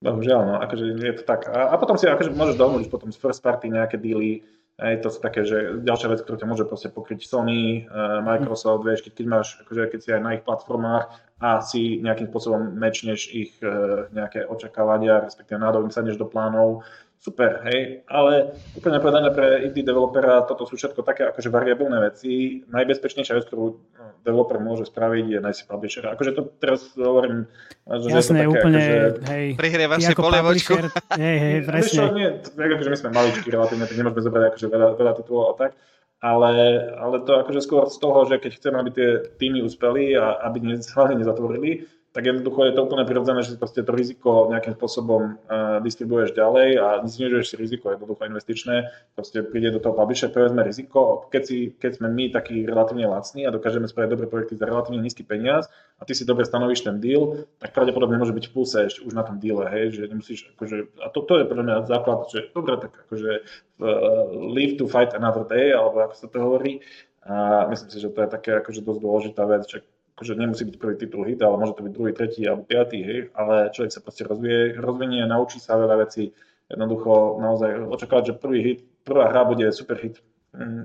Bohužiaľ, 0.03 0.41
no, 0.43 0.55
akože 0.59 0.99
je 0.99 1.15
to 1.15 1.23
tak. 1.23 1.47
A, 1.47 1.71
a 1.71 1.75
potom 1.79 1.95
si 1.95 2.11
akože 2.11 2.35
môžeš 2.35 2.59
domluviť 2.59 2.87
potom 2.91 3.07
z 3.07 3.17
first 3.17 3.39
party 3.39 3.71
nejaké 3.71 3.95
dealy, 3.95 4.43
aj 4.81 5.05
to 5.05 5.09
sú 5.13 5.21
také, 5.21 5.45
že 5.45 5.85
ďalšia 5.85 6.09
vec, 6.09 6.19
ktorú 6.25 6.37
ťa 6.41 6.49
môže 6.49 6.65
proste 6.65 6.89
pokryť 6.89 7.29
Sony, 7.29 7.85
uh, 7.85 8.25
Microsoft, 8.25 8.81
vieš, 8.81 9.05
keď, 9.05 9.13
keď 9.21 9.25
máš, 9.29 9.47
akože 9.61 9.83
keď 9.93 9.99
si 10.01 10.09
aj 10.09 10.21
na 10.25 10.31
ich 10.33 10.43
platformách 10.43 11.13
a 11.39 11.61
si 11.61 12.01
nejakým 12.01 12.27
spôsobom 12.33 12.73
mečneš 12.73 13.29
ich 13.29 13.53
uh, 13.61 14.09
nejaké 14.09 14.49
očakávania, 14.49 15.21
respektíve 15.21 15.61
náhodou 15.61 15.85
im 15.85 15.93
sadneš 15.93 16.17
do 16.17 16.25
plánov, 16.25 16.81
super, 17.23 17.63
hej, 17.71 18.03
ale 18.11 18.51
úplne 18.75 18.99
povedané 18.99 19.31
pre 19.31 19.63
indie 19.63 19.79
developera 19.79 20.43
toto 20.43 20.67
sú 20.67 20.75
všetko 20.75 21.07
také 21.07 21.31
akože 21.31 21.47
variabilné 21.47 21.95
veci. 22.03 22.59
Najbezpečnejšia 22.67 23.39
vec, 23.39 23.47
ktorú 23.47 23.79
no, 23.79 24.03
developer 24.27 24.59
môže 24.59 24.91
spraviť, 24.91 25.25
je 25.31 25.39
nájsť 25.39 25.59
si 25.63 25.63
publisher. 25.63 26.03
Akože 26.11 26.35
to 26.35 26.51
teraz 26.59 26.91
hovorím, 26.99 27.47
že 27.87 28.11
Jasné, 28.11 28.43
je 28.43 28.51
to 28.51 28.51
také, 28.51 28.51
úplne, 28.59 28.79
akože... 28.83 28.97
hej. 29.31 29.45
Prihrievaš 29.55 30.01
si 30.03 30.13
polievočku. 30.19 30.73
Hej, 31.15 31.37
hej, 31.39 31.57
presne. 31.63 31.95
Čo, 31.95 32.03
nie, 32.11 32.27
akože 32.43 32.89
my 32.91 32.97
sme 32.99 33.09
maličky 33.15 33.47
relatívne, 33.47 33.87
tak 33.87 33.95
nemôžeme 33.95 34.21
zobrať 34.27 34.43
akože 34.51 34.67
veľa, 34.67 34.87
veľa 34.99 35.13
titulov 35.15 35.45
a 35.47 35.53
tak. 35.55 35.71
Ale, 36.19 36.51
ale 36.99 37.15
to 37.23 37.39
akože 37.39 37.59
skôr 37.63 37.87
z 37.87 37.99
toho, 38.03 38.27
že 38.27 38.35
keď 38.39 38.51
chceme, 38.59 38.77
aby 38.83 38.91
tie 38.91 39.09
týmy 39.39 39.63
uspeli 39.63 40.15
a 40.19 40.43
aby 40.43 40.75
hlavne 40.75 41.23
nezatvorili, 41.23 41.87
tak 42.13 42.29
jednoducho 42.29 42.69
je 42.69 42.73
to 42.77 42.85
úplne 42.85 43.09
prirodzené, 43.09 43.41
že 43.41 43.57
si 43.57 43.81
to 43.81 43.89
riziko 43.89 44.45
nejakým 44.53 44.77
spôsobom 44.77 45.41
uh, 45.49 45.81
distribuuješ 45.81 46.37
ďalej 46.37 46.69
a 46.77 46.87
znižuješ 47.01 47.45
si 47.49 47.55
riziko, 47.57 47.89
jednoducho 47.89 48.29
investičné, 48.29 48.93
proste 49.17 49.41
príde 49.41 49.73
do 49.73 49.81
toho 49.81 49.97
publisher, 49.97 50.29
prevezme 50.29 50.61
riziko, 50.61 51.25
keď, 51.33 51.41
si, 51.41 51.57
keď 51.73 51.91
sme 51.97 52.07
my 52.13 52.29
takí 52.29 52.69
relatívne 52.69 53.09
lacní 53.09 53.49
a 53.49 53.51
dokážeme 53.51 53.89
spraviť 53.89 54.09
dobré 54.13 54.27
projekty 54.29 54.53
za 54.61 54.69
relatívne 54.69 55.01
nízky 55.01 55.25
peniaz 55.25 55.73
a 55.97 56.05
ty 56.05 56.13
si 56.13 56.21
dobre 56.21 56.45
stanovíš 56.45 56.85
ten 56.85 57.01
deal, 57.01 57.49
tak 57.57 57.73
pravdepodobne 57.73 58.21
môže 58.21 58.37
byť 58.37 58.45
v 58.45 58.53
pluse 58.53 58.77
ešte 58.85 59.01
už 59.01 59.17
na 59.17 59.25
tom 59.25 59.41
deale, 59.41 59.65
hej, 59.73 59.97
že 59.97 60.05
nemusíš, 60.05 60.53
akože, 60.53 61.01
a 61.01 61.09
to, 61.09 61.25
to 61.25 61.41
je 61.41 61.49
pre 61.49 61.57
mňa 61.65 61.89
základ, 61.89 62.29
že 62.29 62.53
dobre, 62.53 62.77
tak 62.77 62.93
akože 63.09 63.31
uh, 63.41 64.29
live 64.53 64.77
to 64.77 64.85
fight 64.85 65.17
another 65.17 65.49
day, 65.49 65.73
alebo 65.73 66.05
ako 66.05 66.13
sa 66.13 66.27
to 66.29 66.37
hovorí, 66.37 66.85
a 67.23 67.65
myslím 67.71 67.89
si, 67.89 68.03
že 68.03 68.11
to 68.11 68.19
je 68.21 68.29
také 68.29 68.51
akože 68.59 68.83
dosť 68.83 68.99
dôležitá 68.99 69.43
vec, 69.47 69.63
že 69.63 69.79
akože 70.13 70.37
nemusí 70.37 70.63
byť 70.69 70.75
prvý 70.77 70.95
titul 70.95 71.25
hit, 71.25 71.41
ale 71.41 71.57
môže 71.57 71.73
to 71.73 71.85
byť 71.85 71.93
druhý, 71.93 72.11
tretí 72.13 72.45
alebo 72.45 72.63
piatý, 72.63 72.99
hej, 73.01 73.19
ale 73.33 73.73
človek 73.73 73.91
sa 73.91 74.01
proste 74.05 74.23
rozvíje, 74.29 74.77
rozvinie, 74.77 75.25
naučí 75.25 75.57
sa 75.57 75.77
veľa 75.77 76.05
vecí, 76.05 76.29
jednoducho 76.69 77.41
naozaj 77.41 77.89
očakávať, 77.89 78.23
že 78.29 78.39
prvý 78.39 78.59
hit, 78.61 78.79
prvá 79.01 79.33
hra 79.33 79.49
bude 79.49 79.65
super 79.73 79.97
hit, 79.97 80.21
mm, 80.53 80.83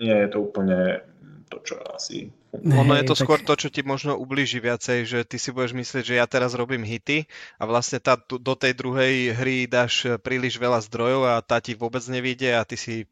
nie 0.00 0.12
je 0.12 0.28
to 0.28 0.38
úplne 0.44 1.00
to, 1.48 1.56
čo 1.64 1.80
asi 1.88 2.28
ono 2.64 2.96
je 2.96 3.04
to 3.04 3.16
skôr 3.18 3.36
to, 3.42 3.52
čo 3.52 3.68
ti 3.68 3.84
možno 3.84 4.16
ubliží 4.16 4.62
viacej, 4.64 4.98
že 5.04 5.18
ty 5.28 5.36
si 5.36 5.52
budeš 5.52 5.76
myslieť, 5.76 6.04
že 6.08 6.18
ja 6.18 6.24
teraz 6.24 6.56
robím 6.56 6.86
hity 6.86 7.28
a 7.60 7.68
vlastne 7.68 8.00
tá, 8.00 8.16
do 8.16 8.54
tej 8.56 8.72
druhej 8.72 9.36
hry 9.36 9.68
dáš 9.68 10.08
príliš 10.24 10.56
veľa 10.56 10.80
zdrojov 10.88 11.22
a 11.28 11.44
tá 11.44 11.60
ti 11.60 11.76
vôbec 11.76 12.00
nevíde 12.08 12.56
a 12.56 12.64
ty 12.64 12.80
si 12.80 13.04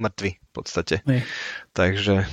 mŕtvy 0.00 0.30
v 0.40 0.50
podstate. 0.56 1.04
Nie. 1.04 1.28
Takže... 1.76 2.24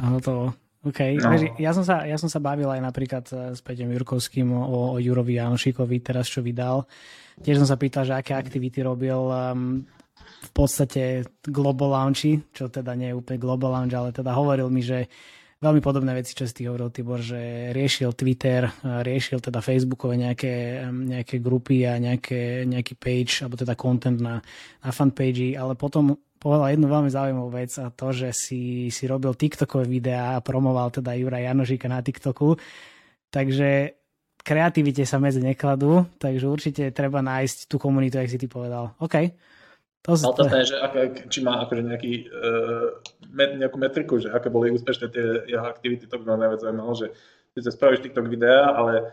Áno, 0.00 0.24
to 0.24 0.56
OK, 0.80 1.20
no. 1.20 1.36
ja, 1.60 1.76
som 1.76 1.84
sa, 1.84 2.08
ja 2.08 2.16
som 2.16 2.32
sa 2.32 2.40
bavil 2.40 2.64
aj 2.72 2.80
napríklad 2.80 3.24
eh, 3.36 3.36
s 3.52 3.60
Peťom 3.60 3.92
Jurkovským 3.92 4.48
o, 4.48 4.96
o 4.96 4.98
Jurovi 5.00 5.36
Janošikovi, 5.36 6.00
teraz 6.00 6.32
čo 6.32 6.40
vydal. 6.40 6.88
Tiež 7.44 7.60
som 7.60 7.68
sa 7.68 7.76
pýtal, 7.76 8.08
že 8.08 8.16
aké 8.16 8.32
aktivity 8.32 8.80
robil 8.80 9.16
um, 9.16 9.84
v 10.40 10.50
podstate 10.56 11.28
Global 11.44 11.92
Lounge, 11.92 12.48
čo 12.56 12.72
teda 12.72 12.96
nie 12.96 13.12
je 13.12 13.16
úplne 13.16 13.36
Global 13.36 13.76
Lounge, 13.76 13.92
ale 13.92 14.10
teda 14.12 14.32
hovoril 14.32 14.72
mi, 14.72 14.80
že 14.80 15.04
veľmi 15.60 15.84
podobné 15.84 16.16
veci, 16.16 16.32
čo 16.32 16.48
si 16.48 16.64
hovoril, 16.64 16.88
Tibor, 16.88 17.20
že 17.20 17.72
riešil 17.76 18.16
Twitter, 18.16 18.64
eh, 18.64 19.04
riešil 19.04 19.44
teda 19.44 19.60
Facebookové 19.60 20.16
nejaké, 20.16 20.80
nejaké 20.88 21.44
grupy 21.44 21.84
a 21.84 22.00
nejaké, 22.00 22.64
nejaký 22.64 22.96
page, 22.96 23.44
alebo 23.44 23.60
teda 23.60 23.76
content 23.76 24.16
na, 24.16 24.40
na 24.80 24.90
fanpage, 24.96 25.60
ale 25.60 25.76
potom 25.76 26.16
povedal 26.40 26.72
jednu 26.72 26.88
veľmi 26.88 27.10
zaujímavú 27.12 27.50
vec 27.52 27.70
a 27.76 27.92
to, 27.92 28.16
že 28.16 28.32
si, 28.32 28.88
si 28.88 29.04
robil 29.04 29.36
TikTokové 29.36 29.84
videá 29.84 30.40
a 30.40 30.44
promoval 30.44 30.88
teda 30.88 31.12
Jura 31.12 31.36
Janožíka 31.36 31.84
na 31.86 32.00
TikToku. 32.00 32.56
Takže 33.28 34.00
kreativite 34.40 35.04
sa 35.04 35.20
medzi 35.20 35.44
nekladú, 35.44 36.08
takže 36.16 36.48
určite 36.48 36.82
treba 36.96 37.20
nájsť 37.20 37.68
tú 37.68 37.76
komunitu, 37.76 38.16
jak 38.16 38.32
si 38.32 38.40
ty 38.40 38.48
povedal. 38.48 38.96
OK. 39.04 39.28
To 40.08 40.16
z... 40.16 40.24
to 40.32 40.48
je, 40.48 40.72
že 40.72 40.76
aké, 40.80 41.28
či 41.28 41.44
má 41.44 41.60
akože 41.60 41.84
nejaký, 41.84 42.12
uh, 42.32 42.88
met, 43.36 43.60
nejakú 43.60 43.76
metriku, 43.76 44.16
že 44.16 44.32
aké 44.32 44.48
boli 44.48 44.72
úspešné 44.72 45.06
tie 45.12 45.44
jeho 45.44 45.64
aktivity, 45.68 46.08
to 46.08 46.16
by 46.16 46.24
ma 46.24 46.40
najviac 46.40 46.64
zaujímalo, 46.64 46.92
že 46.96 47.12
ty 47.52 47.58
sa 47.60 47.68
spravíš 47.68 48.00
TikTok 48.08 48.32
videá, 48.32 48.72
ale 48.72 49.12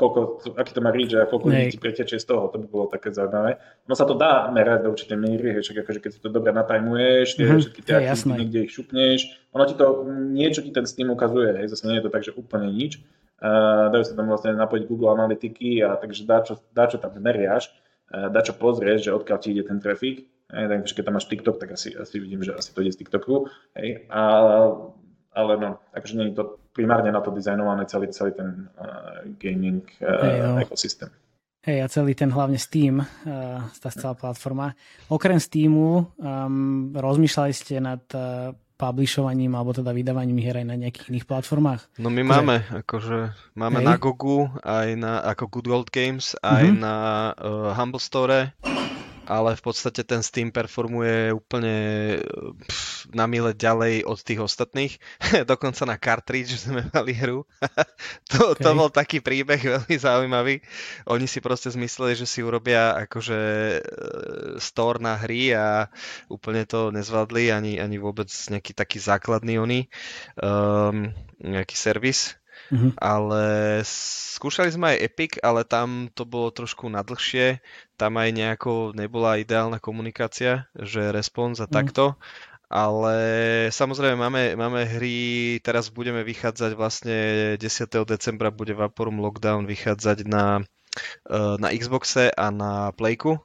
koľko, 0.00 0.48
aký 0.56 0.72
to 0.72 0.80
má 0.80 0.90
reach 0.90 1.12
a 1.12 1.28
koľko 1.28 1.52
ľudí 1.52 1.76
pretečie 1.76 2.16
z 2.16 2.26
toho, 2.26 2.48
to 2.48 2.56
by 2.56 2.66
bolo 2.66 2.86
také 2.88 3.12
zaujímavé. 3.12 3.60
No 3.84 3.92
sa 3.92 4.08
to 4.08 4.16
dá 4.16 4.48
merať 4.48 4.88
do 4.88 4.96
určitej 4.96 5.18
miery, 5.20 5.60
že 5.60 5.76
akože 5.76 6.00
keď 6.00 6.10
si 6.16 6.20
to 6.24 6.32
dobre 6.32 6.50
natajmuješ, 6.56 7.36
tie, 7.36 7.44
mm-hmm, 7.44 7.60
všetky 7.60 7.80
tie 7.84 7.94
aktivity 8.00 8.38
niekde 8.42 8.60
ich 8.64 8.72
šupneš, 8.72 9.20
ono 9.52 9.64
ti 9.68 9.74
to, 9.76 10.08
niečo 10.32 10.64
ti 10.64 10.72
ten 10.72 10.88
Steam 10.88 11.12
ukazuje, 11.12 11.52
hej, 11.62 11.68
zase 11.68 11.84
nie 11.84 12.00
je 12.00 12.04
to 12.08 12.10
tak, 12.10 12.24
že 12.24 12.32
úplne 12.32 12.72
nič. 12.72 13.04
Uh, 13.42 13.90
dajú 13.90 14.06
sa 14.06 14.14
tam 14.14 14.30
vlastne 14.30 14.54
napojiť 14.54 14.86
Google 14.86 15.18
Analytiky 15.18 15.82
a 15.82 15.98
takže 15.98 16.22
dá 16.24 16.46
čo, 16.46 16.62
dá, 16.70 16.86
čo 16.86 17.02
tam 17.02 17.10
meriaš, 17.18 17.74
uh, 18.14 18.30
dá 18.30 18.40
čo 18.40 18.54
pozrieš, 18.54 19.10
že 19.10 19.14
odkiaľ 19.14 19.38
ti 19.42 19.50
ide 19.50 19.66
ten 19.66 19.82
trafik, 19.82 20.30
hej, 20.48 20.64
takže 20.70 20.94
keď 20.94 21.02
tam 21.10 21.14
máš 21.18 21.26
TikTok, 21.26 21.56
tak 21.58 21.74
asi, 21.74 21.90
asi 21.92 22.22
vidím, 22.22 22.46
že 22.46 22.54
asi 22.54 22.70
to 22.70 22.86
ide 22.86 22.94
z 22.94 23.02
TikToku, 23.02 23.50
hej, 23.74 24.06
a, 24.14 24.22
ale 25.34 25.52
no, 25.58 25.82
takže 25.90 26.14
nie 26.16 26.30
je 26.30 26.38
to 26.38 26.61
primárne 26.72 27.12
na 27.12 27.20
to 27.20 27.30
dizajnované 27.30 27.84
celý, 27.86 28.08
celý 28.10 28.32
ten 28.32 28.68
uh, 28.80 29.22
gaming 29.36 29.84
uh, 30.00 30.24
hey, 30.24 30.36
no. 30.40 30.58
ekosystém. 30.58 31.12
Hej, 31.62 31.78
a 31.78 31.86
celý 31.86 32.18
ten 32.18 32.26
hlavne 32.32 32.58
Steam, 32.58 32.98
uh, 32.98 33.06
tá 33.78 33.88
celá 33.94 34.18
platforma. 34.18 34.74
Okrem 35.06 35.38
Steamu 35.38 36.10
um, 36.18 36.90
rozmýšľali 36.90 37.52
ste 37.54 37.78
nad 37.78 38.02
uh, 38.18 38.50
publishovaním 38.74 39.54
alebo 39.54 39.70
teda 39.70 39.94
vydávaním 39.94 40.42
hier 40.42 40.58
aj 40.58 40.66
na 40.66 40.74
nejakých 40.74 41.14
iných 41.14 41.28
platformách? 41.30 42.02
No 42.02 42.10
my 42.10 42.26
akože... 42.26 42.34
máme, 42.34 42.56
akože 42.82 43.18
máme 43.54 43.78
Hej. 43.78 43.86
na 43.86 43.94
Gogu, 43.94 44.50
aj 44.66 44.88
na 44.98 45.12
ako 45.22 45.44
Good 45.54 45.68
Gold 45.70 45.88
Games, 45.94 46.34
aj 46.42 46.64
mm-hmm. 46.66 46.82
na 46.82 46.94
uh, 47.38 47.70
Humble 47.78 48.02
Store 48.02 48.50
ale 49.26 49.54
v 49.54 49.62
podstate 49.62 50.02
ten 50.02 50.20
Steam 50.20 50.50
performuje 50.50 51.30
úplne 51.30 51.76
pff, 52.66 53.06
na 53.14 53.30
mile 53.30 53.54
ďalej 53.54 54.02
od 54.02 54.18
tých 54.18 54.40
ostatných. 54.42 54.98
Dokonca 55.50 55.86
na 55.86 55.96
cartridge 55.96 56.58
sme 56.58 56.86
mali 56.90 57.14
hru. 57.14 57.46
to, 58.30 58.56
okay. 58.56 58.62
to 58.62 58.70
bol 58.74 58.90
taký 58.90 59.22
príbeh 59.22 59.62
veľmi 59.62 59.96
zaujímavý. 59.96 60.58
Oni 61.06 61.26
si 61.30 61.38
proste 61.38 61.70
zmysleli, 61.70 62.18
že 62.18 62.26
si 62.26 62.42
urobia 62.42 62.98
akože 63.06 63.40
e, 63.40 63.80
store 64.58 64.98
na 64.98 65.14
hry 65.14 65.54
a 65.54 65.86
úplne 66.26 66.66
to 66.66 66.90
nezvládli 66.90 67.54
ani, 67.54 67.72
ani 67.78 67.96
vôbec 68.02 68.28
nejaký 68.28 68.74
taký 68.74 68.98
základný 68.98 69.62
oni 69.62 69.80
um, 70.40 71.14
nejaký 71.38 71.74
servis 71.78 72.41
Mm-hmm. 72.72 72.96
Ale 72.96 73.44
skúšali 73.84 74.72
sme 74.72 74.96
aj 74.96 75.02
Epic, 75.04 75.32
ale 75.44 75.68
tam 75.68 76.08
to 76.16 76.24
bolo 76.24 76.48
trošku 76.48 76.88
nadlhšie. 76.88 77.60
Tam 78.00 78.16
aj 78.16 78.32
nejako 78.32 78.96
nebola 78.96 79.36
ideálna 79.36 79.76
komunikácia, 79.76 80.64
že 80.72 81.12
respons 81.12 81.60
a 81.60 81.68
mm. 81.68 81.72
takto. 81.72 82.16
Ale 82.72 83.16
samozrejme 83.68 84.16
máme, 84.16 84.42
máme 84.56 84.88
hry, 84.88 85.60
teraz 85.60 85.92
budeme 85.92 86.24
vychádzať 86.24 86.72
vlastne 86.72 87.18
10. 87.60 87.60
decembra 88.08 88.48
bude 88.48 88.72
Vaporum 88.72 89.20
Lockdown 89.20 89.68
vychádzať 89.68 90.24
na, 90.24 90.64
eh, 91.28 91.56
na 91.60 91.68
Xboxe 91.76 92.32
a 92.32 92.48
na 92.48 92.96
Playku. 92.96 93.36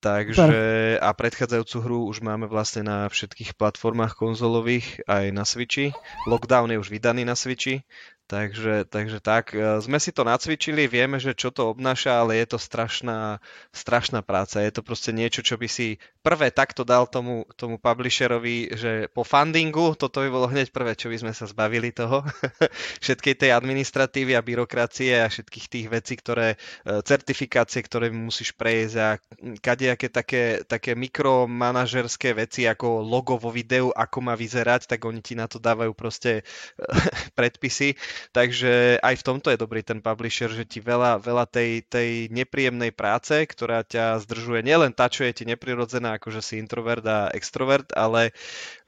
Takže 0.00 0.96
a 0.96 1.12
predchádzajúcu 1.12 1.76
hru 1.84 1.98
už 2.08 2.24
máme 2.24 2.48
vlastne 2.48 2.88
na 2.88 3.04
všetkých 3.12 3.52
platformách 3.52 4.16
konzolových, 4.16 5.04
aj 5.04 5.28
na 5.28 5.44
Switchi. 5.44 5.92
Lockdown 6.24 6.72
je 6.72 6.80
už 6.80 6.88
vydaný 6.88 7.28
na 7.28 7.36
Switchi, 7.36 7.84
Takže, 8.30 8.86
takže 8.86 9.18
tak, 9.18 9.50
e, 9.58 9.82
sme 9.82 9.98
si 9.98 10.14
to 10.14 10.22
nacvičili, 10.22 10.86
vieme, 10.86 11.18
že 11.18 11.34
čo 11.34 11.50
to 11.50 11.74
obnáša, 11.74 12.22
ale 12.22 12.38
je 12.38 12.54
to 12.54 12.62
strašná, 12.62 13.42
strašná 13.74 14.22
práca. 14.22 14.62
Je 14.62 14.70
to 14.70 14.86
proste 14.86 15.10
niečo, 15.10 15.42
čo 15.42 15.58
by 15.58 15.66
si 15.66 15.98
prvé 16.22 16.54
takto 16.54 16.86
dal 16.86 17.10
tomu, 17.10 17.42
tomu 17.58 17.82
publisherovi, 17.82 18.70
že 18.78 19.10
po 19.10 19.26
fundingu, 19.26 19.98
toto 19.98 20.22
by 20.22 20.30
bolo 20.30 20.46
hneď 20.46 20.70
prvé, 20.70 20.94
čo 20.94 21.10
by 21.10 21.26
sme 21.26 21.32
sa 21.34 21.50
zbavili 21.50 21.90
toho, 21.90 22.22
všetkej 23.04 23.34
tej 23.34 23.50
administratívy 23.50 24.38
a 24.38 24.46
byrokracie 24.46 25.26
a 25.26 25.26
všetkých 25.26 25.66
tých 25.66 25.86
vecí, 25.90 26.14
ktoré, 26.14 26.54
e, 26.86 27.02
certifikácie, 27.02 27.82
ktoré 27.82 28.14
musíš 28.14 28.54
prejsť 28.54 28.94
a 29.02 29.18
kadejaké 29.58 30.06
také, 30.06 30.62
také 30.70 30.94
mikromanažerské 30.94 32.30
veci 32.38 32.70
ako 32.70 33.02
logo 33.02 33.42
vo 33.42 33.50
videu, 33.50 33.90
ako 33.90 34.22
má 34.22 34.38
vyzerať, 34.38 34.86
tak 34.86 35.02
oni 35.02 35.18
ti 35.18 35.34
na 35.34 35.50
to 35.50 35.58
dávajú 35.58 35.98
proste 35.98 36.46
predpisy 37.38 37.98
Takže 38.30 39.00
aj 39.00 39.14
v 39.20 39.26
tomto 39.26 39.48
je 39.50 39.58
dobrý 39.58 39.80
ten 39.82 39.98
publisher, 39.98 40.52
že 40.52 40.68
ti 40.68 40.78
veľa, 40.78 41.20
veľa 41.20 41.44
tej, 41.48 41.84
tej 41.88 42.28
nepríjemnej 42.30 42.92
práce, 42.94 43.34
ktorá 43.48 43.82
ťa 43.82 44.20
zdržuje, 44.24 44.62
nielen 44.62 44.92
tá, 44.94 45.08
čo 45.08 45.24
je 45.26 45.32
ti 45.32 45.44
neprirodzená, 45.48 46.16
akože 46.20 46.40
si 46.44 46.54
introvert 46.60 47.04
a 47.08 47.32
extrovert, 47.32 47.90
ale 47.96 48.32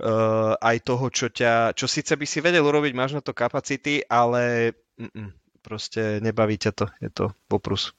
uh, 0.03 0.55
aj 0.61 0.77
toho, 0.85 1.07
čo 1.11 1.27
ťa, 1.33 1.75
čo 1.75 1.91
síce 1.91 2.15
by 2.15 2.27
si 2.29 2.39
vedel 2.45 2.63
urobiť, 2.63 2.93
máš 2.95 3.19
na 3.19 3.23
to 3.25 3.35
kapacity, 3.35 4.05
ale 4.07 4.75
mm, 5.01 5.61
proste 5.65 6.21
nebaví 6.21 6.59
ťa 6.59 6.73
to, 6.77 6.87
je 7.01 7.11
to 7.11 7.25
poprus. 7.47 7.97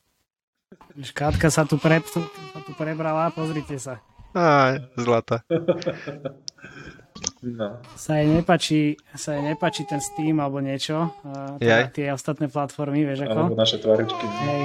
Škátka 0.97 1.53
sa 1.53 1.65
tu, 1.69 1.77
pre, 1.77 2.01
sa 2.09 2.59
tu 2.65 2.71
prebrala, 2.73 3.29
pozrite 3.29 3.77
sa. 3.77 4.01
Á, 4.33 4.81
zlata. 4.97 5.45
No. 7.43 7.83
Sa 7.99 8.23
jej 8.23 8.27
nepačí, 8.31 8.95
sa 9.19 9.35
jej 9.35 9.43
nepačí 9.43 9.83
ten 9.83 9.99
Steam 9.99 10.39
alebo 10.39 10.63
niečo. 10.63 11.11
Teda 11.59 11.91
tie 11.91 12.15
ostatné 12.15 12.47
platformy, 12.47 13.03
vieš 13.03 13.27
ako? 13.27 13.51
Alebo 13.51 13.59
naše 13.59 13.83
tvaričky. 13.83 14.25
Hej. 14.47 14.63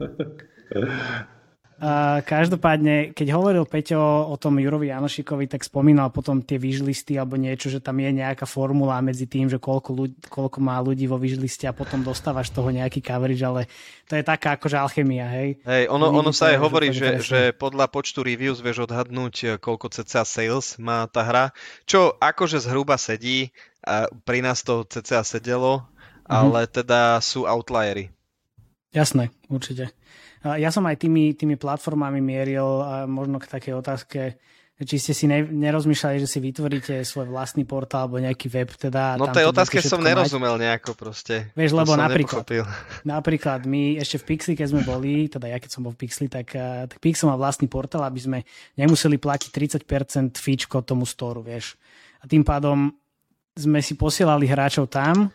Uh, 1.80 2.20
každopádne, 2.28 3.16
keď 3.16 3.32
hovoril 3.32 3.64
Peťo 3.64 4.28
o 4.28 4.36
tom 4.36 4.60
Jurovi 4.60 4.92
Janošikovi, 4.92 5.48
tak 5.48 5.64
spomínal 5.64 6.12
potom 6.12 6.44
tie 6.44 6.60
výžlisty 6.60 7.16
alebo 7.16 7.40
niečo, 7.40 7.72
že 7.72 7.80
tam 7.80 7.96
je 8.04 8.20
nejaká 8.20 8.44
formula 8.44 9.00
medzi 9.00 9.24
tým, 9.24 9.48
že 9.48 9.56
koľko, 9.56 9.90
ľudí, 9.96 10.16
koľko 10.28 10.60
má 10.60 10.76
ľudí 10.84 11.08
vo 11.08 11.16
výžliste 11.16 11.64
a 11.64 11.72
potom 11.72 12.04
dostávaš 12.04 12.52
toho 12.52 12.68
nejaký 12.68 13.00
coverage, 13.00 13.40
ale 13.40 13.64
to 14.04 14.12
je 14.12 14.20
taká 14.20 14.60
akože 14.60 14.76
alchemia, 14.76 15.24
hej? 15.32 15.56
Hej, 15.64 15.88
ono, 15.88 16.12
ono 16.12 16.36
sa 16.36 16.52
aj 16.52 16.60
hovorí, 16.60 16.92
že, 16.92 17.24
že 17.24 17.56
podľa 17.56 17.88
počtu 17.88 18.28
reviews 18.28 18.60
vieš 18.60 18.84
odhadnúť, 18.84 19.34
eh, 19.40 19.48
koľko 19.56 19.88
cca 19.88 20.28
sales 20.28 20.76
má 20.76 21.08
tá 21.08 21.24
hra, 21.24 21.56
čo 21.88 22.12
akože 22.20 22.60
zhruba 22.60 23.00
sedí 23.00 23.56
a 23.80 24.04
pri 24.28 24.44
nás 24.44 24.60
to 24.60 24.84
cca 24.84 25.24
sedelo, 25.24 25.88
ale 26.28 26.68
teda 26.68 27.24
sú 27.24 27.48
outliery. 27.48 28.12
Jasné, 28.92 29.32
určite. 29.48 29.94
Ja 30.40 30.72
som 30.72 30.88
aj 30.88 31.04
tými, 31.04 31.36
tými 31.36 31.60
platformami 31.60 32.24
mieril 32.24 33.04
možno 33.04 33.36
k 33.36 33.50
takej 33.50 33.74
otázke, 33.76 34.20
či 34.80 34.96
ste 34.96 35.12
si 35.12 35.28
ne, 35.28 35.44
nerozmýšľali, 35.44 36.24
že 36.24 36.28
si 36.28 36.40
vytvoríte 36.40 37.04
svoj 37.04 37.28
vlastný 37.28 37.68
portál 37.68 38.08
alebo 38.08 38.16
nejaký 38.16 38.48
web. 38.48 38.72
Teda 38.72 39.20
no 39.20 39.28
tej 39.28 39.52
otázke 39.52 39.84
som 39.84 40.00
nerozumel 40.00 40.56
mať. 40.56 40.62
nejako 40.64 40.96
proste. 40.96 41.52
Vieš, 41.52 41.76
lebo 41.76 41.92
napríklad, 42.00 42.48
napríklad 43.04 43.68
my 43.68 44.00
ešte 44.00 44.16
v 44.16 44.24
Pixli, 44.32 44.54
keď 44.56 44.72
sme 44.72 44.80
boli, 44.80 45.28
teda 45.28 45.52
ja 45.52 45.60
keď 45.60 45.70
som 45.76 45.84
bol 45.84 45.92
v 45.92 46.00
Pixli, 46.00 46.32
tak, 46.32 46.56
eh, 46.56 46.88
tak 46.88 46.96
Pixel 46.96 47.28
má 47.28 47.36
vlastný 47.36 47.68
portál, 47.68 48.08
aby 48.08 48.20
sme 48.20 48.38
nemuseli 48.80 49.20
platiť 49.20 49.50
30% 49.84 50.40
fíčko 50.40 50.80
tomu 50.80 51.04
storu, 51.04 51.44
vieš. 51.44 51.76
A 52.24 52.24
tým 52.24 52.40
pádom 52.40 52.88
sme 53.52 53.84
si 53.84 54.00
posielali 54.00 54.48
hráčov 54.48 54.88
tam, 54.88 55.28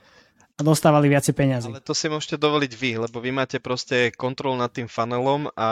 a 0.56 0.64
dostávali 0.64 1.12
viacej 1.12 1.36
peniazy. 1.36 1.68
Ale 1.68 1.84
to 1.84 1.92
si 1.92 2.08
môžete 2.08 2.40
dovoliť 2.40 2.72
vy, 2.80 2.92
lebo 3.04 3.20
vy 3.20 3.36
máte 3.36 3.60
proste 3.60 4.16
kontrolu 4.16 4.56
nad 4.56 4.72
tým 4.72 4.88
funnelom 4.88 5.52
a 5.52 5.68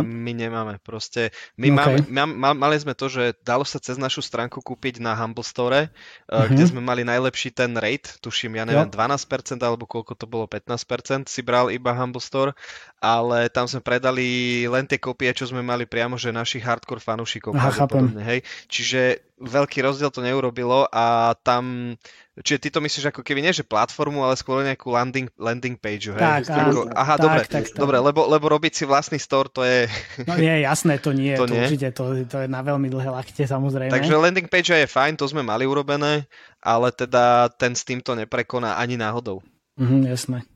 mm. 0.00 0.12
my 0.12 0.32
nemáme. 0.36 0.74
Proste 0.84 1.32
my 1.56 1.72
okay. 1.72 2.04
máme, 2.12 2.36
má, 2.36 2.50
mali 2.52 2.76
sme 2.76 2.92
to, 2.92 3.08
že 3.08 3.32
dalo 3.40 3.64
sa 3.64 3.80
cez 3.80 3.96
našu 3.96 4.20
stránku 4.20 4.60
kúpiť 4.60 5.00
na 5.00 5.16
Humble 5.16 5.40
Store, 5.40 5.88
mm-hmm. 5.88 6.52
kde 6.52 6.64
sme 6.68 6.84
mali 6.84 7.00
najlepší 7.00 7.56
ten 7.56 7.80
rate, 7.80 8.20
tuším, 8.20 8.60
ja 8.60 8.68
neviem, 8.68 8.92
jo. 8.92 9.00
12% 9.00 9.56
alebo 9.64 9.88
koľko 9.88 10.12
to 10.12 10.28
bolo, 10.28 10.44
15% 10.44 11.32
si 11.32 11.40
bral 11.40 11.72
iba 11.72 11.96
Humble 11.96 12.20
Store, 12.20 12.52
ale 13.00 13.48
tam 13.48 13.64
sme 13.64 13.80
predali 13.80 14.68
len 14.68 14.84
tie 14.84 15.00
kopie, 15.00 15.32
čo 15.32 15.48
sme 15.48 15.64
mali 15.64 15.88
priamo, 15.88 16.20
že 16.20 16.28
našich 16.28 16.60
hardcore 16.60 17.00
fanúšikov. 17.00 17.56
Aha, 17.56 17.72
chápem. 17.72 18.12
Hej. 18.20 18.44
Čiže 18.68 19.00
veľký 19.36 19.84
rozdiel 19.84 20.08
to 20.08 20.24
neurobilo 20.24 20.88
a 20.88 21.36
tam, 21.44 21.92
čiže 22.40 22.58
ty 22.58 22.68
to 22.72 22.80
myslíš 22.80 23.12
ako 23.12 23.20
keby 23.20 23.44
nie, 23.44 23.52
že 23.52 23.68
platformu, 23.68 24.24
ale 24.24 24.32
skôr 24.32 24.64
nejakú 24.64 24.88
landing, 24.88 25.28
landing 25.36 25.76
page, 25.76 26.08
hej? 26.08 26.16
Tak, 26.16 26.48
ako, 26.48 26.88
aha, 26.96 27.14
tak, 27.20 27.24
dobre, 27.24 27.40
tak, 27.44 27.64
tak. 27.68 27.76
dobre 27.76 27.96
lebo, 28.00 28.24
lebo 28.32 28.48
robiť 28.48 28.72
si 28.72 28.84
vlastný 28.88 29.20
store, 29.20 29.52
to 29.52 29.60
je... 29.60 29.92
No 30.24 30.40
nie, 30.40 30.64
jasné, 30.64 30.96
to 30.96 31.12
nie, 31.12 31.36
to, 31.36 31.44
to 31.44 31.52
nie. 31.52 31.68
určite, 31.68 31.88
to, 31.92 32.24
to 32.24 32.36
je 32.44 32.48
na 32.48 32.64
veľmi 32.64 32.88
dlhé 32.88 33.12
lakte, 33.12 33.44
samozrejme. 33.44 33.92
Takže 33.92 34.16
landing 34.16 34.48
page 34.48 34.72
je 34.72 34.88
fajn, 34.88 35.20
to 35.20 35.28
sme 35.28 35.44
mali 35.44 35.68
urobené, 35.68 36.24
ale 36.64 36.88
teda 36.96 37.52
ten 37.60 37.76
Steam 37.76 38.00
to 38.00 38.16
neprekoná 38.16 38.80
ani 38.80 38.96
náhodou. 38.96 39.44
Mhm, 39.76 40.08
jasné. 40.08 40.48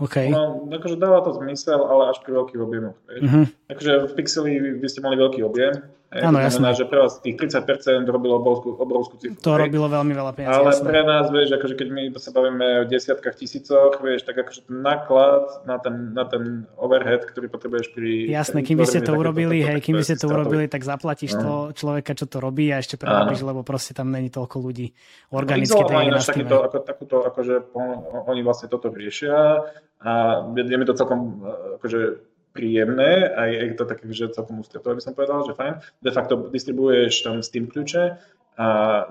Okay. 0.00 0.32
No, 0.32 0.66
akože 0.66 0.98
dáva 0.98 1.22
to 1.22 1.36
zmysel, 1.38 1.78
ale 1.86 2.10
až 2.10 2.18
pri 2.26 2.34
veľkých 2.34 2.58
objemoch. 2.58 2.96
Uh-huh. 3.06 3.46
Akože 3.70 4.10
v 4.10 4.12
Pixeli 4.18 4.52
vy 4.80 4.86
ste 4.90 4.98
mali 4.98 5.14
veľký 5.14 5.46
objem, 5.46 5.78
Áno, 6.12 6.36
to 6.36 6.52
znamená, 6.52 6.76
jasné. 6.76 6.84
že 6.84 6.84
pre 6.84 6.98
vás 7.00 7.12
tých 7.24 7.36
30% 7.40 8.04
robilo 8.04 8.36
obrovskú, 8.36 8.76
obrovskú 8.76 9.16
cifru. 9.16 9.40
To 9.40 9.56
hej. 9.56 9.64
robilo 9.64 9.88
veľmi 9.88 10.12
veľa 10.12 10.32
peniazí. 10.36 10.60
Ale 10.60 10.68
jasné. 10.76 10.84
pre 10.84 11.00
nás, 11.08 11.24
vieš, 11.32 11.48
akože 11.56 11.74
keď 11.80 11.88
my 11.88 12.02
sa 12.20 12.30
bavíme 12.36 12.66
o 12.80 12.84
desiatkách 12.84 13.36
tisícoch, 13.40 13.96
vieš, 14.04 14.28
tak 14.28 14.36
akože 14.44 14.68
ten 14.68 14.76
náklad 14.84 15.64
na 15.64 15.80
ten, 15.80 16.12
na 16.12 16.24
ten 16.28 16.68
overhead, 16.76 17.24
ktorý 17.24 17.48
potrebuješ 17.48 17.96
pri... 17.96 18.28
Jasné, 18.28 18.60
kým 18.60 18.76
by 18.76 18.84
ste 18.84 19.00
to 19.00 19.16
urobili, 19.16 19.64
hej, 19.64 19.80
kým 19.80 19.96
by 19.96 20.04
ste 20.04 20.20
to 20.20 20.28
urobili, 20.28 20.68
tak 20.68 20.84
zaplatíš 20.84 21.32
to 21.40 21.72
človeka, 21.72 22.12
čo 22.12 22.28
to 22.28 22.44
robí 22.44 22.68
a 22.68 22.84
ešte 22.84 23.00
prerobíš, 23.00 23.40
lebo 23.40 23.64
proste 23.64 23.96
tam 23.96 24.12
není 24.12 24.28
toľko 24.28 24.56
ľudí 24.60 24.92
organicky. 25.32 25.72
No, 25.72 26.20
takýto, 26.20 26.56
ako, 26.60 26.76
takúto, 26.84 27.16
akože 27.24 27.72
oni 28.28 28.40
vlastne 28.44 28.68
toto 28.68 28.92
riešia 28.92 29.64
a 30.02 30.12
je 30.50 30.76
mi 30.76 30.84
to 30.84 30.98
celkom 30.98 31.46
akože 31.78 32.31
príjemné 32.52 33.32
a 33.32 33.48
je 33.48 33.74
to 33.74 33.88
také, 33.88 34.04
že 34.12 34.30
celkom 34.36 34.60
ústretové 34.60 35.00
by 35.00 35.02
som 35.02 35.16
povedal, 35.16 35.42
že 35.48 35.56
fajn. 35.56 35.74
De 36.04 36.12
facto 36.12 36.52
distribuuješ 36.52 37.24
tam 37.24 37.40
Steam 37.40 37.66
kľúče 37.66 38.20
a 38.60 38.66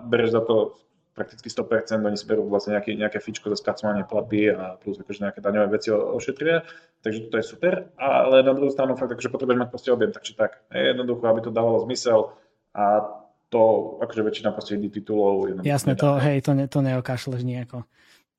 bereš 0.05 0.37
za 0.37 0.41
to 0.45 0.77
prakticky 1.11 1.51
100%, 1.51 2.07
oni 2.07 2.15
si 2.15 2.23
berú 2.23 2.47
vlastne 2.47 2.79
nejaké, 2.79 2.95
nejaké 2.95 3.19
fičko 3.19 3.51
za 3.51 3.59
spracovanie 3.59 4.07
platby 4.07 4.55
a 4.55 4.79
plus 4.79 4.95
akože 4.95 5.27
nejaké 5.27 5.43
daňové 5.43 5.75
veci 5.75 5.91
ošetria, 5.91 6.63
takže 7.03 7.27
to 7.27 7.35
je 7.35 7.45
super, 7.45 7.91
ale 7.99 8.47
na 8.47 8.55
druhú 8.55 8.71
stranu 8.71 8.95
fakt, 8.95 9.11
akože 9.11 9.27
potrebuješ 9.27 9.59
mať 9.59 9.69
proste 9.69 9.89
objem, 9.91 10.15
tak 10.15 10.23
či 10.23 10.33
tak. 10.39 10.63
Je 10.71 10.95
jednoducho, 10.95 11.27
aby 11.27 11.39
to 11.43 11.51
dávalo 11.51 11.83
zmysel 11.83 12.31
a 12.71 13.11
to 13.51 13.61
akože 13.99 14.23
väčšina 14.23 14.55
proste 14.55 14.79
titulov. 14.79 15.51
Jasné, 15.67 15.99
to, 15.99 16.15
hej, 16.15 16.39
to, 16.47 16.55
ne, 16.55 16.71
to 16.71 16.79
neokašleš 16.79 17.43
nejako. 17.43 17.83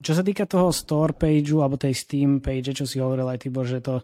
Čo 0.03 0.19
sa 0.19 0.25
týka 0.25 0.49
toho 0.49 0.73
store 0.73 1.13
pageu 1.13 1.61
alebo 1.61 1.77
tej 1.77 1.95
Steam 1.95 2.41
page, 2.41 2.73
čo 2.73 2.89
si 2.89 2.99
hovoril 2.99 3.29
aj 3.29 3.45
Tibor, 3.45 3.69
že 3.69 3.85
to 3.85 4.01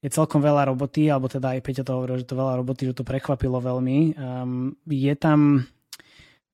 je 0.00 0.08
celkom 0.08 0.40
veľa 0.40 0.72
roboty, 0.72 1.12
alebo 1.12 1.28
teda 1.28 1.56
aj 1.56 1.60
Peťa 1.60 1.84
to 1.84 1.92
hovoril, 1.92 2.16
že 2.16 2.28
to 2.28 2.36
veľa 2.36 2.56
roboty, 2.60 2.88
že 2.88 2.96
to 2.96 3.04
prekvapilo 3.04 3.60
veľmi. 3.60 4.16
Um, 4.16 4.72
je 4.88 5.12
tam, 5.12 5.68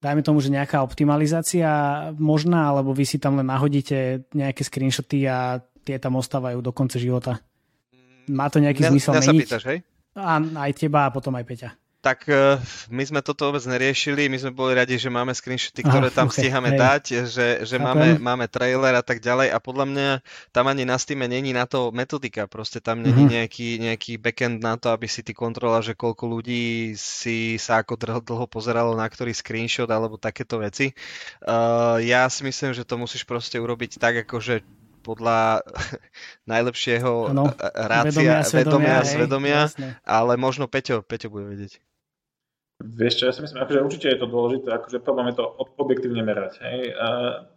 dajme 0.03 0.23
tomu, 0.27 0.43
že 0.43 0.51
nejaká 0.51 0.83
optimalizácia 0.83 1.71
možná, 2.19 2.75
alebo 2.75 2.91
vy 2.91 3.07
si 3.07 3.23
tam 3.23 3.39
len 3.39 3.47
nahodíte 3.47 4.27
nejaké 4.35 4.67
screenshoty 4.67 5.31
a 5.31 5.63
tie 5.87 5.97
tam 6.03 6.19
ostávajú 6.19 6.59
do 6.59 6.75
konca 6.75 6.99
života. 6.99 7.39
Má 8.27 8.51
to 8.51 8.59
nejaký 8.59 8.83
zmysel 8.91 9.15
meniť? 9.15 9.23
sa 9.23 9.33
pýtaš, 9.33 9.65
hej? 9.71 9.79
A, 10.19 10.43
aj 10.43 10.73
teba 10.75 11.07
a 11.07 11.15
potom 11.15 11.31
aj 11.39 11.47
Peťa 11.47 11.71
tak 12.01 12.29
e, 12.31 12.61
my 12.93 13.03
sme 13.03 13.21
toto 13.25 13.51
vôbec 13.51 13.65
neriešili, 13.67 14.31
my 14.31 14.39
sme 14.39 14.53
boli 14.55 14.79
radi, 14.79 14.95
že 14.95 15.11
máme 15.11 15.35
screenshoty, 15.35 15.83
ktoré 15.83 16.09
tam 16.15 16.31
okay, 16.31 16.47
stíhame 16.47 16.77
hej. 16.77 16.79
dať, 16.79 17.05
že, 17.27 17.49
že 17.67 17.77
máme, 17.83 18.23
máme 18.23 18.47
trailer 18.47 18.95
a 18.95 19.03
tak 19.03 19.19
ďalej 19.19 19.51
a 19.51 19.59
podľa 19.59 19.87
mňa 19.91 20.09
tam 20.55 20.71
ani 20.71 20.87
na 20.87 20.97
Steam 21.01 21.27
není 21.27 21.51
na 21.51 21.67
to 21.67 21.91
metodika, 21.91 22.47
proste 22.47 22.79
tam 22.79 23.03
není 23.03 23.27
mm-hmm. 23.27 23.37
nejaký, 23.41 23.69
nejaký 23.83 24.13
backend 24.23 24.63
na 24.63 24.79
to, 24.79 24.95
aby 24.95 25.11
si 25.11 25.27
ty 25.27 25.35
kontrola, 25.35 25.83
že 25.83 25.99
koľko 25.99 26.25
ľudí 26.31 26.95
si 26.95 27.59
sa 27.59 27.83
ako 27.83 27.99
dlho, 27.99 28.21
dlho 28.23 28.47
pozeralo 28.47 28.95
na 28.95 29.09
ktorý 29.09 29.35
screenshot 29.35 29.91
alebo 29.91 30.21
takéto 30.21 30.63
veci. 30.63 30.95
Uh, 31.43 31.99
ja 32.05 32.29
si 32.31 32.47
myslím, 32.47 32.71
že 32.71 32.87
to 32.87 33.01
musíš 33.01 33.27
proste 33.27 33.59
urobiť 33.59 33.99
tak, 33.99 34.23
ako 34.23 34.39
že 34.39 34.55
podľa 35.07 35.63
najlepšieho 36.53 37.31
ano, 37.31 37.55
rácia, 37.63 38.43
vedomia, 38.43 38.43
vedomia, 38.43 39.07
svedomia, 39.07 39.61
svedomia 39.71 40.03
ale 40.03 40.35
možno 40.35 40.67
Peťo, 40.67 41.07
Peťo 41.07 41.31
bude 41.31 41.47
vedieť. 41.47 41.79
Vieš 42.77 43.15
čo, 43.17 43.25
ja 43.25 43.33
si 43.33 43.41
myslím, 43.41 43.65
akože 43.65 43.81
určite 43.89 44.07
je 44.13 44.21
to 44.21 44.29
dôležité, 44.29 44.69
akože 44.69 45.01
problém 45.01 45.33
je 45.33 45.41
to 45.41 45.49
objektívne 45.81 46.21
merať. 46.21 46.61
Hej? 46.61 46.93
A 46.93 47.09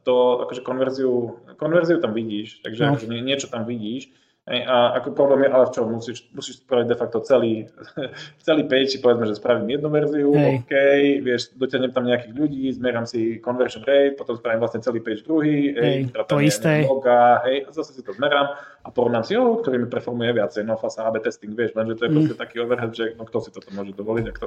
to, 0.07 0.47
akože 0.47 0.63
konverziu, 0.63 1.43
konverziu 1.59 1.99
tam 1.99 2.15
vidíš, 2.15 2.63
takže 2.63 2.81
no. 2.87 2.95
akože 2.95 3.07
niečo 3.11 3.51
tam 3.51 3.67
vidíš, 3.67 4.15
a 4.49 4.97
ako 4.97 5.13
problém 5.13 5.45
je, 5.45 5.49
ale 5.53 5.65
v 5.69 5.73
čom 5.77 5.85
musíš, 5.93 6.25
musíš 6.33 6.65
spraviť 6.65 6.87
de 6.89 6.97
facto 6.97 7.21
celý, 7.21 7.69
celý 8.47 8.65
page, 8.65 8.97
povedzme, 8.97 9.29
že 9.29 9.37
spravím 9.37 9.77
jednu 9.77 9.89
verziu, 9.93 10.33
Hej. 10.33 10.65
OK, 10.65 10.73
vieš, 11.21 11.41
dotiahnem 11.53 11.93
tam 11.93 12.09
nejakých 12.09 12.33
ľudí, 12.33 12.65
zmerám 12.73 13.05
si 13.05 13.37
conversion 13.45 13.85
rate, 13.85 14.17
potom 14.17 14.33
spravím 14.41 14.65
vlastne 14.65 14.81
celý 14.81 15.05
page 15.05 15.21
druhý, 15.21 15.77
hej, 15.77 16.09
hej 16.09 16.25
to 16.25 16.41
isté. 16.41 16.89
Loga, 16.89 17.45
hej, 17.45 17.65
a 17.65 17.69
zase 17.69 17.93
si 17.93 18.01
to 18.01 18.09
zmerám 18.17 18.57
a 18.79 18.87
porovnám 18.89 19.23
si, 19.27 19.35
oh, 19.35 19.59
ktorý 19.59 19.83
mi 19.83 19.87
performuje 19.91 20.31
viacej, 20.35 20.63
no 20.63 20.79
fasa 20.79 21.07
AB 21.07 21.19
testing, 21.19 21.51
vieš, 21.51 21.75
lenže 21.75 21.99
to 21.99 22.03
je 22.05 22.09
mm. 22.09 22.15
proste 22.15 22.35
taký 22.39 22.55
overhead, 22.63 22.91
že 22.95 23.05
no 23.19 23.27
kto 23.27 23.37
si 23.43 23.49
toto 23.51 23.69
môže 23.75 23.91
dovoliť. 23.91 24.25
A, 24.27 24.31
kto... 24.33 24.45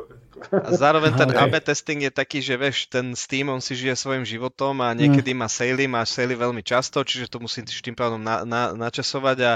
a 0.57 0.70
zároveň 0.72 1.12
ten 1.14 1.30
AB 1.37 1.55
testing 1.61 2.01
je 2.07 2.12
taký, 2.12 2.41
že 2.41 2.55
vieš, 2.57 2.89
ten 2.89 3.12
Steam, 3.12 3.53
on 3.53 3.61
si 3.61 3.76
žije 3.76 3.93
svojim 3.93 4.24
životom 4.24 4.80
a 4.80 4.97
niekedy 4.97 5.37
mm. 5.37 5.39
má 5.39 5.49
sale, 5.53 5.85
má 5.85 6.03
sale 6.09 6.33
veľmi 6.33 6.64
často, 6.64 7.05
čiže 7.05 7.28
to 7.28 7.39
musím 7.41 7.68
tým 7.68 7.97
pádom 7.99 8.20
na, 8.20 8.47
na, 8.47 8.72
načasovať 8.72 9.39
a 9.43 9.53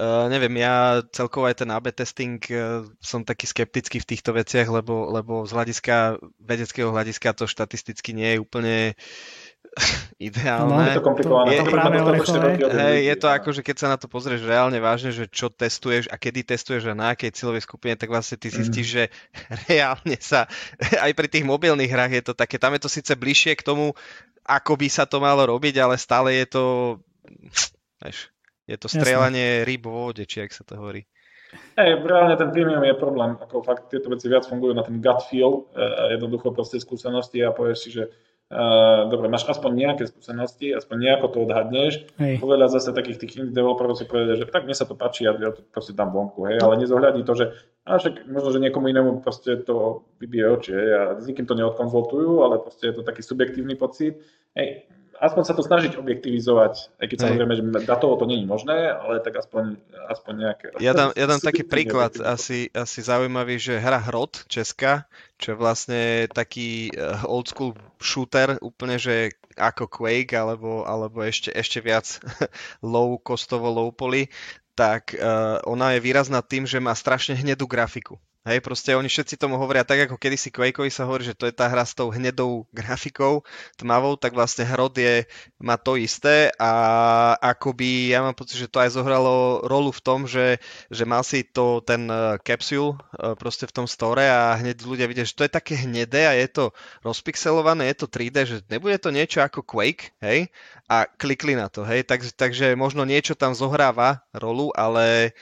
Uh, 0.00 0.30
neviem, 0.30 0.62
ja 0.62 1.02
celkovo 1.10 1.50
aj 1.50 1.60
ten 1.60 1.70
AB 1.70 1.90
testing 1.90 2.38
uh, 2.54 2.86
som 3.02 3.26
taký 3.26 3.50
skeptický 3.50 3.98
v 3.98 4.08
týchto 4.14 4.30
veciach, 4.32 4.70
lebo, 4.70 5.10
lebo 5.10 5.42
z 5.44 5.52
hľadiska, 5.52 6.22
vedeckého 6.40 6.94
hľadiska 6.94 7.34
to 7.34 7.50
štatisticky 7.50 8.14
nie 8.14 8.38
je 8.38 8.42
úplne 8.42 8.76
ideálne. 10.30 10.74
No, 10.74 10.82
je 10.82 10.98
to 10.98 11.04
komplikované. 11.04 11.48
Je, 11.54 11.60
to 11.62 11.72
práve 11.72 11.96
je, 11.96 12.66
hej, 12.66 12.98
je 13.06 13.16
to 13.16 13.28
ako, 13.30 13.48
že 13.54 13.62
keď 13.62 13.76
sa 13.78 13.86
na 13.94 13.96
to 13.96 14.10
pozrieš 14.10 14.42
reálne 14.42 14.76
vážne, 14.82 15.14
že 15.14 15.30
čo 15.30 15.48
testuješ 15.48 16.10
a 16.10 16.18
kedy 16.18 16.42
testuješ 16.42 16.90
a 16.90 16.94
na 16.98 17.14
akej 17.14 17.34
cieľovej 17.34 17.64
skupine, 17.64 17.94
tak 17.94 18.10
vlastne 18.10 18.36
ty 18.36 18.50
zistíš, 18.50 18.86
mm. 18.90 18.94
že 18.94 19.04
reálne 19.70 20.16
sa, 20.18 20.50
aj 21.06 21.12
pri 21.14 21.28
tých 21.30 21.46
mobilných 21.46 21.90
hrách 21.90 22.12
je 22.20 22.24
to 22.26 22.34
také, 22.34 22.58
tam 22.58 22.74
je 22.74 22.82
to 22.82 22.90
síce 22.90 23.12
bližšie 23.14 23.54
k 23.58 23.66
tomu, 23.66 23.94
ako 24.42 24.74
by 24.74 24.88
sa 24.90 25.06
to 25.06 25.22
malo 25.22 25.46
robiť, 25.46 25.78
ale 25.78 25.94
stále 25.94 26.34
je 26.34 26.46
to, 26.50 26.64
vieš, 28.02 28.32
je 28.66 28.76
to 28.78 28.86
strieľanie 28.90 29.62
rýb 29.66 29.86
vo 29.86 30.10
vode, 30.10 30.26
či 30.26 30.42
ak 30.42 30.54
sa 30.54 30.66
to 30.66 30.78
hovorí. 30.78 31.06
Hej, 31.74 32.06
reálne 32.06 32.38
ten 32.38 32.54
premium 32.54 32.82
je 32.86 32.94
problém, 32.94 33.34
ako 33.34 33.66
fakt 33.66 33.90
tieto 33.90 34.06
veci 34.06 34.30
viac 34.30 34.46
fungujú 34.46 34.70
na 34.70 34.86
ten 34.86 35.02
gut 35.02 35.26
feel, 35.26 35.66
e, 35.74 36.14
jednoducho 36.14 36.54
proste 36.54 36.78
skúsenosti 36.78 37.42
a 37.42 37.50
povieš 37.50 37.78
si, 37.82 37.90
že 37.90 38.06
Uh, 38.50 39.06
dobre, 39.06 39.30
máš 39.30 39.46
aspoň 39.46 39.70
nejaké 39.78 40.10
skúsenosti, 40.10 40.74
aspoň 40.74 40.96
nejako 41.06 41.26
to 41.30 41.38
odhadneš. 41.46 42.02
Hej. 42.18 42.42
Povedať 42.42 42.68
zase 42.74 42.90
takých 42.90 43.22
tých 43.22 43.32
indie 43.38 43.54
developerov 43.54 43.94
si 43.94 44.10
povedať, 44.10 44.42
že 44.42 44.50
tak 44.50 44.66
mne 44.66 44.74
sa 44.74 44.90
to 44.90 44.98
páči, 44.98 45.22
ja, 45.22 45.38
ja 45.38 45.54
to 45.54 45.62
proste 45.70 45.94
dám 45.94 46.10
vonku, 46.10 46.50
hej, 46.50 46.58
ale 46.58 46.82
nezohľadí 46.82 47.22
to, 47.22 47.38
že 47.38 47.54
a 47.86 48.02
však 48.02 48.26
možno, 48.26 48.50
že 48.50 48.58
niekomu 48.58 48.90
inému 48.90 49.22
proste 49.22 49.54
to 49.62 50.02
vybije 50.18 50.44
oči, 50.50 50.72
hej, 50.74 50.88
a 50.90 51.02
s 51.22 51.30
nikým 51.30 51.46
to 51.46 51.54
neodkonzultujú, 51.54 52.42
ale 52.42 52.58
proste 52.58 52.90
je 52.90 52.94
to 52.98 53.02
taký 53.06 53.22
subjektívny 53.22 53.78
pocit. 53.78 54.18
Hej, 54.58 54.90
aspoň 55.20 55.42
sa 55.44 55.52
to 55.52 55.60
snažiť 55.60 56.00
objektivizovať, 56.00 56.96
aj 56.96 57.06
keď 57.06 57.16
Hej. 57.20 57.24
samozrejme, 57.28 57.54
že 57.54 57.62
datovo 57.84 58.16
to 58.16 58.24
není 58.24 58.48
možné, 58.48 58.88
ale 58.88 59.20
tak 59.20 59.36
aspoň, 59.36 59.76
aspoň 60.08 60.34
nejaké... 60.40 60.64
Ja 60.80 60.96
dám, 60.96 61.12
ja 61.12 61.26
dám 61.28 61.44
taký 61.44 61.62
príklad, 61.68 62.16
asi, 62.24 62.72
asi 62.72 63.04
zaujímavý, 63.04 63.60
že 63.60 63.76
hra 63.76 64.00
Hrot, 64.00 64.48
Česká, 64.48 65.04
čo 65.36 65.52
je 65.54 65.60
vlastne 65.60 66.02
taký 66.32 66.88
eh, 66.96 67.20
old 67.28 67.52
school 67.52 67.76
shooter, 68.00 68.56
úplne, 68.64 68.96
že 68.96 69.36
ako 69.60 69.92
Quake, 69.92 70.32
alebo, 70.32 70.88
alebo 70.88 71.20
ešte, 71.20 71.52
ešte 71.52 71.84
viac 71.84 72.16
low 72.80 73.20
costovo, 73.20 73.68
low 73.68 73.92
poly, 73.92 74.32
tak 74.72 75.12
uh, 75.12 75.60
ona 75.68 75.92
je 75.92 76.00
výrazná 76.00 76.40
tým, 76.40 76.64
že 76.64 76.80
má 76.80 76.96
strašne 76.96 77.36
hnedú 77.36 77.68
grafiku. 77.68 78.16
Hej, 78.40 78.64
proste 78.64 78.96
oni 78.96 79.04
všetci 79.04 79.36
tomu 79.36 79.60
hovoria 79.60 79.84
tak, 79.84 80.08
ako 80.08 80.16
kedysi 80.16 80.48
Quakeovi 80.48 80.88
sa 80.88 81.04
hovorí, 81.04 81.28
že 81.28 81.36
to 81.36 81.44
je 81.44 81.52
tá 81.52 81.68
hra 81.68 81.84
s 81.84 81.92
tou 81.92 82.08
hnedou 82.08 82.64
grafikou 82.72 83.44
tmavou, 83.76 84.16
tak 84.16 84.32
vlastne 84.32 84.64
Hrod 84.64 84.96
je, 84.96 85.28
má 85.60 85.76
to 85.76 86.00
isté 86.00 86.48
a 86.56 86.72
akoby 87.36 88.16
ja 88.16 88.24
mám 88.24 88.32
pocit, 88.32 88.56
že 88.64 88.72
to 88.72 88.80
aj 88.80 88.96
zohralo 88.96 89.60
rolu 89.68 89.92
v 89.92 90.00
tom, 90.00 90.24
že, 90.24 90.56
že 90.88 91.04
mal 91.04 91.20
si 91.20 91.44
to 91.44 91.84
ten 91.84 92.08
uh, 92.08 92.40
capsule 92.40 92.96
uh, 92.96 93.36
proste 93.36 93.68
v 93.68 93.76
tom 93.76 93.84
store 93.84 94.24
a 94.24 94.56
hneď 94.56 94.88
ľudia 94.88 95.04
vidia, 95.04 95.28
že 95.28 95.36
to 95.36 95.44
je 95.44 95.52
také 95.52 95.76
hnedé 95.76 96.24
a 96.24 96.32
je 96.32 96.48
to 96.48 96.64
rozpixelované, 97.04 97.92
je 97.92 97.96
to 98.00 98.06
3D, 98.08 98.36
že 98.48 98.56
nebude 98.72 98.96
to 98.96 99.12
niečo 99.12 99.44
ako 99.44 99.60
Quake, 99.60 100.16
hej, 100.24 100.48
a 100.88 101.04
klikli 101.04 101.60
na 101.60 101.68
to, 101.68 101.84
hej, 101.84 102.08
tak, 102.08 102.24
takže 102.24 102.72
možno 102.72 103.04
niečo 103.04 103.36
tam 103.36 103.52
zohráva 103.52 104.24
rolu, 104.32 104.72
ale 104.72 105.36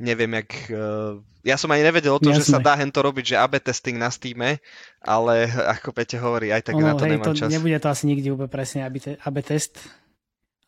neviem, 0.00 0.32
jak... 0.40 0.50
Uh, 0.72 1.20
ja 1.44 1.56
som 1.60 1.68
ani 1.72 1.84
nevedel 1.84 2.12
o 2.12 2.20
tom, 2.20 2.32
Jasne. 2.32 2.44
že 2.44 2.52
sa 2.56 2.60
dá 2.60 2.76
hento 2.76 3.00
robiť, 3.00 3.32
že 3.32 3.36
AB 3.36 3.60
testing 3.60 3.96
na 3.96 4.08
Steam, 4.12 4.40
ale 5.00 5.34
ako 5.76 5.92
Pete 5.92 6.16
hovorí, 6.16 6.52
aj 6.52 6.72
tak 6.72 6.74
ono, 6.76 6.88
na 6.88 6.92
to 6.96 7.04
hej, 7.04 7.12
nemám 7.16 7.26
to, 7.32 7.36
čas. 7.36 7.48
Nebude 7.52 7.78
to 7.80 7.88
asi 7.88 8.04
nikdy 8.08 8.28
úplne 8.32 8.50
presne 8.52 8.84
AB, 8.84 8.96
te, 9.00 9.12
AB 9.20 9.36
test, 9.44 9.80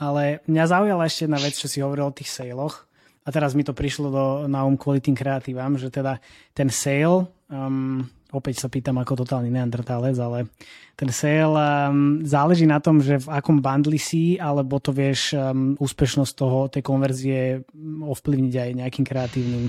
ale 0.01 0.41
mňa 0.49 0.65
zaujala 0.69 1.05
ešte 1.09 1.25
jedna 1.29 1.41
vec, 1.41 1.55
čo 1.57 1.69
si 1.69 1.85
hovoril 1.85 2.13
o 2.13 2.17
tých 2.17 2.29
sailoch. 2.29 2.89
A 3.23 3.31
teraz 3.31 3.55
mi 3.55 3.63
to 3.63 3.71
prišlo 3.71 4.07
do, 4.11 4.25
na 4.51 4.67
um 4.67 4.75
kvôli 4.75 4.99
tým 4.99 5.15
kreatívam, 5.15 5.79
že 5.79 5.95
teda 5.95 6.19
ten 6.57 6.67
sale, 6.73 7.31
um, 7.47 8.03
opäť 8.33 8.65
sa 8.65 8.69
pýtam 8.73 8.97
ako 8.99 9.23
totálny 9.23 9.53
neandertálec, 9.53 10.17
ale 10.17 10.49
ten 10.97 11.13
sale 11.13 11.89
um, 11.89 12.25
záleží 12.25 12.65
na 12.65 12.81
tom, 12.81 12.99
že 12.99 13.21
v 13.21 13.29
akom 13.29 13.61
bundli 13.61 14.01
si, 14.01 14.41
alebo 14.41 14.81
to 14.81 14.91
vieš 14.91 15.37
um, 15.37 15.77
úspešnosť 15.77 16.33
toho, 16.33 16.59
tej 16.73 16.83
konverzie 16.83 17.63
ovplyvniť 18.03 18.55
aj 18.57 18.71
nejakým 18.81 19.05
kreatívnym 19.05 19.69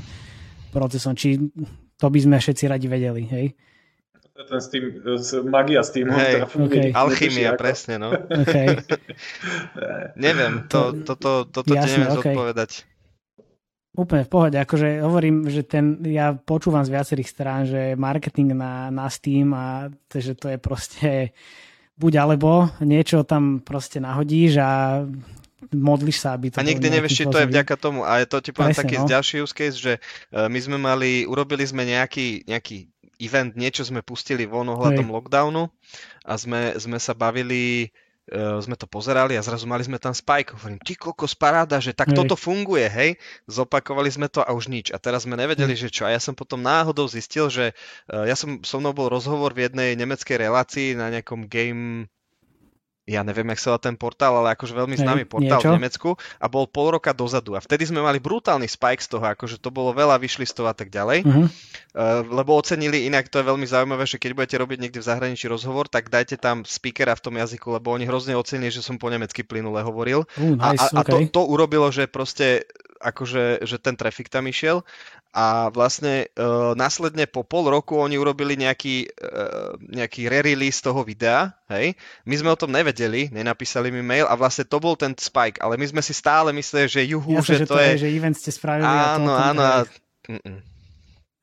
procesom. 0.72 1.14
Či 1.14 1.38
to 2.00 2.08
by 2.08 2.20
sme 2.20 2.36
všetci 2.40 2.64
radi 2.72 2.88
vedeli, 2.88 3.24
hej? 3.28 3.48
ten 4.34 4.62
Steam, 4.62 4.84
magia 5.46 5.84
Steamu. 5.86 6.12
Hej, 6.18 6.50
teda 6.50 6.66
okay. 6.66 6.90
alchymia, 6.90 7.54
presne, 7.54 8.02
no. 8.02 8.10
Okay. 8.12 8.82
Neviem, 10.26 10.66
to, 10.68 11.06
to, 11.06 11.14
to, 11.14 11.32
toto 11.46 11.70
to, 11.70 11.78
ti 11.78 11.88
neviem 11.94 12.10
okay. 12.10 12.34
zodpovedať. 12.34 12.72
Úplne 13.94 14.26
v 14.26 14.32
pohode, 14.34 14.58
akože 14.58 15.06
hovorím, 15.06 15.46
že 15.54 15.62
ten, 15.62 16.02
ja 16.10 16.34
počúvam 16.34 16.82
z 16.82 16.94
viacerých 16.98 17.30
strán, 17.30 17.62
že 17.70 17.94
marketing 17.94 18.58
na, 18.58 18.90
na 18.90 19.06
Steam 19.06 19.54
a 19.54 19.94
že 20.10 20.34
to 20.34 20.50
je 20.50 20.58
proste 20.58 21.30
buď 21.94 22.14
alebo 22.18 22.74
niečo 22.82 23.22
tam 23.22 23.62
proste 23.62 24.02
nahodíš 24.02 24.58
a 24.58 25.06
modliš 25.70 26.18
sa, 26.26 26.36
aby 26.36 26.50
to 26.52 26.58
A 26.58 26.66
nikdy 26.66 26.90
nevieš, 26.90 27.24
či 27.24 27.30
to 27.30 27.38
je 27.38 27.50
vďaka 27.50 27.76
tomu. 27.78 28.02
A 28.04 28.26
to 28.26 28.42
ti 28.42 28.50
poviem 28.50 28.76
taký 28.76 28.98
no. 29.00 29.08
ďalší 29.08 29.46
use 29.46 29.56
case, 29.56 29.78
že 29.78 29.94
e, 29.98 30.02
my 30.50 30.60
sme 30.60 30.78
mali, 30.82 31.24
urobili 31.30 31.64
sme 31.64 31.86
nejaký, 31.86 32.50
nejaký 32.50 32.90
event, 33.22 33.56
niečo 33.56 33.86
sme 33.86 34.04
pustili 34.04 34.44
von 34.50 34.68
ohľadom 34.68 35.08
Hej. 35.08 35.14
lockdownu 35.14 35.64
a 36.26 36.34
sme, 36.36 36.76
sme 36.82 36.98
sa 37.00 37.14
bavili 37.14 37.94
uh, 38.32 38.62
sme 38.64 38.80
to 38.80 38.88
pozerali 38.88 39.36
a 39.36 39.44
zrazu 39.44 39.68
mali 39.68 39.84
sme 39.84 40.00
tam 40.00 40.16
Spike. 40.16 40.56
Hovorím, 40.56 40.80
ty 40.80 40.96
koko 40.96 41.28
sparáda, 41.28 41.84
že 41.84 41.92
tak 41.92 42.14
hej. 42.14 42.18
toto 42.24 42.40
funguje, 42.40 42.88
hej. 42.88 43.20
Zopakovali 43.50 44.08
sme 44.08 44.28
to 44.32 44.40
a 44.40 44.56
už 44.56 44.72
nič. 44.72 44.96
A 44.96 45.02
teraz 45.02 45.28
sme 45.28 45.36
nevedeli, 45.36 45.76
že 45.76 45.92
čo. 45.92 46.08
A 46.08 46.14
ja 46.14 46.22
som 46.24 46.38
potom 46.38 46.64
náhodou 46.64 47.10
zistil, 47.10 47.52
že 47.52 47.76
uh, 48.08 48.24
ja 48.24 48.38
som, 48.40 48.64
so 48.64 48.80
mnou 48.80 48.96
bol 48.96 49.12
rozhovor 49.12 49.52
v 49.52 49.68
jednej 49.68 50.00
nemeckej 50.00 50.38
relácii 50.40 50.96
na 50.96 51.12
nejakom 51.12 51.52
game 51.52 52.08
ja 53.04 53.20
neviem, 53.20 53.52
jak 53.52 53.60
sa 53.60 53.76
ten 53.76 54.00
portál, 54.00 54.40
ale 54.40 54.56
akože 54.56 54.72
veľmi 54.72 54.96
známy 54.96 55.24
portál 55.28 55.60
niečo? 55.60 55.72
v 55.72 55.76
Nemecku 55.76 56.10
a 56.40 56.48
bol 56.48 56.64
pol 56.72 56.96
roka 56.96 57.12
dozadu. 57.12 57.60
A 57.60 57.60
vtedy 57.60 57.84
sme 57.84 58.00
mali 58.00 58.24
brutálny 58.24 58.72
spike 58.72 59.04
z 59.04 59.12
toho, 59.12 59.26
akože 59.28 59.60
to 59.60 59.76
bolo 59.76 59.92
veľa 59.92 60.16
vyšlistov 60.24 60.72
a 60.72 60.76
tak 60.76 60.88
ďalej. 60.88 61.28
Uh-huh. 61.28 61.52
Uh, 61.92 62.24
lebo 62.32 62.56
ocenili 62.56 63.04
inak, 63.04 63.28
to 63.28 63.44
je 63.44 63.50
veľmi 63.52 63.68
zaujímavé, 63.68 64.08
že 64.08 64.24
keď 64.24 64.32
budete 64.40 64.56
robiť 64.56 64.78
niekde 64.80 65.00
v 65.04 65.10
zahraničí 65.12 65.52
rozhovor, 65.52 65.92
tak 65.92 66.08
dajte 66.08 66.40
tam 66.40 66.64
speakera 66.64 67.12
v 67.20 67.24
tom 67.28 67.36
jazyku, 67.36 67.76
lebo 67.76 67.92
oni 67.92 68.08
hrozne 68.08 68.40
ocenili, 68.40 68.72
že 68.72 68.80
som 68.80 68.96
po 68.96 69.12
nemecky 69.12 69.44
plynule 69.44 69.84
hovoril. 69.84 70.24
Uh, 70.40 70.56
nice, 70.56 70.88
a, 70.96 71.04
a, 71.04 71.04
okay. 71.04 71.28
a 71.28 71.28
to, 71.28 71.36
to 71.36 71.42
urobilo, 71.44 71.92
že 71.92 72.08
proste 72.08 72.64
akože 73.04 73.68
že 73.68 73.78
ten 73.84 74.00
trafik 74.00 74.32
tam 74.32 74.48
išiel 74.48 74.88
a 75.34 75.74
vlastne 75.74 76.30
e, 76.30 76.46
následne 76.78 77.26
po 77.26 77.42
pol 77.42 77.66
roku 77.66 77.98
oni 77.98 78.22
urobili 78.22 78.54
nejaký, 78.54 79.10
e, 79.10 79.36
nejaký 79.90 80.30
re-release 80.30 80.78
toho 80.86 81.02
videa, 81.02 81.58
hej. 81.74 81.98
My 82.30 82.36
sme 82.38 82.54
o 82.54 82.60
tom 82.60 82.70
nevedeli, 82.70 83.34
nenapísali 83.34 83.90
mi 83.90 84.06
mail 84.06 84.30
a 84.30 84.38
vlastne 84.38 84.70
to 84.70 84.78
bol 84.78 84.94
ten 84.94 85.18
spike, 85.18 85.58
ale 85.58 85.82
my 85.82 85.90
sme 85.90 86.06
si 86.06 86.14
stále 86.14 86.54
mysleli, 86.54 86.86
že 86.86 87.02
juhu, 87.10 87.42
Jasne, 87.42 87.50
že, 87.50 87.58
že 87.60 87.66
to, 87.66 87.76
je... 87.82 87.90
že 88.06 88.10
event 88.14 88.38
ste 88.38 88.54
spravili 88.54 88.86
áno, 88.86 89.34
a 89.34 89.38
to 89.38 89.44
áno, 89.50 89.62
a... 89.66 89.76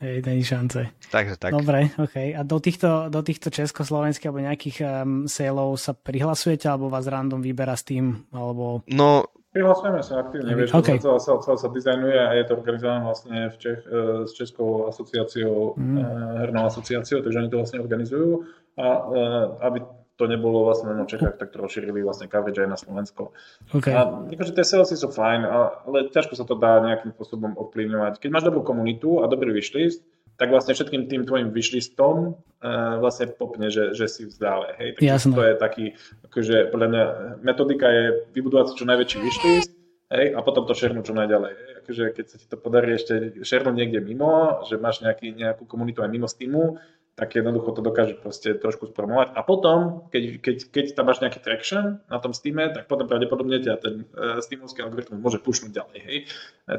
Hej, 0.01 0.25
není 0.25 0.41
šance. 0.41 0.97
Takže 1.13 1.37
tak. 1.37 1.53
Dobre, 1.53 1.93
OK. 2.01 2.33
A 2.33 2.41
do 2.41 2.57
týchto, 2.57 3.13
do 3.13 3.21
týchto 3.21 3.53
československých 3.53 4.33
alebo 4.33 4.47
nejakých 4.49 4.79
um, 4.81 5.29
saleov 5.29 5.77
sa 5.77 5.93
prihlasujete, 5.93 6.65
alebo 6.73 6.89
vás 6.89 7.05
random 7.05 7.45
vyberá 7.45 7.77
s 7.77 7.85
tým, 7.85 8.25
alebo... 8.33 8.81
No, 8.89 9.29
Prihlasujeme 9.51 9.99
sa 10.07 10.23
aktívne, 10.23 10.55
vieš, 10.55 10.71
okay. 10.79 11.03
celé 11.03 11.19
sa, 11.19 11.43
celé 11.43 11.59
sa 11.59 11.69
dizajnuje 11.75 12.19
a 12.23 12.39
je 12.39 12.45
to 12.47 12.55
organizované 12.55 13.03
vlastne 13.03 13.37
v 13.51 13.57
Čech, 13.59 13.83
e, 13.83 14.23
s 14.23 14.33
Českou 14.39 14.87
asociáciou, 14.87 15.75
mm. 15.75 15.99
hernou 16.39 16.71
asociáciou, 16.71 17.19
takže 17.19 17.39
oni 17.43 17.51
to 17.51 17.59
vlastne 17.59 17.83
organizujú 17.83 18.47
a 18.79 18.87
e, 18.87 19.27
aby 19.67 19.79
to 20.21 20.29
nebolo 20.31 20.69
vlastne 20.69 20.93
len 20.93 21.01
o 21.01 21.09
Čechách, 21.09 21.41
tak 21.41 21.51
to 21.51 21.65
rozšírili 21.65 22.05
vlastne 22.05 22.29
coverage 22.29 22.61
aj 22.61 22.69
na 22.69 22.79
Slovensko. 22.79 23.35
Okay. 23.73 23.97
A 23.97 24.29
akože 24.29 24.53
tie 24.53 24.63
salesy 24.69 24.95
sú 24.95 25.09
fajn, 25.09 25.49
ale 25.49 26.13
ťažko 26.13 26.37
sa 26.37 26.45
to 26.45 26.55
dá 26.61 26.79
nejakým 26.85 27.17
spôsobom 27.17 27.57
ovplyvňovať. 27.57 28.21
Keď 28.21 28.29
máš 28.29 28.45
dobrú 28.45 28.61
komunitu 28.61 29.25
a 29.25 29.33
dobrý 29.33 29.57
wishlist, 29.57 30.05
tak 30.41 30.49
vlastne 30.49 30.73
všetkým 30.73 31.05
tým 31.05 31.29
tvojim 31.29 31.53
wishlistom 31.53 32.33
uh, 32.65 32.97
vlastne 32.97 33.29
popne, 33.29 33.69
že, 33.69 33.93
že 33.93 34.09
si 34.09 34.25
v 34.25 34.33
zdále. 34.33 34.73
Hej? 34.81 34.97
Takže 34.97 35.05
Jasne. 35.13 35.37
to 35.37 35.43
je 35.45 35.55
taký, 35.61 35.85
akože 36.33 36.57
podľa 36.73 36.89
mňa 36.89 37.05
metodika 37.45 37.87
je 37.93 38.05
vybudovať 38.33 38.73
si 38.73 38.75
čo 38.81 38.89
najväčší 38.89 39.19
wishlist 39.21 39.71
hej? 40.09 40.33
a 40.33 40.41
potom 40.41 40.65
to 40.65 40.73
šernúť 40.73 41.13
čo 41.13 41.15
najďalej. 41.15 41.53
Hej? 41.53 41.71
Akože 41.85 42.05
keď 42.17 42.25
sa 42.25 42.37
ti 42.41 42.47
to 42.49 42.57
podarí 42.57 42.97
ešte 42.97 43.45
šernúť 43.45 43.77
niekde 43.77 44.01
mimo, 44.01 44.65
že 44.65 44.81
máš 44.81 45.05
nejaký, 45.05 45.37
nejakú 45.37 45.69
komunitu 45.69 46.01
aj 46.01 46.09
mimo 46.09 46.25
Steamu, 46.25 46.81
tak 47.21 47.37
jednoducho 47.37 47.77
to 47.77 47.85
dokáže 47.85 48.17
proste 48.17 48.57
trošku 48.57 48.89
spromovať. 48.89 49.37
A 49.37 49.45
potom, 49.45 50.09
keď, 50.09 50.41
keď, 50.41 50.57
keď 50.73 50.85
tam 50.97 51.05
máš 51.13 51.21
nejaký 51.21 51.45
traction 51.45 52.01
na 52.09 52.17
tom 52.17 52.33
Steam, 52.33 52.57
tak 52.57 52.89
potom 52.89 53.05
pravdepodobne 53.05 53.61
ťa 53.61 53.77
ten 53.77 54.09
uh, 54.17 54.41
Steamovský 54.41 54.81
algoritmus 54.81 55.21
môže 55.21 55.37
pušnúť 55.45 55.69
ďalej. 55.69 55.99
Hej. 56.01 56.19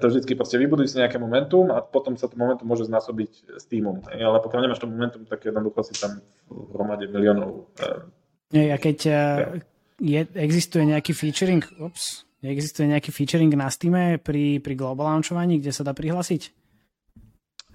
To 0.01 0.05
vždycky 0.09 0.33
proste 0.33 0.57
vybuduj 0.57 0.89
si 0.89 0.97
nejaké 0.97 1.21
momentum 1.21 1.69
a 1.69 1.85
potom 1.85 2.17
sa 2.17 2.25
to 2.25 2.41
momentum 2.41 2.65
môže 2.65 2.89
znásobiť 2.89 3.61
Steamom. 3.61 4.01
Hej. 4.09 4.25
Ale 4.25 4.41
pokiaľ 4.41 4.65
nemáš 4.65 4.81
to 4.81 4.89
momentum, 4.89 5.29
tak 5.29 5.45
jednoducho 5.45 5.85
si 5.85 5.93
tam 6.01 6.25
v 6.49 6.73
hromade 6.73 7.05
miliónov. 7.05 7.69
Uh, 7.77 8.09
Nie, 8.49 8.73
a 8.73 8.81
keď 8.81 8.97
uh, 9.13 9.61
je, 10.01 10.25
existuje 10.33 10.89
nejaký 10.89 11.13
featuring, 11.13 11.61
ups, 11.77 12.25
existuje 12.41 12.89
nejaký 12.89 13.13
featuring 13.13 13.53
na 13.53 13.69
Steam 13.69 14.17
pri, 14.17 14.57
pri 14.57 14.73
global 14.73 15.05
launchovaní, 15.13 15.61
kde 15.61 15.69
sa 15.69 15.85
dá 15.85 15.93
prihlásiť? 15.93 16.60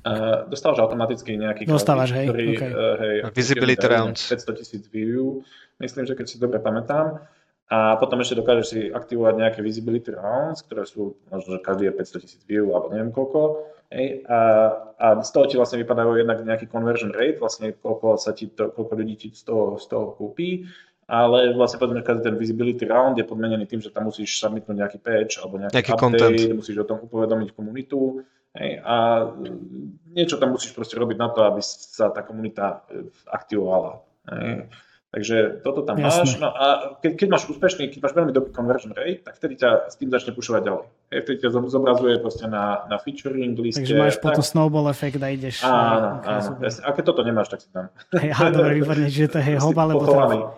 Uh, 0.06 0.46
dostávaš 0.46 0.86
automaticky 0.86 1.34
nejaký 1.34 1.66
Dostávaš, 1.66 2.14
hej, 2.14 2.30
ktorý, 2.30 2.46
okay. 2.54 2.70
uh, 2.70 2.94
hej, 3.02 3.16
Visibility 3.34 3.86
rounds. 3.90 4.22
500 4.30 4.60
tisíc 4.62 4.84
view, 4.86 5.42
myslím, 5.82 6.06
že 6.06 6.14
keď 6.14 6.26
si 6.30 6.38
dobre 6.38 6.62
pamätám. 6.62 7.26
A 7.66 7.98
potom 7.98 8.22
ešte 8.22 8.38
dokážeš 8.38 8.66
si 8.70 8.80
aktivovať 8.94 9.34
nejaké 9.42 9.58
visibility 9.58 10.14
rounds, 10.14 10.62
ktoré 10.62 10.86
sú, 10.86 11.18
možno, 11.26 11.58
že 11.58 11.66
každý 11.66 11.90
je 11.90 11.98
500 11.98 12.22
tisíc 12.22 12.42
view, 12.46 12.70
alebo 12.70 12.94
neviem 12.94 13.10
koľko. 13.10 13.66
Hej, 13.90 14.22
a, 14.30 14.38
a 14.94 15.06
z 15.26 15.30
toho 15.34 15.44
ti 15.50 15.58
vlastne 15.58 15.82
vypadajú 15.82 16.14
jednak 16.14 16.38
nejaký 16.46 16.70
conversion 16.70 17.10
rate, 17.10 17.42
vlastne 17.42 17.74
koľko, 17.74 18.22
sa 18.22 18.30
ti 18.30 18.50
to, 18.54 18.70
koľko 18.70 18.92
ľudí 18.94 19.18
ti 19.18 19.28
z 19.34 19.42
toho, 19.42 19.82
z 19.82 19.86
toho 19.90 20.14
kúpi, 20.14 20.70
ale 21.06 21.54
vlastne 21.54 21.78
povedzme, 21.78 22.02
každý 22.02 22.30
ten 22.30 22.38
visibility 22.38 22.82
round 22.82 23.14
je 23.14 23.26
podmenený 23.26 23.66
tým, 23.70 23.78
že 23.78 23.94
tam 23.94 24.10
musíš 24.10 24.42
submitnúť 24.42 24.74
nejaký 24.74 24.98
patch 24.98 25.38
alebo 25.38 25.62
nejaký, 25.62 25.74
nejaký 25.74 25.92
update, 25.94 26.02
content. 26.02 26.58
musíš 26.58 26.76
o 26.82 26.86
tom 26.86 26.98
upovedomiť 27.02 27.54
komunitu 27.54 28.26
Hej, 28.56 28.80
a 28.80 28.94
niečo 30.16 30.40
tam 30.40 30.56
musíš 30.56 30.72
proste 30.72 30.96
robiť 30.96 31.16
na 31.20 31.28
to, 31.28 31.44
aby 31.44 31.60
sa 31.60 32.08
tá 32.08 32.24
komunita 32.24 32.88
e, 32.88 33.12
aktivovala. 33.28 34.00
Hej. 34.32 34.72
Takže 35.16 35.64
toto 35.64 35.80
tam 35.86 35.96
Jasne. 35.96 36.28
máš. 36.28 36.30
No 36.36 36.50
a 36.52 36.66
keď, 37.00 37.12
keď 37.16 37.28
máš 37.30 37.48
úspešný, 37.48 37.88
keď 37.88 38.00
máš 38.04 38.14
veľmi 38.20 38.32
dobrý 38.36 38.52
conversion 38.52 38.92
rate, 38.92 39.24
tak 39.24 39.40
vtedy 39.40 39.56
ťa 39.56 39.88
s 39.88 39.96
tým 39.96 40.12
začne 40.12 40.36
pušovať 40.36 40.60
ďalej. 40.66 40.86
Hej, 41.08 41.20
vtedy 41.24 41.36
ťa 41.40 41.48
zobrazuje 41.72 42.14
proste 42.20 42.44
na, 42.50 42.84
na 42.84 43.00
featuring 43.00 43.56
liste. 43.56 43.80
Takže 43.80 43.96
máš 43.96 44.20
potom 44.20 44.44
snowball 44.44 44.92
efekt 44.92 45.16
a 45.24 45.32
ideš. 45.32 45.64
Áno, 45.64 46.20
áno. 46.20 46.50
A 46.60 46.88
keď 46.92 47.04
toto 47.06 47.24
nemáš, 47.24 47.48
tak 47.48 47.64
si 47.64 47.72
tam. 47.72 47.88
Hej, 48.12 48.28
á, 48.34 48.50
dobre, 48.52 48.76
výborne, 48.76 49.08
že 49.08 49.30
to 49.30 49.40
je 49.40 49.56
hob, 49.64 49.78
alebo. 49.78 50.04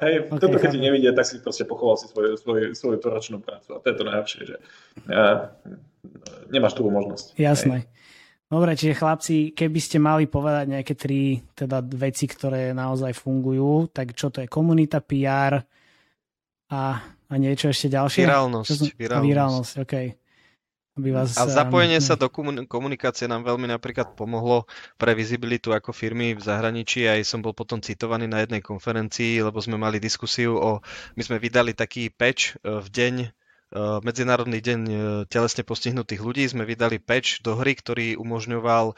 Hej, 0.02 0.26
okay, 0.26 0.42
toto 0.42 0.56
keď 0.58 0.68
ti 0.74 0.80
nevidia, 0.82 1.14
tak 1.14 1.28
si 1.28 1.38
proste 1.38 1.62
pochoval 1.62 1.94
si 1.94 2.10
svoju, 2.10 2.34
svoju, 2.40 2.66
svoju 2.74 2.98
tvoročnú 2.98 3.38
prácu. 3.38 3.76
A 3.76 3.78
to 3.78 3.86
je 3.92 3.94
to 3.94 4.04
najlepšie, 4.10 4.40
že 4.42 4.56
uh, 5.12 5.54
nemáš 6.48 6.74
tú 6.76 6.88
možnosť. 6.88 7.36
Jasné. 7.36 7.84
Hej. 7.84 7.98
Dobre, 8.48 8.72
čiže 8.80 8.96
chlapci, 8.96 9.52
keby 9.52 9.76
ste 9.76 10.00
mali 10.00 10.24
povedať 10.24 10.72
nejaké 10.72 10.96
tri 10.96 11.44
teda 11.52 11.84
veci, 11.84 12.24
ktoré 12.24 12.72
naozaj 12.72 13.12
fungujú, 13.12 13.92
tak 13.92 14.16
čo 14.16 14.32
to 14.32 14.40
je 14.40 14.48
komunita, 14.48 15.04
PR 15.04 15.60
a, 16.72 16.82
a 17.04 17.34
niečo 17.36 17.68
ešte 17.68 17.92
ďalšie? 17.92 18.24
Virálnosť. 18.24 18.68
Som... 18.72 18.88
Virálnosť, 18.96 19.28
virálnosť 19.28 19.74
okay. 19.84 20.16
Aby 20.98 21.14
vás, 21.14 21.38
a 21.38 21.46
zapojenie 21.46 22.02
um, 22.02 22.06
sa 22.10 22.18
do 22.18 22.26
komunikácie 22.66 23.30
nám 23.30 23.46
veľmi 23.46 23.70
napríklad 23.70 24.18
pomohlo 24.18 24.66
pre 24.98 25.14
vizibilitu 25.14 25.70
ako 25.70 25.94
firmy 25.94 26.34
v 26.34 26.42
zahraničí. 26.42 27.06
Aj 27.06 27.22
som 27.22 27.38
bol 27.38 27.54
potom 27.54 27.78
citovaný 27.78 28.26
na 28.26 28.42
jednej 28.42 28.58
konferencii, 28.58 29.38
lebo 29.38 29.62
sme 29.62 29.78
mali 29.78 30.02
diskusiu 30.02 30.58
o... 30.58 30.82
My 31.14 31.22
sme 31.22 31.38
vydali 31.38 31.70
taký 31.70 32.10
patch 32.10 32.58
e, 32.58 32.82
v 32.82 32.86
deň 32.90 33.14
Medzinárodný 33.76 34.64
deň 34.64 34.80
eh, 34.88 34.98
telesne 35.28 35.60
postihnutých 35.60 36.24
ľudí. 36.24 36.48
Sme 36.48 36.64
vydali 36.64 36.96
patch 36.96 37.44
do 37.44 37.52
hry, 37.52 37.76
ktorý 37.76 38.16
umožňoval 38.16 38.92
eh, 38.92 38.96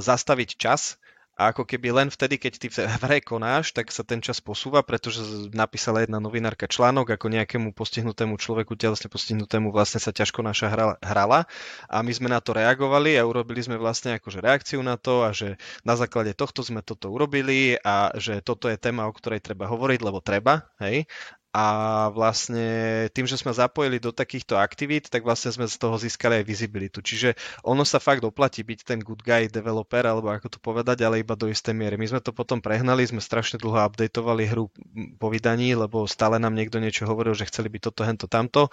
zastaviť 0.00 0.50
čas. 0.56 0.96
A 1.38 1.54
ako 1.54 1.70
keby 1.70 1.94
len 1.94 2.08
vtedy, 2.10 2.34
keď 2.34 2.52
ty 2.58 2.66
v 2.66 2.82
hre 2.82 3.22
konáš, 3.22 3.70
tak 3.70 3.94
sa 3.94 4.02
ten 4.02 4.18
čas 4.18 4.42
posúva, 4.42 4.82
pretože 4.82 5.22
napísala 5.54 6.02
jedna 6.02 6.18
novinárka 6.18 6.66
článok, 6.66 7.14
ako 7.14 7.30
nejakému 7.30 7.70
postihnutému 7.78 8.34
človeku, 8.42 8.74
telesne 8.74 9.06
postihnutému 9.06 9.70
vlastne 9.70 10.02
sa 10.02 10.10
ťažko 10.10 10.42
naša 10.42 10.66
hra, 10.66 10.86
hrala. 10.98 11.46
A 11.86 12.02
my 12.02 12.10
sme 12.10 12.26
na 12.26 12.42
to 12.42 12.58
reagovali 12.58 13.14
a 13.14 13.22
urobili 13.22 13.62
sme 13.62 13.78
vlastne 13.78 14.18
akože 14.18 14.42
reakciu 14.42 14.82
na 14.82 14.98
to 14.98 15.22
a 15.22 15.30
že 15.30 15.62
na 15.86 15.94
základe 15.94 16.34
tohto 16.34 16.66
sme 16.66 16.82
toto 16.82 17.06
urobili 17.06 17.78
a 17.86 18.10
že 18.18 18.42
toto 18.42 18.66
je 18.66 18.74
téma, 18.74 19.06
o 19.06 19.14
ktorej 19.14 19.38
treba 19.38 19.70
hovoriť, 19.70 20.00
lebo 20.02 20.18
treba, 20.18 20.66
hej, 20.82 21.06
a 21.48 21.66
vlastne 22.12 23.08
tým, 23.16 23.24
že 23.24 23.40
sme 23.40 23.56
zapojili 23.56 23.96
do 23.96 24.12
takýchto 24.12 24.60
aktivít, 24.60 25.08
tak 25.08 25.24
vlastne 25.24 25.48
sme 25.48 25.64
z 25.64 25.80
toho 25.80 25.96
získali 25.96 26.40
aj 26.40 26.44
vizibilitu. 26.44 27.00
Čiže 27.00 27.40
ono 27.64 27.88
sa 27.88 27.96
fakt 27.96 28.20
oplatí 28.20 28.60
byť 28.60 28.80
ten 28.84 29.00
good 29.00 29.24
guy 29.24 29.48
developer, 29.48 30.04
alebo 30.04 30.28
ako 30.28 30.52
to 30.52 30.58
povedať, 30.60 31.08
ale 31.08 31.24
iba 31.24 31.32
do 31.40 31.48
istej 31.48 31.72
miery. 31.72 31.96
My 31.96 32.04
sme 32.04 32.20
to 32.20 32.36
potom 32.36 32.60
prehnali, 32.60 33.08
sme 33.08 33.24
strašne 33.24 33.56
dlho 33.56 33.80
updateovali 33.80 34.44
hru 34.44 34.68
po 35.16 35.26
vydaní, 35.32 35.72
lebo 35.72 36.04
stále 36.04 36.36
nám 36.36 36.52
niekto 36.52 36.76
niečo 36.84 37.08
hovoril, 37.08 37.32
že 37.32 37.48
chceli 37.48 37.72
byť 37.72 37.82
toto, 37.88 38.04
hento, 38.04 38.28
tamto. 38.28 38.68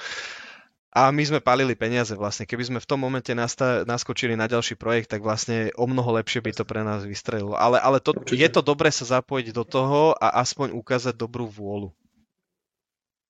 A 0.96 1.12
my 1.12 1.28
sme 1.28 1.44
palili 1.44 1.76
peniaze 1.76 2.16
vlastne. 2.16 2.48
Keby 2.48 2.64
sme 2.72 2.80
v 2.80 2.88
tom 2.88 3.04
momente 3.04 3.32
nasta- 3.36 3.84
naskočili 3.84 4.40
na 4.40 4.48
ďalší 4.48 4.80
projekt, 4.80 5.12
tak 5.12 5.28
vlastne 5.28 5.68
o 5.76 5.88
mnoho 5.92 6.16
lepšie 6.16 6.40
by 6.40 6.52
to 6.56 6.64
pre 6.64 6.88
nás 6.88 7.04
vystrelilo. 7.04 7.52
Ale, 7.56 7.84
ale 7.84 8.00
to, 8.00 8.16
je 8.32 8.48
to 8.48 8.64
dobré 8.64 8.88
sa 8.96 9.20
zapojiť 9.20 9.52
do 9.52 9.68
toho 9.68 10.16
a 10.16 10.40
aspoň 10.40 10.72
ukázať 10.72 11.20
dobrú 11.20 11.52
vôľu. 11.52 11.92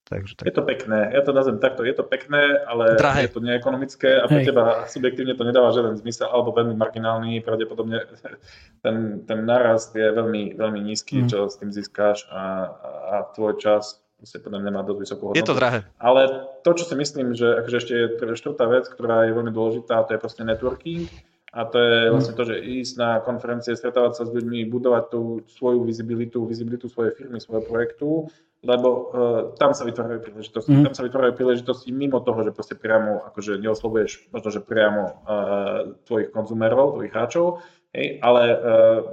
Takže 0.06 0.38
tak. 0.38 0.46
Je 0.46 0.54
to 0.54 0.62
pekné, 0.62 1.10
ja 1.18 1.26
to 1.26 1.34
nazvem 1.34 1.58
takto, 1.58 1.82
je 1.82 1.98
to 1.98 2.06
pekné, 2.06 2.62
ale 2.70 2.94
Drahé. 2.94 3.26
je 3.26 3.34
to 3.34 3.42
neekonomické 3.42 4.22
a 4.22 4.30
pre 4.30 4.46
Hej. 4.46 4.54
teba 4.54 4.86
subjektívne 4.86 5.34
to 5.34 5.42
nedáva 5.42 5.74
žiaden 5.74 5.98
zmysel, 5.98 6.30
alebo 6.30 6.54
veľmi 6.54 6.78
marginálny, 6.78 7.42
pravdepodobne 7.42 8.06
ten, 8.86 9.26
ten 9.26 9.40
narast 9.50 9.98
je 9.98 10.06
veľmi, 10.06 10.54
veľmi 10.62 10.80
nízky, 10.86 11.26
mm. 11.26 11.28
čo 11.34 11.50
s 11.50 11.58
tým 11.58 11.74
získáš 11.74 12.30
a, 12.30 12.70
a 12.86 13.16
tvoj 13.34 13.58
čas 13.58 14.06
proste 14.22 14.38
podľa 14.46 14.60
mňa 14.62 14.72
má 14.78 14.82
dosť 14.86 15.00
vysokú 15.02 15.24
hodnotu. 15.30 15.42
Je 15.42 15.50
to 15.50 15.58
drahé. 15.58 15.80
Ale 15.98 16.22
to, 16.62 16.72
čo 16.78 16.86
si 16.86 16.96
myslím, 16.96 17.34
že 17.34 17.66
akože 17.66 17.78
ešte 17.82 17.94
je 17.94 18.38
štvrtá 18.38 18.66
vec, 18.70 18.86
ktorá 18.86 19.26
je 19.26 19.34
veľmi 19.34 19.52
dôležitá, 19.52 20.06
to 20.06 20.14
je 20.14 20.22
proste 20.22 20.46
networking. 20.46 21.10
A 21.56 21.64
to 21.64 21.80
je 21.80 22.12
vlastne 22.12 22.36
to, 22.36 22.44
že 22.44 22.60
ísť 22.60 22.94
na 23.00 23.10
konferencie, 23.24 23.80
stretávať 23.80 24.20
sa 24.20 24.24
s 24.28 24.32
ľuďmi, 24.36 24.68
budovať 24.68 25.04
tú 25.08 25.40
svoju 25.48 25.88
vizibilitu, 25.88 26.44
vizibilitu 26.44 26.92
svojej 26.92 27.16
firmy, 27.16 27.40
svojho 27.40 27.64
projektu 27.64 28.28
lebo 28.66 28.90
uh, 28.90 29.04
tam 29.62 29.78
sa 29.78 29.86
vytvárajú 29.86 30.26
príležitosti. 30.26 30.74
Mm. 30.74 30.90
Tam 30.90 30.94
sa 30.98 31.06
vytvárajú 31.06 31.34
príležitosti 31.38 31.94
mimo 31.94 32.18
toho, 32.26 32.42
že 32.42 32.52
proste 32.52 32.74
priamo 32.74 33.22
akože 33.30 33.62
neoslovuješ 33.62 34.34
možno, 34.34 34.50
že 34.50 34.62
priamo 34.66 35.04
uh, 35.06 35.14
tvojich 36.10 36.34
konzumerov, 36.34 36.98
tvojich 36.98 37.14
hráčov, 37.14 37.62
hej, 37.94 38.20
ale 38.20 38.42
uh, 38.50 38.58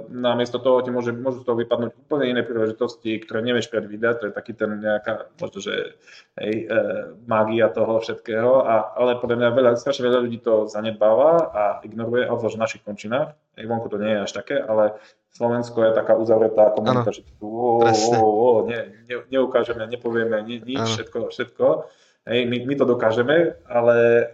namiesto 0.09 0.57
toho 0.57 0.81
ti 0.81 0.89
môže, 0.89 1.13
môžu 1.13 1.45
z 1.45 1.47
toho 1.47 1.57
vypadnúť 1.61 1.93
úplne 1.93 2.33
iné 2.33 2.41
príležitosti, 2.41 3.21
ktoré 3.21 3.45
nevieš 3.45 3.69
predvídať, 3.69 4.13
to 4.19 4.25
je 4.27 4.33
taký 4.33 4.57
ten 4.57 4.81
nejaká, 4.81 5.29
možno, 5.37 5.59
že 5.61 5.95
hej, 6.41 6.67
uh, 6.67 7.13
mágia 7.29 7.69
toho 7.69 8.01
všetkého, 8.01 8.65
a, 8.65 8.97
ale 8.97 9.21
podľa 9.21 9.37
mňa 9.37 9.49
veľa, 9.53 9.71
strašne 9.77 10.09
veľa 10.09 10.19
ľudí 10.25 10.41
to 10.41 10.65
zanedbáva 10.65 11.31
a 11.53 11.63
ignoruje, 11.85 12.25
obzvlášť 12.25 12.57
v 12.57 12.63
našich 12.65 12.83
končinách, 12.83 13.37
hej, 13.55 13.65
vonku 13.69 13.87
to 13.87 14.01
nie 14.01 14.17
je 14.17 14.23
až 14.25 14.31
také, 14.33 14.57
ale 14.57 14.97
Slovensko 15.33 15.81
je 15.83 15.91
taká 15.97 16.13
uzavretá 16.13 16.69
komunita, 16.69 17.09
ano. 17.09 17.15
že 17.17 17.25
tu 17.25 17.49
oh, 17.49 17.81
oh, 17.81 18.21
oh, 18.21 18.57
ne, 18.69 18.93
ne, 19.09 19.15
neukážeme, 19.33 19.89
nepovieme 19.89 20.37
ni, 20.45 20.61
nič, 20.61 20.85
všetko, 20.85 21.33
všetko. 21.33 21.65
Hej, 22.29 22.45
my, 22.45 22.57
my 22.69 22.73
to 22.77 22.85
dokážeme, 22.85 23.57
ale 23.65 23.97
e, 24.21 24.25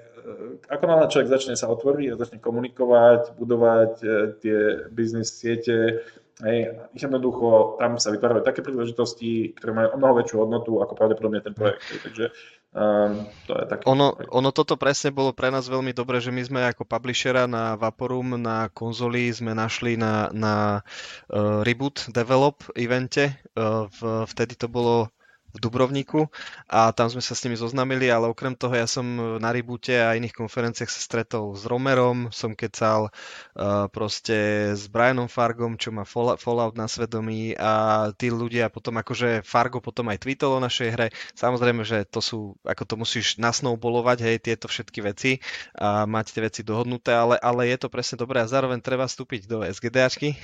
ako 0.67 0.83
náhle 0.85 1.07
človek 1.07 1.31
začne 1.31 1.55
sa 1.55 1.71
otvoriť 1.71 2.07
a 2.11 2.19
začne 2.19 2.43
komunikovať, 2.43 3.31
budovať 3.39 3.93
e, 4.03 4.07
tie 4.43 4.59
biznis 4.91 5.31
siete, 5.31 6.03
hej, 6.43 6.59
jednoducho 6.95 7.79
tam 7.79 7.99
sa 7.99 8.11
vytvárajú 8.15 8.43
také 8.43 8.63
príležitosti, 8.63 9.53
ktoré 9.55 9.71
majú 9.75 9.87
o 9.93 9.97
mnoho 9.99 10.13
väčšiu 10.23 10.37
hodnotu 10.43 10.79
ako 10.79 10.93
pravdepodobne 10.95 11.43
ten 11.43 11.55
projekt. 11.55 11.83
Hej, 11.91 11.99
takže 12.05 12.25
Um, 12.69 13.25
to 13.49 13.57
je 13.57 13.65
taký... 13.65 13.89
ono, 13.89 14.13
ono 14.29 14.53
toto 14.53 14.77
presne 14.77 15.09
bolo 15.09 15.33
pre 15.33 15.49
nás 15.49 15.65
veľmi 15.65 15.89
dobré, 15.89 16.21
že 16.21 16.29
my 16.29 16.41
sme 16.45 16.61
ako 16.69 16.85
publishera 16.85 17.49
na 17.49 17.73
Vaporum, 17.73 18.37
na 18.37 18.69
konzoli 18.69 19.25
sme 19.33 19.57
našli 19.57 19.97
na, 19.97 20.29
na 20.29 20.85
uh, 21.33 21.65
Reboot 21.65 22.13
Develop 22.13 22.61
evente. 22.77 23.41
Uh, 23.57 23.89
v, 23.89 24.29
vtedy 24.29 24.53
to 24.53 24.69
bolo 24.69 25.09
v 25.49 25.57
Dubrovniku 25.57 26.29
a 26.69 26.93
tam 26.93 27.09
sme 27.09 27.25
sa 27.25 27.33
s 27.33 27.41
nimi 27.41 27.57
zoznamili, 27.57 28.05
ale 28.09 28.29
okrem 28.29 28.53
toho 28.53 28.77
ja 28.77 28.85
som 28.85 29.05
na 29.41 29.49
Ribute 29.49 29.97
a 29.97 30.13
iných 30.13 30.37
konferenciách 30.37 30.89
sa 30.89 31.01
stretol 31.01 31.57
s 31.57 31.65
Romerom, 31.65 32.29
som 32.29 32.53
kecal 32.53 33.09
uh, 33.09 33.89
proste 33.89 34.71
s 34.77 34.85
Brianom 34.85 35.25
Fargom, 35.25 35.73
čo 35.79 35.89
má 35.89 36.05
Fallout 36.05 36.77
na 36.77 36.85
svedomí 36.85 37.57
a 37.57 38.13
tí 38.13 38.29
ľudia 38.29 38.69
potom 38.69 39.01
akože 39.01 39.41
Fargo 39.41 39.81
potom 39.81 40.05
aj 40.13 40.21
tweetol 40.21 40.61
o 40.61 40.63
našej 40.63 40.89
hre. 40.93 41.07
Samozrejme, 41.33 41.81
že 41.81 42.05
to 42.05 42.21
sú, 42.21 42.39
ako 42.61 42.83
to 42.85 42.95
musíš 43.01 43.41
nasnowbolovať, 43.41 44.17
hej, 44.21 44.37
tieto 44.41 44.69
všetky 44.69 44.99
veci 45.01 45.41
a 45.73 46.05
mať 46.05 46.25
tie 46.37 46.41
veci 46.45 46.61
dohodnuté, 46.61 47.17
ale, 47.17 47.41
ale 47.41 47.73
je 47.73 47.77
to 47.81 47.89
presne 47.89 48.21
dobré 48.21 48.45
a 48.45 48.49
zároveň 48.49 48.77
treba 48.85 49.09
vstúpiť 49.09 49.49
do 49.49 49.65
SGDAčky, 49.65 50.37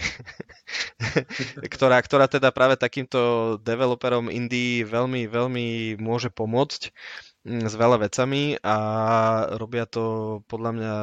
ktorá, 1.76 2.02
ktorá 2.02 2.26
teda 2.26 2.50
práve 2.50 2.80
takýmto 2.80 3.56
developerom 3.62 4.34
indie 4.34 4.82
veľmi, 4.96 5.28
veľmi 5.28 5.68
môže 6.00 6.32
pomôcť 6.32 6.82
mm, 7.44 7.68
s 7.68 7.74
veľa 7.76 8.08
vecami 8.08 8.56
a 8.64 8.78
robia 9.60 9.84
to 9.84 10.40
podľa 10.48 10.72
mňa 10.72 10.94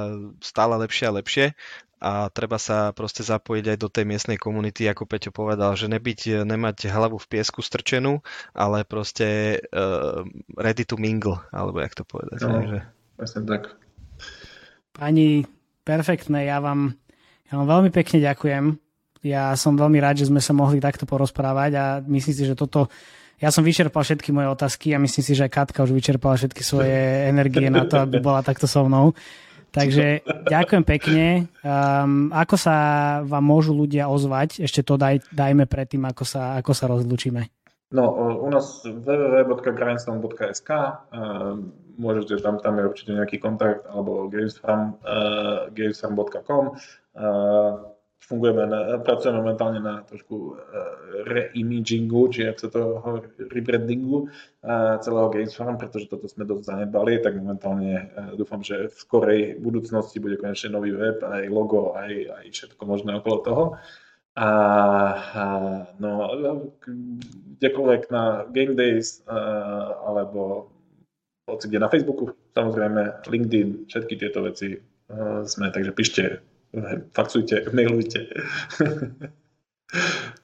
stále 0.41 0.81
lepšie 0.81 1.05
a 1.09 1.17
lepšie 1.21 1.47
a 2.03 2.27
treba 2.35 2.59
sa 2.59 2.91
proste 2.91 3.23
zapojiť 3.23 3.65
aj 3.71 3.79
do 3.79 3.87
tej 3.87 4.03
miestnej 4.03 4.35
komunity, 4.35 4.91
ako 4.91 5.07
Peťo 5.07 5.31
povedal, 5.31 5.79
že 5.79 5.87
nebyť, 5.87 6.43
nemať 6.43 6.91
hlavu 6.91 7.15
v 7.15 7.31
piesku 7.31 7.63
strčenú, 7.63 8.19
ale 8.51 8.83
proste 8.83 9.63
uh, 9.71 10.27
ready 10.59 10.83
to 10.83 10.99
mingle, 10.99 11.39
alebo 11.55 11.79
jak 11.79 11.95
to 11.95 12.03
povedať. 12.03 12.43
No, 12.43 12.59
že... 12.67 12.79
tak. 13.47 13.79
Pani, 14.99 15.47
perfektné, 15.87 16.51
ja 16.51 16.59
vám, 16.59 16.99
ja 17.47 17.53
vám 17.63 17.71
veľmi 17.71 17.95
pekne 17.95 18.19
ďakujem. 18.19 18.83
Ja 19.23 19.55
som 19.55 19.79
veľmi 19.79 20.03
rád, 20.03 20.27
že 20.27 20.27
sme 20.27 20.43
sa 20.43 20.51
mohli 20.51 20.83
takto 20.83 21.07
porozprávať 21.07 21.71
a 21.79 21.85
myslím 22.03 22.35
si, 22.35 22.43
že 22.43 22.59
toto 22.59 22.91
ja 23.43 23.51
som 23.51 23.67
vyčerpal 23.67 24.07
všetky 24.07 24.31
moje 24.31 24.49
otázky 24.55 24.95
a 24.95 25.03
myslím 25.03 25.23
si, 25.27 25.35
že 25.35 25.51
aj 25.51 25.53
Katka 25.53 25.83
už 25.83 25.91
vyčerpala 25.91 26.39
všetky 26.39 26.63
svoje 26.63 26.95
energie 27.35 27.67
na 27.67 27.85
to, 27.91 27.99
aby 27.99 28.23
bola 28.23 28.47
takto 28.47 28.71
so 28.71 28.87
mnou. 28.87 29.19
Takže 29.73 30.21
ďakujem 30.53 30.85
pekne. 30.85 31.49
Um, 31.65 32.29
ako 32.29 32.61
sa 32.61 32.77
vám 33.25 33.41
môžu 33.41 33.73
ľudia 33.73 34.05
ozvať? 34.05 34.61
Ešte 34.69 34.85
to 34.85 35.01
daj, 35.01 35.25
dajme 35.33 35.65
predtým, 35.65 36.05
ako 36.05 36.29
sa, 36.29 36.61
ako 36.61 36.77
sa 36.77 36.93
rozlučíme. 36.93 37.49
No, 37.93 38.05
u 38.41 38.49
nás 38.53 38.85
www.grindstone.sk 38.85 40.71
um, 41.13 41.73
môžete, 41.97 42.41
tam, 42.41 42.61
tam 42.61 42.81
je 42.81 42.85
určite 42.89 43.11
nejaký 43.17 43.37
kontakt, 43.41 43.85
alebo 43.89 44.29
gamesfarm, 44.29 44.97
uh, 45.05 45.69
gamesfarm.com 45.73 46.73
uh, 46.73 47.92
fungujeme, 48.23 48.65
na, 48.71 49.03
pracujeme 49.03 49.43
momentálne 49.43 49.83
na 49.83 50.07
trošku 50.07 50.55
uh, 50.55 50.59
reimagingu, 51.27 52.31
či 52.31 52.47
ak 52.47 52.63
sa 52.63 52.71
to 52.71 53.03
hovorí, 53.03 53.27
rebrandingu 53.51 54.31
uh, 54.31 54.97
celého 55.03 55.29
Games 55.35 55.53
Farm, 55.53 55.75
pretože 55.75 56.07
toto 56.07 56.31
sme 56.31 56.47
dosť 56.47 56.65
zanedbali, 56.71 57.19
tak 57.19 57.37
momentálne 57.37 58.15
uh, 58.15 58.33
dúfam, 58.39 58.63
že 58.63 58.89
v 58.89 58.97
skorej 58.97 59.43
budúcnosti 59.59 60.23
bude 60.23 60.39
konečne 60.39 60.71
nový 60.71 60.95
web, 60.95 61.19
aj 61.19 61.51
logo, 61.51 61.99
aj, 61.99 62.13
aj 62.41 62.45
všetko 62.55 62.83
možné 62.87 63.19
okolo 63.19 63.37
toho. 63.43 63.65
a, 64.33 64.49
a 65.37 65.45
no, 66.01 66.33
kdekoľvek 67.61 68.03
na 68.09 68.49
Game 68.49 68.73
Days 68.79 69.21
a, 69.29 69.37
alebo 70.09 70.73
hoci 71.45 71.69
kde 71.69 71.85
na 71.85 71.93
Facebooku, 71.93 72.33
samozrejme, 72.57 73.29
LinkedIn, 73.29 73.91
všetky 73.93 74.15
tieto 74.17 74.47
veci 74.47 74.81
sme, 75.45 75.69
takže 75.69 75.93
píšte, 75.93 76.41
faxujte, 77.15 77.65
mailujte. 77.73 78.29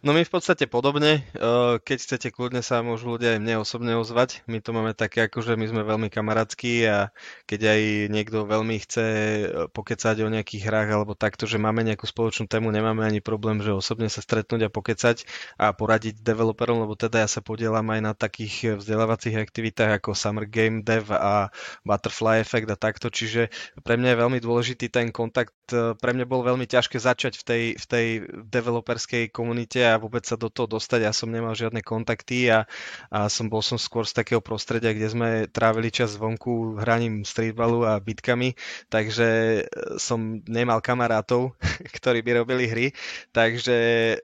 No 0.04 0.12
my 0.12 0.22
v 0.22 0.30
podstate 0.30 0.68
podobne, 0.68 1.24
eh, 1.24 1.74
keď 1.80 1.98
chcete 2.04 2.28
kľudne 2.36 2.60
sa 2.60 2.84
môžu 2.84 3.16
ľudia 3.16 3.34
aj 3.34 3.40
mne 3.40 3.64
osobne 3.64 3.96
ozvať. 3.96 4.44
My 4.44 4.60
to 4.60 4.76
máme 4.76 4.92
také 4.92 5.24
ako, 5.24 5.40
že 5.40 5.56
my 5.56 5.64
sme 5.64 5.82
veľmi 5.88 6.12
kamarátskí 6.12 6.84
a 6.84 7.08
keď 7.48 7.60
aj 7.72 7.80
niekto 8.12 8.44
veľmi 8.44 8.76
chce 8.84 9.06
eh, 9.08 9.66
pokecať 9.72 10.20
o 10.20 10.28
nejakých 10.28 10.68
hrách 10.68 10.88
alebo 10.92 11.16
takto, 11.16 11.48
že 11.48 11.56
máme 11.56 11.80
nejakú 11.80 12.04
spoločnú 12.04 12.44
tému, 12.44 12.68
nemáme 12.68 13.08
ani 13.08 13.24
problém, 13.24 13.64
že 13.64 13.72
osobne 13.72 14.12
sa 14.12 14.20
stretnúť 14.20 14.68
a 14.68 14.72
pokecať 14.72 15.24
a 15.56 15.72
poradiť 15.72 16.20
developerom, 16.20 16.84
lebo 16.84 16.92
teda 16.92 17.24
ja 17.24 17.28
sa 17.28 17.40
podielam 17.40 17.88
aj 17.88 18.00
na 18.04 18.12
takých 18.12 18.76
vzdelávacích 18.76 19.40
aktivitách 19.40 20.04
ako 20.04 20.12
Summer 20.12 20.44
Game 20.44 20.84
Dev 20.84 21.08
a 21.08 21.48
Butterfly 21.88 22.44
Effect 22.44 22.68
a 22.68 22.76
takto, 22.76 23.08
čiže 23.08 23.48
pre 23.80 23.96
mňa 23.96 24.12
je 24.12 24.20
veľmi 24.20 24.38
dôležitý 24.44 24.92
ten 24.92 25.08
kontakt. 25.08 25.56
Eh, 25.72 25.96
pre 25.96 26.12
mňa 26.12 26.28
bol 26.28 26.44
veľmi 26.44 26.68
ťažké 26.68 27.00
začať 27.00 27.40
v 27.40 27.44
tej, 27.48 27.62
v 27.80 27.86
tej 27.88 28.06
developerskej 28.44 29.37
komunite 29.38 29.78
a 29.86 30.02
vôbec 30.02 30.26
sa 30.26 30.34
do 30.34 30.50
toho 30.50 30.66
dostať. 30.66 31.06
Ja 31.06 31.14
som 31.14 31.30
nemal 31.30 31.54
žiadne 31.54 31.78
kontakty 31.86 32.50
a, 32.50 32.66
a 33.06 33.30
som 33.30 33.46
bol 33.46 33.62
som 33.62 33.78
skôr 33.78 34.02
z 34.02 34.18
takého 34.18 34.42
prostredia, 34.42 34.90
kde 34.90 35.06
sme 35.06 35.28
trávili 35.46 35.94
čas 35.94 36.18
vonku 36.18 36.82
hraním 36.82 37.22
streetballu 37.22 37.86
a 37.86 38.02
bitkami, 38.02 38.58
takže 38.90 39.62
e, 39.62 39.62
som 40.02 40.42
nemal 40.50 40.82
kamarátov, 40.82 41.54
ktorí 42.02 42.26
by 42.26 42.42
robili 42.42 42.64
hry, 42.66 42.86
takže 43.30 43.78
e, 43.78 44.16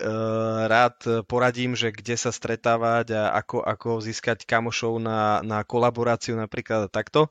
rád 0.66 1.26
poradím, 1.30 1.78
že 1.78 1.94
kde 1.94 2.18
sa 2.18 2.34
stretávať 2.34 3.14
a 3.14 3.22
ako, 3.38 3.62
ako 3.62 4.02
získať 4.02 4.42
kamošov 4.42 4.98
na, 4.98 5.38
na 5.46 5.62
kolaboráciu 5.62 6.34
napríklad 6.34 6.90
takto. 6.90 7.30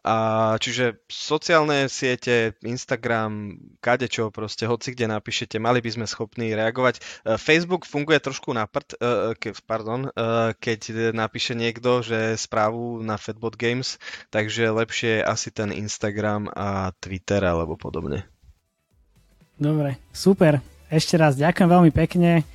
A 0.00 0.56
čiže 0.56 1.04
sociálne 1.12 1.84
siete, 1.92 2.56
Instagram, 2.64 3.60
kadečo, 3.84 4.32
proste 4.32 4.64
hoci 4.64 4.96
kde 4.96 5.12
napíšete, 5.12 5.60
mali 5.60 5.84
by 5.84 5.90
sme 5.92 6.06
schopní 6.08 6.56
reagovať. 6.56 6.96
E, 6.96 7.36
Facebook 7.36 7.84
funguje 7.84 8.16
trošku 8.16 8.56
na 8.56 8.64
prd, 8.64 8.96
e, 8.96 9.52
pardon, 9.68 10.08
e, 10.08 10.10
keď 10.56 11.12
napíše 11.12 11.52
niekto, 11.52 12.00
že 12.00 12.40
správu 12.40 13.04
na 13.04 13.20
Fatbot 13.20 13.60
Games, 13.60 14.00
takže 14.32 14.72
lepšie 14.72 15.20
asi 15.20 15.52
ten 15.52 15.68
Instagram 15.68 16.48
a 16.56 16.96
Twitter 16.96 17.44
alebo 17.44 17.76
podobne. 17.76 18.24
Dobre, 19.60 20.00
super. 20.16 20.64
Ešte 20.88 21.20
raz 21.20 21.36
ďakujem 21.36 21.68
veľmi 21.68 21.92
pekne. 21.92 22.48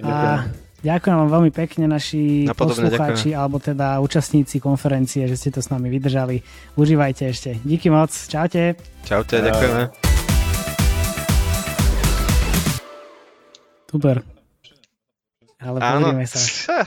A 0.00 0.48
Ďakujem 0.78 1.16
vám 1.18 1.30
veľmi 1.34 1.50
pekne 1.50 1.90
naši 1.90 2.46
poslucháči 2.54 3.34
alebo 3.34 3.58
teda 3.58 3.98
účastníci 3.98 4.62
konferencie, 4.62 5.26
že 5.26 5.34
ste 5.34 5.50
to 5.50 5.58
s 5.58 5.74
nami 5.74 5.90
vydržali. 5.90 6.38
Užívajte 6.78 7.26
ešte. 7.26 7.50
Díky 7.66 7.90
moc. 7.90 8.14
Čaute. 8.14 8.78
Čaute, 9.02 9.42
ďakujeme. 9.42 9.82
Super. 13.90 14.22
Ale 15.58 15.78
Áno. 15.82 16.14
sa. 16.30 16.38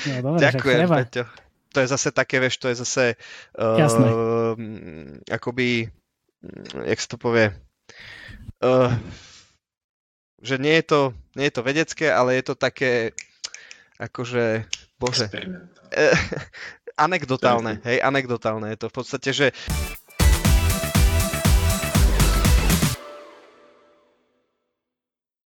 No, 0.00 0.32
dobre, 0.32 0.48
Ďakujem, 0.48 0.88
Peťo. 0.88 1.24
To 1.76 1.84
je 1.84 1.88
zase 1.92 2.08
také, 2.08 2.40
vieš, 2.40 2.56
to 2.56 2.72
je 2.72 2.76
zase 2.80 3.04
uh, 3.60 3.76
Jasné. 3.76 4.08
akoby, 5.28 5.92
jak 6.88 6.98
sa 7.04 7.08
to 7.12 7.16
povie, 7.20 7.52
uh, 8.64 8.96
že 10.40 10.56
nie 10.56 10.80
je 10.80 10.84
to, 10.84 11.00
nie 11.36 11.48
je 11.48 11.54
to 11.54 11.62
vedecké, 11.62 12.06
ale 12.08 12.36
je 12.40 12.44
to 12.50 12.54
také, 12.56 13.12
akože, 14.00 14.64
bože, 14.96 15.28
anekdotálne, 17.06 17.80
hej, 17.84 18.04
anekdotálne 18.04 18.72
je 18.72 18.78
to 18.80 18.86
v 18.88 18.94
podstate, 18.94 19.30
že 19.32 19.46